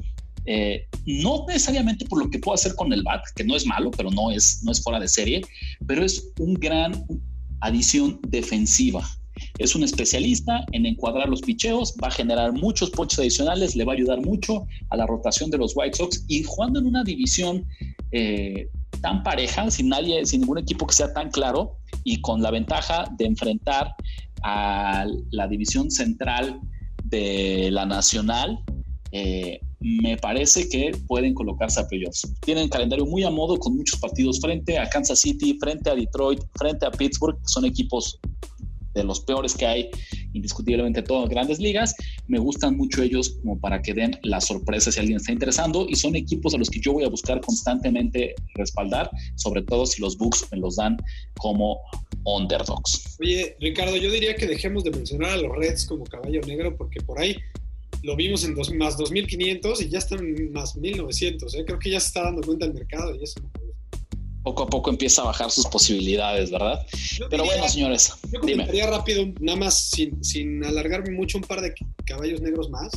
Eh, 0.46 0.88
no 1.06 1.44
necesariamente 1.46 2.06
por 2.06 2.18
lo 2.18 2.28
que 2.28 2.40
puede 2.40 2.56
hacer 2.56 2.74
con 2.74 2.92
el 2.92 3.04
bat, 3.04 3.22
que 3.36 3.44
no 3.44 3.54
es 3.54 3.64
malo, 3.64 3.92
pero 3.92 4.10
no 4.10 4.32
es, 4.32 4.64
no 4.64 4.72
es 4.72 4.82
fuera 4.82 4.98
de 4.98 5.06
serie, 5.06 5.42
pero 5.86 6.04
es 6.04 6.32
un 6.40 6.54
gran 6.54 7.06
adición 7.60 8.18
defensiva. 8.26 9.08
Es 9.62 9.76
un 9.76 9.84
especialista 9.84 10.66
en 10.72 10.86
encuadrar 10.86 11.28
los 11.28 11.40
picheos, 11.40 11.94
va 12.02 12.08
a 12.08 12.10
generar 12.10 12.52
muchos 12.52 12.90
ponches 12.90 13.20
adicionales, 13.20 13.76
le 13.76 13.84
va 13.84 13.92
a 13.92 13.94
ayudar 13.94 14.20
mucho 14.20 14.66
a 14.90 14.96
la 14.96 15.06
rotación 15.06 15.50
de 15.50 15.58
los 15.58 15.76
White 15.76 15.98
Sox 15.98 16.24
y 16.26 16.42
jugando 16.42 16.80
en 16.80 16.86
una 16.86 17.04
división 17.04 17.64
eh, 18.10 18.68
tan 19.02 19.22
pareja, 19.22 19.70
sin 19.70 19.88
nadie, 19.90 20.26
sin 20.26 20.40
ningún 20.40 20.58
equipo 20.58 20.84
que 20.84 20.94
sea 20.94 21.12
tan 21.12 21.30
claro 21.30 21.76
y 22.02 22.20
con 22.20 22.42
la 22.42 22.50
ventaja 22.50 23.04
de 23.16 23.24
enfrentar 23.24 23.94
a 24.42 25.06
la 25.30 25.46
división 25.46 25.92
central 25.92 26.58
de 27.04 27.70
la 27.70 27.86
nacional, 27.86 28.58
eh, 29.12 29.60
me 29.78 30.16
parece 30.16 30.68
que 30.68 30.90
pueden 31.06 31.34
colocarse 31.34 31.78
a 31.78 31.86
playoffs. 31.86 32.32
Tienen 32.40 32.68
calendario 32.68 33.06
muy 33.06 33.22
a 33.22 33.30
modo 33.30 33.56
con 33.60 33.76
muchos 33.76 34.00
partidos 34.00 34.40
frente 34.40 34.76
a 34.76 34.88
Kansas 34.88 35.20
City, 35.20 35.56
frente 35.60 35.88
a 35.88 35.94
Detroit, 35.94 36.40
frente 36.58 36.84
a 36.84 36.90
Pittsburgh, 36.90 37.38
son 37.44 37.64
equipos 37.64 38.18
de 38.94 39.04
los 39.04 39.20
peores 39.20 39.54
que 39.54 39.66
hay 39.66 39.90
indiscutiblemente 40.32 41.02
todas 41.02 41.24
las 41.24 41.30
grandes 41.30 41.58
ligas. 41.58 41.94
Me 42.26 42.38
gustan 42.38 42.76
mucho 42.76 43.02
ellos 43.02 43.36
como 43.40 43.58
para 43.60 43.82
que 43.82 43.94
den 43.94 44.18
la 44.22 44.40
sorpresa 44.40 44.92
si 44.92 45.00
alguien 45.00 45.16
está 45.16 45.32
interesando 45.32 45.86
y 45.88 45.96
son 45.96 46.16
equipos 46.16 46.54
a 46.54 46.58
los 46.58 46.70
que 46.70 46.80
yo 46.80 46.92
voy 46.92 47.04
a 47.04 47.08
buscar 47.08 47.40
constantemente 47.40 48.34
respaldar, 48.54 49.10
sobre 49.36 49.62
todo 49.62 49.86
si 49.86 50.00
los 50.00 50.16
Bucks 50.16 50.46
me 50.52 50.58
los 50.58 50.76
dan 50.76 50.96
como 51.38 51.80
underdogs. 52.24 53.16
Oye, 53.20 53.56
Ricardo, 53.60 53.96
yo 53.96 54.10
diría 54.10 54.34
que 54.34 54.46
dejemos 54.46 54.84
de 54.84 54.90
mencionar 54.90 55.30
a 55.30 55.36
los 55.36 55.56
Reds 55.56 55.86
como 55.86 56.04
caballo 56.04 56.40
negro 56.42 56.76
porque 56.76 57.00
por 57.00 57.20
ahí 57.20 57.36
lo 58.02 58.16
vimos 58.16 58.44
en 58.44 58.54
dos, 58.54 58.72
más 58.74 58.96
2500 58.96 59.82
y 59.82 59.88
ya 59.88 59.98
están 59.98 60.52
más 60.52 60.76
1900. 60.76 61.54
¿eh? 61.54 61.64
Creo 61.64 61.78
que 61.78 61.90
ya 61.90 62.00
se 62.00 62.08
está 62.08 62.24
dando 62.24 62.42
cuenta 62.42 62.66
el 62.66 62.74
mercado 62.74 63.14
y 63.14 63.22
eso 63.22 63.40
poco 64.42 64.64
a 64.64 64.66
poco 64.66 64.90
empieza 64.90 65.22
a 65.22 65.26
bajar 65.26 65.50
sus 65.50 65.66
posibilidades, 65.66 66.50
¿verdad? 66.50 66.84
Pero 67.30 67.44
bueno, 67.44 67.68
señores, 67.68 68.12
yo 68.32 68.40
comentaría 68.40 68.86
rápido, 68.88 69.26
nada 69.40 69.58
más 69.58 69.90
sin, 69.90 70.22
sin, 70.24 70.64
alargarme 70.64 71.12
mucho, 71.12 71.38
un 71.38 71.44
par 71.44 71.60
de 71.60 71.74
caballos 72.04 72.40
negros 72.40 72.70
más. 72.70 72.90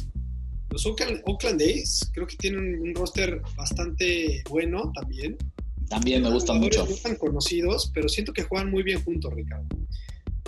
Los 0.70 0.86
Oakland, 0.86 1.22
Oakland 1.26 1.62
A's 1.62 2.10
creo 2.14 2.28
que 2.28 2.36
tienen 2.36 2.82
un 2.82 2.96
roster 2.96 3.42
bastante 3.56 4.44
bueno 4.50 4.92
también. 4.94 5.38
También 5.88 6.24
me 6.24 6.32
gustan 6.32 6.60
mucho. 6.60 6.84
No 6.84 6.92
están 6.92 7.16
conocidos, 7.16 7.92
pero 7.94 8.10
siento 8.10 8.34
que 8.34 8.44
juegan 8.44 8.72
muy 8.72 8.84
bien 8.84 9.04
juntos, 9.04 9.32
Ricardo. 9.34 9.68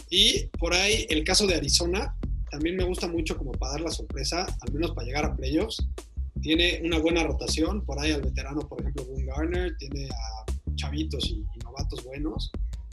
Y 0.09 0.47
por 0.57 0.73
ahí 0.73 1.05
el 1.09 1.23
caso 1.23 1.45
de 1.45 1.55
Arizona 1.55 2.15
también 2.49 2.75
me 2.75 2.83
gusta 2.83 3.07
mucho 3.07 3.37
como 3.37 3.51
para 3.51 3.73
dar 3.73 3.81
la 3.81 3.91
sorpresa, 3.91 4.47
al 4.61 4.73
menos 4.73 4.91
para 4.91 5.05
llegar 5.05 5.25
a 5.25 5.35
playoffs. 5.35 5.85
tiene 6.41 6.81
una 6.83 6.97
buena 6.99 7.23
rotación, 7.23 7.83
por 7.85 7.99
ahí 7.99 8.11
al 8.11 8.21
veterano, 8.21 8.61
por 8.67 8.79
ejemplo, 8.79 9.05
Boone 9.05 9.25
Garner, 9.25 9.75
tiene 9.77 10.07
a 10.07 10.45
chavitos 10.77 11.25
y, 11.29 11.43
novatos 11.63 12.03
buenos, 12.05 12.49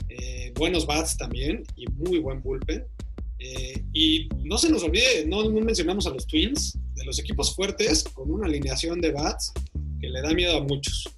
eh, 0.09 0.51
buenos 0.55 0.85
bats 0.85 1.15
también 1.17 1.63
y 1.77 1.87
muy 1.91 2.19
buen 2.19 2.41
bullpen. 2.41 2.83
Eh, 3.39 3.83
y 3.93 4.29
no 4.43 4.57
se 4.57 4.69
nos 4.69 4.83
olvide, 4.83 5.25
no, 5.27 5.49
mencionamos 5.49 6.07
a 6.07 6.09
los 6.09 6.25
Twins, 6.27 6.77
de 6.95 7.05
los 7.05 7.19
equipos 7.19 7.55
fuertes, 7.55 8.03
con 8.03 8.31
una 8.31 8.47
alineación 8.47 8.99
de 9.01 9.11
bats 9.11 9.53
que 9.99 10.09
le 10.09 10.21
da 10.21 10.33
miedo 10.33 10.57
a 10.57 10.63
muchos. 10.63 11.09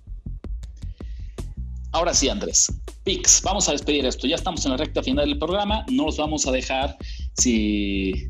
Ahora 1.92 2.14
sí, 2.14 2.30
Andrés. 2.30 2.72
Picks. 3.04 3.42
Vamos 3.44 3.70
a 3.70 3.72
despedir 3.72 4.06
esto. 4.06 4.28
Ya 4.28 4.36
estamos 4.36 4.66
en 4.66 4.72
la 4.72 4.78
recta 4.78 5.02
final 5.02 5.28
del 5.30 5.40
programa. 5.40 5.86
No 5.90 6.06
los 6.06 6.18
vamos 6.18 6.46
a 6.46 6.52
dejar 6.52 6.98
si, 7.38 8.28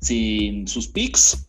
sin 0.00 0.66
sus 0.66 0.88
picks. 0.88 1.46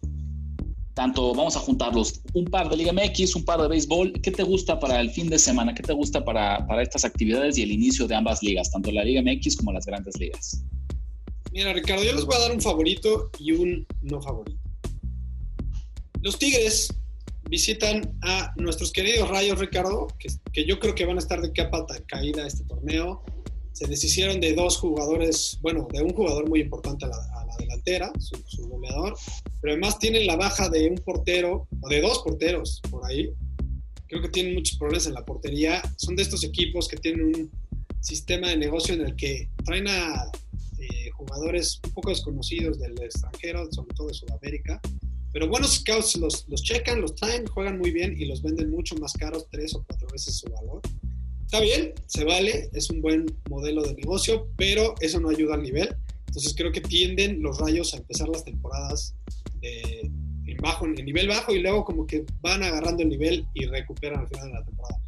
Tanto 0.93 1.33
vamos 1.33 1.55
a 1.55 1.59
juntarlos. 1.59 2.21
Un 2.33 2.45
par 2.45 2.69
de 2.69 2.77
Liga 2.77 2.93
MX, 2.93 3.35
un 3.35 3.45
par 3.45 3.61
de 3.61 3.67
béisbol. 3.67 4.13
¿Qué 4.21 4.31
te 4.31 4.43
gusta 4.43 4.79
para 4.79 5.01
el 5.01 5.09
fin 5.09 5.29
de 5.29 5.39
semana? 5.39 5.73
¿Qué 5.73 5.83
te 5.83 5.93
gusta 5.93 6.23
para, 6.23 6.65
para 6.67 6.83
estas 6.83 7.03
actividades 7.03 7.57
y 7.57 7.63
el 7.63 7.71
inicio 7.71 8.07
de 8.07 8.15
ambas 8.15 8.43
ligas, 8.43 8.71
tanto 8.71 8.91
la 8.91 9.03
Liga 9.03 9.21
MX 9.21 9.57
como 9.57 9.73
las 9.73 9.85
grandes 9.85 10.19
ligas? 10.19 10.63
Mira, 11.51 11.71
Ricardo, 11.73 12.03
yo 12.03 12.13
les 12.13 12.25
voy 12.25 12.35
a 12.35 12.39
dar 12.39 12.51
un 12.51 12.61
favorito 12.61 13.29
y 13.39 13.51
un 13.51 13.85
no 14.01 14.21
favorito. 14.21 14.59
Los 16.21 16.39
Tigres 16.39 16.87
visitan 17.49 18.17
a 18.21 18.53
nuestros 18.55 18.91
queridos 18.91 19.29
Rayos, 19.29 19.59
Ricardo, 19.59 20.07
que, 20.17 20.65
yo 20.65 20.79
creo 20.79 20.95
que 20.95 21.05
van 21.05 21.17
a 21.17 21.19
estar 21.19 21.41
de 21.41 21.51
capa 21.51 21.85
caída 22.07 22.47
este 22.47 22.63
torneo. 22.63 23.23
Se 23.73 23.87
deshicieron 23.87 24.39
de 24.39 24.53
dos 24.53 24.77
jugadores, 24.77 25.59
bueno, 25.61 25.87
de 25.91 26.01
un 26.01 26.13
jugador 26.13 26.49
muy 26.49 26.61
importante 26.61 27.05
a 27.05 27.09
la, 27.09 27.42
delantera, 27.57 28.11
su, 28.19 28.67
goleador, 28.67 29.15
pero 29.61 29.73
además 29.73 29.99
tienen 29.99 30.27
la 30.27 30.35
baja 30.35 30.69
de 30.69 30.89
un 30.89 30.95
portero, 30.95 31.67
o 31.81 31.89
de 31.89 32.01
dos 32.01 32.19
porteros 32.19 32.81
por 32.89 33.05
ahí. 33.05 33.31
Creo 34.07 34.21
que 34.21 34.29
tienen 34.29 34.53
muchos 34.55 34.77
problemas 34.77 35.07
en 35.07 35.13
la 35.13 35.25
portería. 35.25 35.81
Son 35.97 36.15
de 36.15 36.23
estos 36.23 36.43
equipos 36.43 36.87
que 36.87 36.97
tienen 36.97 37.25
un 37.25 37.51
sistema 37.99 38.49
de 38.49 38.57
negocio 38.57 38.93
en 38.93 39.01
el 39.01 39.15
que 39.15 39.49
traen 39.65 39.87
a 39.87 40.25
eh, 40.79 41.09
jugadores 41.11 41.79
un 41.85 41.91
poco 41.93 42.09
desconocidos 42.09 42.79
del 42.79 43.01
extranjero, 43.01 43.71
sobre 43.71 43.95
todo 43.95 44.07
de 44.07 44.13
Sudamérica, 44.13 44.81
pero 45.33 45.47
buenos 45.47 45.77
scouts 45.77 46.15
los, 46.17 46.47
los 46.47 46.61
checan, 46.61 47.01
los 47.01 47.15
traen, 47.15 47.47
juegan 47.47 47.79
muy 47.79 47.91
bien 47.91 48.15
y 48.15 48.25
los 48.25 48.43
venden 48.43 48.69
mucho 48.69 48.95
más 48.97 49.13
caros, 49.13 49.47
tres 49.49 49.73
o 49.73 49.83
cuatro 49.83 50.07
veces 50.09 50.35
su 50.35 50.47
valor. 50.51 50.81
Está 51.43 51.59
bien, 51.59 51.93
se 52.05 52.23
vale, 52.23 52.69
es 52.73 52.91
un 52.91 53.01
buen 53.01 53.25
modelo 53.49 53.81
de 53.81 53.95
negocio, 53.95 54.47
pero 54.57 54.93
eso 55.01 55.19
no 55.19 55.29
ayuda 55.29 55.55
al 55.55 55.63
nivel. 55.63 55.95
Entonces 56.33 56.55
creo 56.57 56.71
que 56.71 56.81
tienden 56.81 57.43
los 57.43 57.59
rayos 57.59 57.93
a 57.93 57.97
empezar 57.97 58.27
las 58.27 58.43
temporadas 58.43 59.13
de, 59.61 60.11
en, 60.47 60.57
bajo, 60.57 60.87
en 60.87 60.95
nivel 60.95 61.27
bajo 61.27 61.53
y 61.53 61.59
luego 61.59 61.85
como 61.85 62.07
que 62.07 62.25
van 62.41 62.63
agarrando 62.63 63.03
el 63.03 63.09
nivel 63.09 63.45
y 63.53 63.65
recuperan 63.65 64.21
al 64.21 64.27
final 64.27 64.47
de 64.47 64.53
la 64.53 64.65
temporada. 64.65 64.99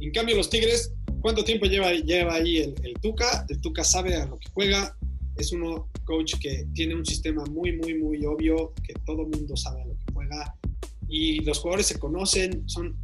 En 0.00 0.10
cambio 0.10 0.34
los 0.34 0.50
Tigres, 0.50 0.92
¿cuánto 1.20 1.44
tiempo 1.44 1.66
lleva, 1.66 1.92
lleva 1.92 2.34
ahí 2.34 2.56
el, 2.56 2.74
el 2.82 2.94
Tuca? 2.94 3.46
El 3.48 3.60
Tuca 3.60 3.84
sabe 3.84 4.16
a 4.16 4.26
lo 4.26 4.40
que 4.40 4.48
juega, 4.50 4.96
es 5.36 5.52
uno 5.52 5.88
coach 6.04 6.34
que 6.40 6.66
tiene 6.74 6.96
un 6.96 7.06
sistema 7.06 7.44
muy, 7.44 7.76
muy, 7.76 7.94
muy 7.94 8.26
obvio, 8.26 8.72
que 8.84 8.94
todo 9.06 9.22
mundo 9.22 9.56
sabe 9.56 9.82
a 9.82 9.86
lo 9.86 9.94
que 9.94 10.12
juega 10.12 10.56
y 11.06 11.44
los 11.44 11.60
jugadores 11.60 11.86
se 11.86 12.00
conocen, 12.00 12.68
son 12.68 12.96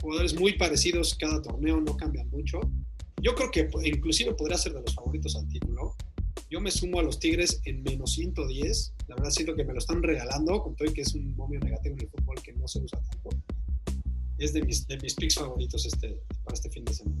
jugadores 0.00 0.40
muy 0.40 0.54
parecidos 0.54 1.14
cada 1.16 1.42
torneo, 1.42 1.82
no 1.82 1.98
cambian 1.98 2.30
mucho. 2.30 2.60
Yo 3.20 3.34
creo 3.34 3.50
que 3.50 3.68
inclusive 3.84 4.32
podría 4.32 4.56
ser 4.56 4.72
de 4.72 4.80
los 4.80 4.94
favoritos 4.94 5.36
al. 5.36 5.46
Yo 6.48 6.60
me 6.60 6.70
sumo 6.70 7.00
a 7.00 7.02
los 7.02 7.18
Tigres 7.18 7.60
en 7.64 7.82
menos 7.82 8.12
110. 8.12 8.94
La 9.08 9.16
verdad 9.16 9.30
siento 9.30 9.54
que 9.56 9.64
me 9.64 9.72
lo 9.72 9.78
están 9.78 10.02
regalando, 10.02 10.62
con 10.62 10.76
todo 10.76 10.88
y 10.88 10.92
que 10.92 11.02
es 11.02 11.14
un 11.14 11.34
momio 11.36 11.58
negativo 11.60 11.96
en 11.96 12.02
el 12.02 12.08
fútbol 12.08 12.40
que 12.42 12.52
no 12.52 12.68
se 12.68 12.80
usa 12.80 13.00
tanto. 13.00 13.30
Es 14.38 14.52
de 14.52 14.62
mis, 14.62 14.86
de 14.86 14.98
mis 14.98 15.14
picks 15.14 15.34
favoritos 15.34 15.86
este, 15.86 16.20
para 16.44 16.54
este 16.54 16.70
fin 16.70 16.84
de 16.84 16.94
semana. 16.94 17.16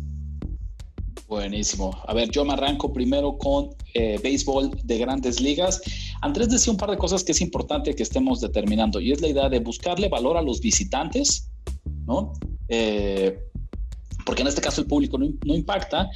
Buenísimo. 1.28 1.98
A 2.06 2.14
ver, 2.14 2.30
yo 2.30 2.44
me 2.44 2.52
arranco 2.52 2.92
primero 2.92 3.36
con 3.36 3.70
eh, 3.94 4.20
béisbol 4.22 4.70
de 4.84 4.98
grandes 4.98 5.40
ligas. 5.40 5.82
Andrés 6.22 6.48
decía 6.48 6.72
un 6.72 6.76
par 6.76 6.90
de 6.90 6.98
cosas 6.98 7.24
que 7.24 7.32
es 7.32 7.40
importante 7.40 7.94
que 7.96 8.04
estemos 8.04 8.40
determinando 8.40 9.00
y 9.00 9.10
es 9.10 9.20
la 9.20 9.28
idea 9.28 9.48
de 9.48 9.58
buscarle 9.58 10.08
valor 10.08 10.36
a 10.36 10.42
los 10.42 10.60
visitantes, 10.60 11.50
¿no? 12.06 12.32
Eh, 12.68 13.40
porque 14.24 14.42
en 14.42 14.48
este 14.48 14.60
caso 14.60 14.80
el 14.80 14.86
público 14.86 15.18
no, 15.18 15.54
impacta. 15.54 16.10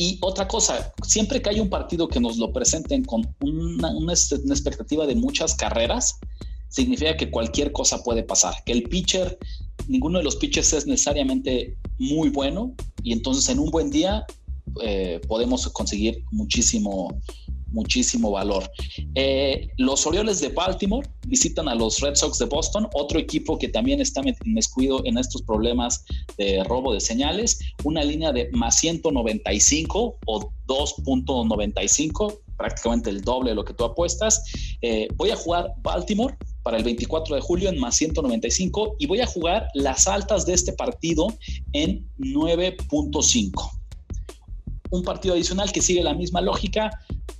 Y 0.00 0.16
otra 0.20 0.46
cosa, 0.46 0.92
siempre 1.04 1.42
que 1.42 1.50
hay 1.50 1.58
un 1.58 1.68
partido 1.68 2.06
que 2.06 2.20
nos 2.20 2.38
lo 2.38 2.52
presenten 2.52 3.04
con 3.04 3.34
una, 3.40 3.90
una, 3.90 4.12
expectativa 4.12 5.04
de 5.08 5.16
muchas 5.16 5.56
carreras, 5.56 6.20
significa 6.68 7.16
que 7.16 7.32
cualquier 7.32 7.72
cosa 7.72 8.04
puede 8.04 8.22
pasar, 8.22 8.54
que 8.64 8.70
el 8.70 8.84
pitcher 8.84 9.36
ninguno 9.88 10.18
de 10.18 10.24
los 10.24 10.36
pitchers 10.36 10.72
es 10.72 10.86
necesariamente 10.86 11.76
muy 11.98 12.28
bueno 12.28 12.74
y 13.02 13.12
entonces 13.12 13.48
en 13.48 13.58
un 13.58 13.72
buen 13.72 13.90
día 13.90 14.24
eh, 14.82 15.20
podemos 15.26 15.66
conseguir 15.70 16.22
muchísimo, 16.30 17.20
muchísimo 17.70 18.30
valor. 18.30 18.70
Eh, 19.14 19.68
los 19.76 20.06
Orioles 20.06 20.40
de 20.40 20.48
Baltimore 20.48 21.08
visitan 21.26 21.68
a 21.68 21.74
los 21.74 22.00
Red 22.00 22.14
Sox 22.14 22.38
de 22.38 22.46
Boston, 22.46 22.88
otro 22.94 23.18
equipo 23.18 23.58
que 23.58 23.68
también 23.68 24.00
está 24.00 24.22
mezcuido 24.44 25.02
en 25.04 25.18
estos 25.18 25.42
problemas 25.42 26.04
de 26.36 26.64
robo 26.64 26.92
de 26.92 27.00
señales, 27.00 27.58
una 27.84 28.02
línea 28.02 28.32
de 28.32 28.50
más 28.52 28.78
195 28.78 30.18
o 30.26 30.52
2.95, 30.66 32.38
prácticamente 32.56 33.10
el 33.10 33.22
doble 33.22 33.50
de 33.50 33.56
lo 33.56 33.64
que 33.64 33.74
tú 33.74 33.84
apuestas. 33.84 34.42
Eh, 34.82 35.08
voy 35.16 35.30
a 35.30 35.36
jugar 35.36 35.72
Baltimore 35.82 36.36
para 36.62 36.76
el 36.76 36.84
24 36.84 37.36
de 37.36 37.40
julio 37.40 37.68
en 37.68 37.78
más 37.78 37.96
195 37.96 38.96
y 38.98 39.06
voy 39.06 39.20
a 39.20 39.26
jugar 39.26 39.68
las 39.74 40.06
altas 40.06 40.44
de 40.44 40.54
este 40.54 40.72
partido 40.72 41.28
en 41.72 42.06
9.5. 42.18 43.77
Un 44.90 45.02
partido 45.02 45.34
adicional 45.34 45.70
que 45.72 45.80
sigue 45.80 46.02
la 46.02 46.14
misma 46.14 46.40
lógica. 46.40 46.90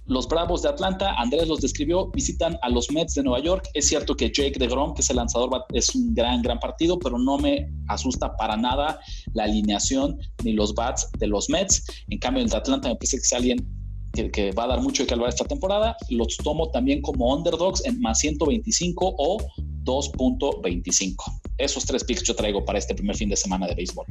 Los 0.06 0.26
Bravos 0.26 0.62
de 0.62 0.70
Atlanta, 0.70 1.12
Andrés 1.18 1.48
los 1.48 1.60
describió, 1.60 2.10
visitan 2.10 2.58
a 2.62 2.70
los 2.70 2.90
Mets 2.90 3.14
de 3.14 3.22
Nueva 3.22 3.40
York. 3.40 3.68
Es 3.74 3.88
cierto 3.88 4.14
que 4.16 4.30
Jake 4.30 4.58
DeGrom, 4.58 4.94
que 4.94 5.02
es 5.02 5.10
el 5.10 5.16
lanzador, 5.16 5.50
es 5.72 5.94
un 5.94 6.14
gran, 6.14 6.40
gran 6.42 6.58
partido, 6.58 6.98
pero 6.98 7.18
no 7.18 7.38
me 7.38 7.70
asusta 7.88 8.34
para 8.36 8.56
nada 8.56 8.98
la 9.34 9.44
alineación 9.44 10.18
ni 10.44 10.52
los 10.52 10.74
bats 10.74 11.08
de 11.18 11.26
los 11.26 11.50
Mets. 11.50 11.84
En 12.08 12.18
cambio, 12.18 12.42
el 12.42 12.48
de 12.48 12.56
Atlanta 12.56 12.88
me 12.88 12.96
parece 12.96 13.18
que 13.18 13.22
es 13.22 13.32
alguien 13.32 13.78
que, 14.12 14.52
va 14.52 14.64
a 14.64 14.68
dar 14.68 14.80
mucho 14.80 15.02
de 15.02 15.06
que 15.06 15.14
hablar 15.14 15.28
esta 15.28 15.44
temporada. 15.44 15.96
Los 16.10 16.36
tomo 16.38 16.70
también 16.70 17.02
como 17.02 17.34
underdogs 17.34 17.84
en 17.84 18.00
más 18.00 18.18
125 18.20 19.14
o 19.18 19.38
2.25. 19.84 21.14
Esos 21.58 21.84
tres 21.84 22.04
picks 22.04 22.22
yo 22.22 22.34
traigo 22.34 22.64
para 22.64 22.78
este 22.78 22.94
primer 22.94 23.16
fin 23.16 23.28
de 23.28 23.36
semana 23.36 23.66
de 23.66 23.74
béisbol. 23.74 24.06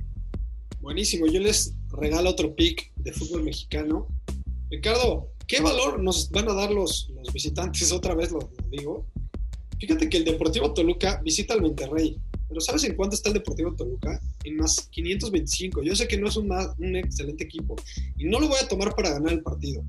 Buenísimo, 0.88 1.28
yo 1.28 1.42
les 1.42 1.74
regalo 1.90 2.30
otro 2.30 2.56
pick 2.56 2.94
de 2.96 3.12
fútbol 3.12 3.44
mexicano. 3.44 4.08
Ricardo, 4.70 5.34
¿qué 5.46 5.60
valor 5.60 6.02
nos 6.02 6.32
van 6.32 6.48
a 6.48 6.54
dar 6.54 6.72
los, 6.72 7.10
los 7.14 7.34
visitantes? 7.34 7.92
Otra 7.92 8.16
vez 8.16 8.32
lo 8.32 8.50
digo. 8.72 9.06
Fíjate 9.82 10.08
que 10.08 10.16
el 10.16 10.24
Deportivo 10.24 10.74
Toluca 10.74 11.20
visita 11.26 11.56
al 11.56 11.62
Monterrey. 11.62 12.16
Pero 12.48 12.62
¿sabes 12.62 12.86
en 12.86 12.96
cuánto 12.96 13.18
está 13.18 13.28
el 13.28 13.34
Deportivo 13.34 13.76
Toluca? 13.76 14.18
En 14.46 14.56
más 14.56 14.88
525. 14.90 15.84
Yo 15.84 15.94
sé 15.94 16.08
que 16.08 16.18
no 16.18 16.30
es 16.30 16.38
un, 16.38 16.50
un 16.54 16.96
excelente 16.96 17.44
equipo 17.44 17.76
y 18.18 18.24
no 18.24 18.40
lo 18.40 18.48
voy 18.48 18.60
a 18.64 18.68
tomar 18.70 18.96
para 18.96 19.10
ganar 19.10 19.34
el 19.34 19.42
partido. 19.42 19.84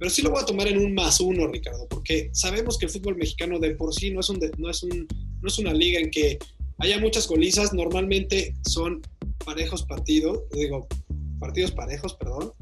Pero 0.00 0.10
sí 0.10 0.20
lo 0.20 0.30
voy 0.30 0.42
a 0.42 0.46
tomar 0.46 0.66
en 0.66 0.78
un 0.78 0.92
más 0.94 1.20
uno, 1.20 1.46
Ricardo, 1.46 1.86
porque 1.88 2.28
sabemos 2.32 2.76
que 2.76 2.86
el 2.86 2.90
fútbol 2.90 3.14
mexicano 3.14 3.60
de 3.60 3.76
por 3.76 3.94
sí 3.94 4.10
no 4.10 4.18
es, 4.18 4.28
un, 4.28 4.40
no 4.58 4.68
es, 4.68 4.82
un, 4.82 5.06
no 5.42 5.46
es 5.46 5.58
una 5.60 5.72
liga 5.72 6.00
en 6.00 6.10
que 6.10 6.40
haya 6.78 6.98
muchas 6.98 7.28
golizas. 7.28 7.72
Normalmente 7.72 8.56
son 8.68 9.00
parejos 9.44 9.84
partidos, 9.84 10.40
digo, 10.52 10.86
partidos 11.38 11.72
parejos, 11.72 12.14
perdón. 12.14 12.52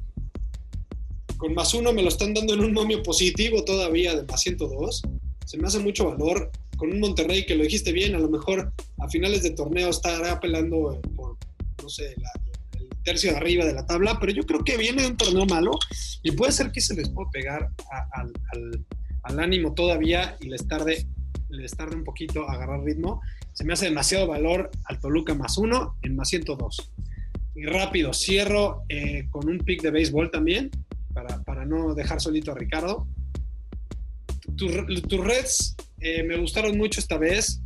Con 1.36 1.54
más 1.54 1.72
uno 1.74 1.92
me 1.92 2.02
lo 2.02 2.08
están 2.08 2.34
dando 2.34 2.54
en 2.54 2.60
un 2.60 2.72
momio 2.72 3.02
positivo 3.02 3.64
todavía 3.64 4.16
de 4.16 4.24
más 4.24 4.40
102. 4.40 5.02
Se 5.46 5.56
me 5.56 5.68
hace 5.68 5.78
mucho 5.78 6.08
valor 6.08 6.50
con 6.78 6.92
un 6.92 7.00
Monterrey 7.00 7.44
que 7.44 7.56
lo 7.56 7.64
dijiste 7.64 7.92
bien, 7.92 8.14
a 8.14 8.18
lo 8.18 8.30
mejor 8.30 8.72
a 8.98 9.08
finales 9.08 9.42
de 9.42 9.50
torneo 9.50 9.90
estará 9.90 10.40
peleando 10.40 11.00
por, 11.16 11.36
no 11.82 11.88
sé, 11.88 12.14
el 12.78 12.88
tercio 13.04 13.32
de 13.32 13.36
arriba 13.36 13.64
de 13.64 13.74
la 13.74 13.84
tabla, 13.84 14.18
pero 14.20 14.32
yo 14.32 14.44
creo 14.44 14.62
que 14.64 14.76
viene 14.76 15.06
un 15.06 15.16
torneo 15.16 15.44
malo 15.46 15.72
y 16.22 16.30
puede 16.32 16.52
ser 16.52 16.70
que 16.70 16.80
se 16.80 16.94
les 16.94 17.08
pueda 17.10 17.30
pegar 17.30 17.70
al, 18.12 19.40
ánimo 19.40 19.74
todavía 19.74 20.36
y 20.40 20.48
les 20.48 20.66
tarde, 20.66 21.06
les 21.50 21.72
tarde 21.76 21.96
un 21.96 22.04
poquito 22.04 22.48
agarrar 22.48 22.82
ritmo. 22.82 23.20
Se 23.52 23.64
me 23.64 23.72
hace 23.72 23.86
demasiado 23.86 24.26
valor 24.26 24.70
al 24.84 24.98
Toluca 25.00 25.34
más 25.34 25.58
uno 25.58 25.96
en 26.02 26.16
más 26.16 26.28
102. 26.28 26.92
Y 27.54 27.64
rápido, 27.66 28.12
cierro 28.12 28.82
eh, 28.88 29.26
con 29.30 29.48
un 29.48 29.58
pick 29.58 29.82
de 29.82 29.90
béisbol 29.90 30.30
también, 30.30 30.70
para, 31.12 31.42
para 31.42 31.64
no 31.64 31.94
dejar 31.94 32.20
solito 32.20 32.52
a 32.52 32.54
Ricardo. 32.54 33.08
Tus, 34.56 35.02
tus 35.02 35.24
Reds 35.24 35.76
eh, 36.00 36.22
me 36.22 36.36
gustaron 36.36 36.76
mucho 36.76 37.00
esta 37.00 37.18
vez. 37.18 37.60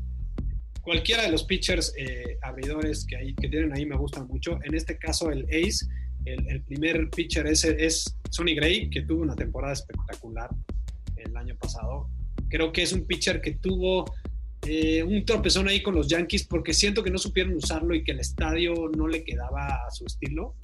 Cualquiera 0.80 1.22
de 1.22 1.30
los 1.30 1.44
pitchers 1.44 1.94
eh, 1.96 2.38
abridores 2.42 3.06
que, 3.06 3.16
hay, 3.16 3.34
que 3.34 3.48
tienen 3.48 3.72
ahí 3.72 3.86
me 3.86 3.96
gustan 3.96 4.26
mucho. 4.26 4.58
En 4.64 4.74
este 4.74 4.98
caso, 4.98 5.30
el 5.30 5.44
Ace, 5.44 5.86
el, 6.24 6.62
primer 6.62 7.10
pitcher 7.10 7.46
es, 7.46 7.64
es 7.64 8.16
Sonny 8.30 8.54
Gray, 8.54 8.90
que 8.90 9.02
tuvo 9.02 9.22
una 9.22 9.36
temporada 9.36 9.74
espectacular 9.74 10.50
el 11.16 11.36
año 11.36 11.54
pasado. 11.56 12.08
Creo 12.52 12.70
que 12.70 12.82
es 12.82 12.92
un 12.92 13.06
pitcher 13.06 13.40
que 13.40 13.52
tuvo 13.52 14.04
eh, 14.66 15.02
un 15.02 15.24
tropezón 15.24 15.68
ahí 15.68 15.82
con 15.82 15.94
los 15.94 16.06
Yankees 16.06 16.44
porque 16.44 16.74
siento 16.74 17.02
que 17.02 17.10
no 17.10 17.16
supieron 17.16 17.54
usarlo 17.54 17.94
y 17.94 18.04
que 18.04 18.12
el 18.12 18.20
estadio 18.20 18.90
no 18.94 19.08
le 19.08 19.24
quedaba 19.24 19.86
a 19.86 19.90
su 19.90 20.04
estilo. 20.04 20.54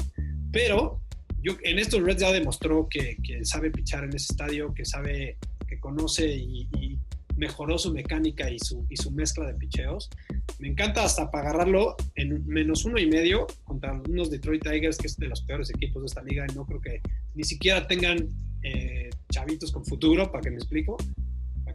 Pero 0.53 1.01
yo, 1.43 1.57
en 1.63 1.79
estos 1.79 2.03
Reds 2.03 2.21
ya 2.21 2.31
demostró 2.31 2.89
que, 2.91 3.17
sabe 3.43 3.71
pichar 3.71 4.05
en 4.05 4.15
ese 4.15 4.33
estadio, 4.33 4.75
que 4.75 4.85
sabe, 4.85 5.39
que 5.67 5.81
conoce 5.81 6.29
y, 6.29 6.99
mejoró 7.37 7.79
su 7.79 7.95
mecánica 7.95 8.51
y 8.51 8.59
su, 8.59 8.85
y 8.91 8.97
su 8.97 9.13
mezcla 9.13 9.47
de 9.47 9.55
picheos. 9.55 10.11
Me 10.59 10.67
encanta 10.67 11.05
hasta 11.05 11.31
para 11.31 11.51
agarrarlo 11.51 11.95
en 12.17 12.45
menos 12.49 12.85
uno 12.85 12.99
y 12.99 13.07
medio 13.07 13.47
contra 13.63 13.93
unos 13.93 14.29
Detroit 14.29 14.65
Tigers, 14.65 14.99
que 14.99 15.07
es 15.07 15.17
de 15.17 15.29
los 15.29 15.43
peores 15.43 15.71
equipos 15.71 16.03
de 16.03 16.07
esta 16.07 16.23
liga, 16.23 16.45
y 16.51 16.55
no 16.57 16.67
creo 16.67 16.81
que 16.81 17.01
ni 17.37 17.45
siquiera 17.45 17.87
tengan 17.87 18.29
eh, 18.65 19.09
chavitos 19.31 19.71
con 19.71 19.85
futuro, 19.85 20.31
para 20.33 20.43
que 20.43 20.51
me 20.51 20.57
explico, 20.57 20.97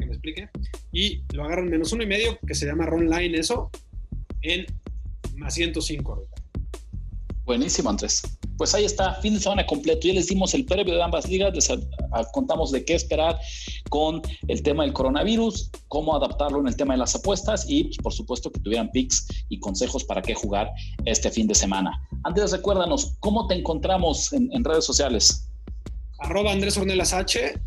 que 0.04 0.10
me 0.10 0.14
explique. 0.14 0.49
Y 0.91 1.24
lo 1.34 1.45
agarran 1.45 1.70
menos 1.70 1.91
uno 1.93 2.04
y 2.04 2.08
medio, 2.08 2.38
que 2.45 2.56
se 2.56 2.66
llama 2.66 2.86
Ron 2.86 3.10
Line, 3.10 3.38
eso, 3.38 3.70
en 4.41 4.66
más 5.36 5.54
105 5.56 6.14
ahorita. 6.14 6.34
Buenísimo, 7.45 7.89
Andrés. 7.89 8.22
Pues 8.58 8.74
ahí 8.74 8.86
está, 8.86 9.16
fin 9.16 9.34
de 9.34 9.39
semana 9.39 9.66
completo. 9.66 10.08
Ya 10.08 10.14
les 10.14 10.28
dimos 10.28 10.54
el 10.54 10.66
previo 10.66 10.95
de 10.95 11.04
ambas 11.04 11.28
ligas, 11.28 11.54
les 11.54 11.70
contamos 12.32 12.72
de 12.72 12.86
qué 12.86 12.93
esperar 12.93 13.38
con 13.89 14.22
el 14.47 14.64
tema 14.64 14.84
del 14.84 14.93
coronavirus, 14.93 15.70
cómo 15.89 16.16
adaptarlo 16.16 16.62
en 16.62 16.68
el 16.68 16.76
tema 16.78 16.93
de 16.93 16.99
las 16.99 17.16
apuestas 17.16 17.66
y, 17.68 17.86
pues, 17.86 17.97
por 17.97 18.14
supuesto, 18.14 18.49
que 18.49 18.62
tuvieran 18.62 18.89
picks 18.91 19.28
y 19.49 19.60
consejos 19.60 20.06
para 20.06 20.22
qué 20.22 20.34
jugar 20.34 20.72
este 21.04 21.30
fin 21.32 21.47
de 21.47 21.56
semana. 21.56 21.91
Andrés, 22.24 22.51
recuérdanos, 22.51 23.16
¿cómo 23.20 23.47
te 23.47 23.56
encontramos 23.56 24.32
en, 24.32 24.64
redes 24.64 24.86
sociales? 24.86 25.49
Arroba 26.20 26.54
Andrés 26.54 26.78
Ornelas 26.78 27.12
H. 27.12 27.60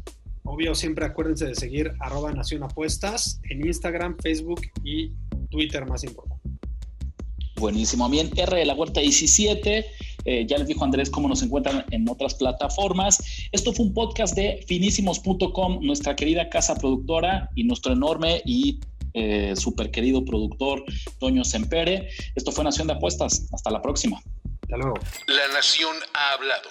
Obvio, 0.57 0.75
siempre 0.75 1.05
acuérdense 1.05 1.49
de 1.49 1.55
seguir 1.55 1.93
arroba 2.01 2.33
Nación 2.33 2.63
Apuestas 2.63 3.43
en 3.51 3.67
Instagram, 3.67 4.17
Facebook 4.23 4.63
y 4.83 5.11
Twitter 5.51 5.85
más 5.85 6.03
importante. 6.03 6.49
Buenísimo. 7.57 8.09
Bien, 8.09 8.31
R 8.35 8.57
de 8.57 8.65
la 8.65 8.73
Huerta 8.73 9.03
17. 9.03 9.85
Eh, 10.25 10.47
ya 10.47 10.57
les 10.57 10.67
dijo 10.67 10.83
Andrés 10.83 11.11
cómo 11.11 11.29
nos 11.29 11.43
encuentran 11.43 11.85
en 11.91 12.09
otras 12.09 12.37
plataformas. 12.37 13.23
Esto 13.53 13.75
fue 13.75 13.85
un 13.85 13.93
podcast 13.93 14.35
de 14.35 14.65
finísimos.com, 14.67 15.81
nuestra 15.83 16.17
querida 16.17 16.49
casa 16.49 16.75
productora 16.75 17.51
y 17.55 17.65
nuestro 17.65 17.93
enorme 17.93 18.41
y 18.47 18.81
eh, 19.13 19.53
súper 19.57 19.91
querido 19.91 20.25
productor 20.25 20.83
Toño 21.19 21.45
Sempere. 21.45 22.09
Esto 22.35 22.51
fue 22.51 22.65
Nación 22.65 22.87
de 22.87 22.95
Apuestas. 22.95 23.47
Hasta 23.53 23.71
la 23.71 23.83
próxima. 23.83 24.23
Hasta 24.63 24.77
luego. 24.79 24.95
La 25.27 25.49
Nación 25.53 25.95
ha 26.15 26.33
hablado. 26.33 26.71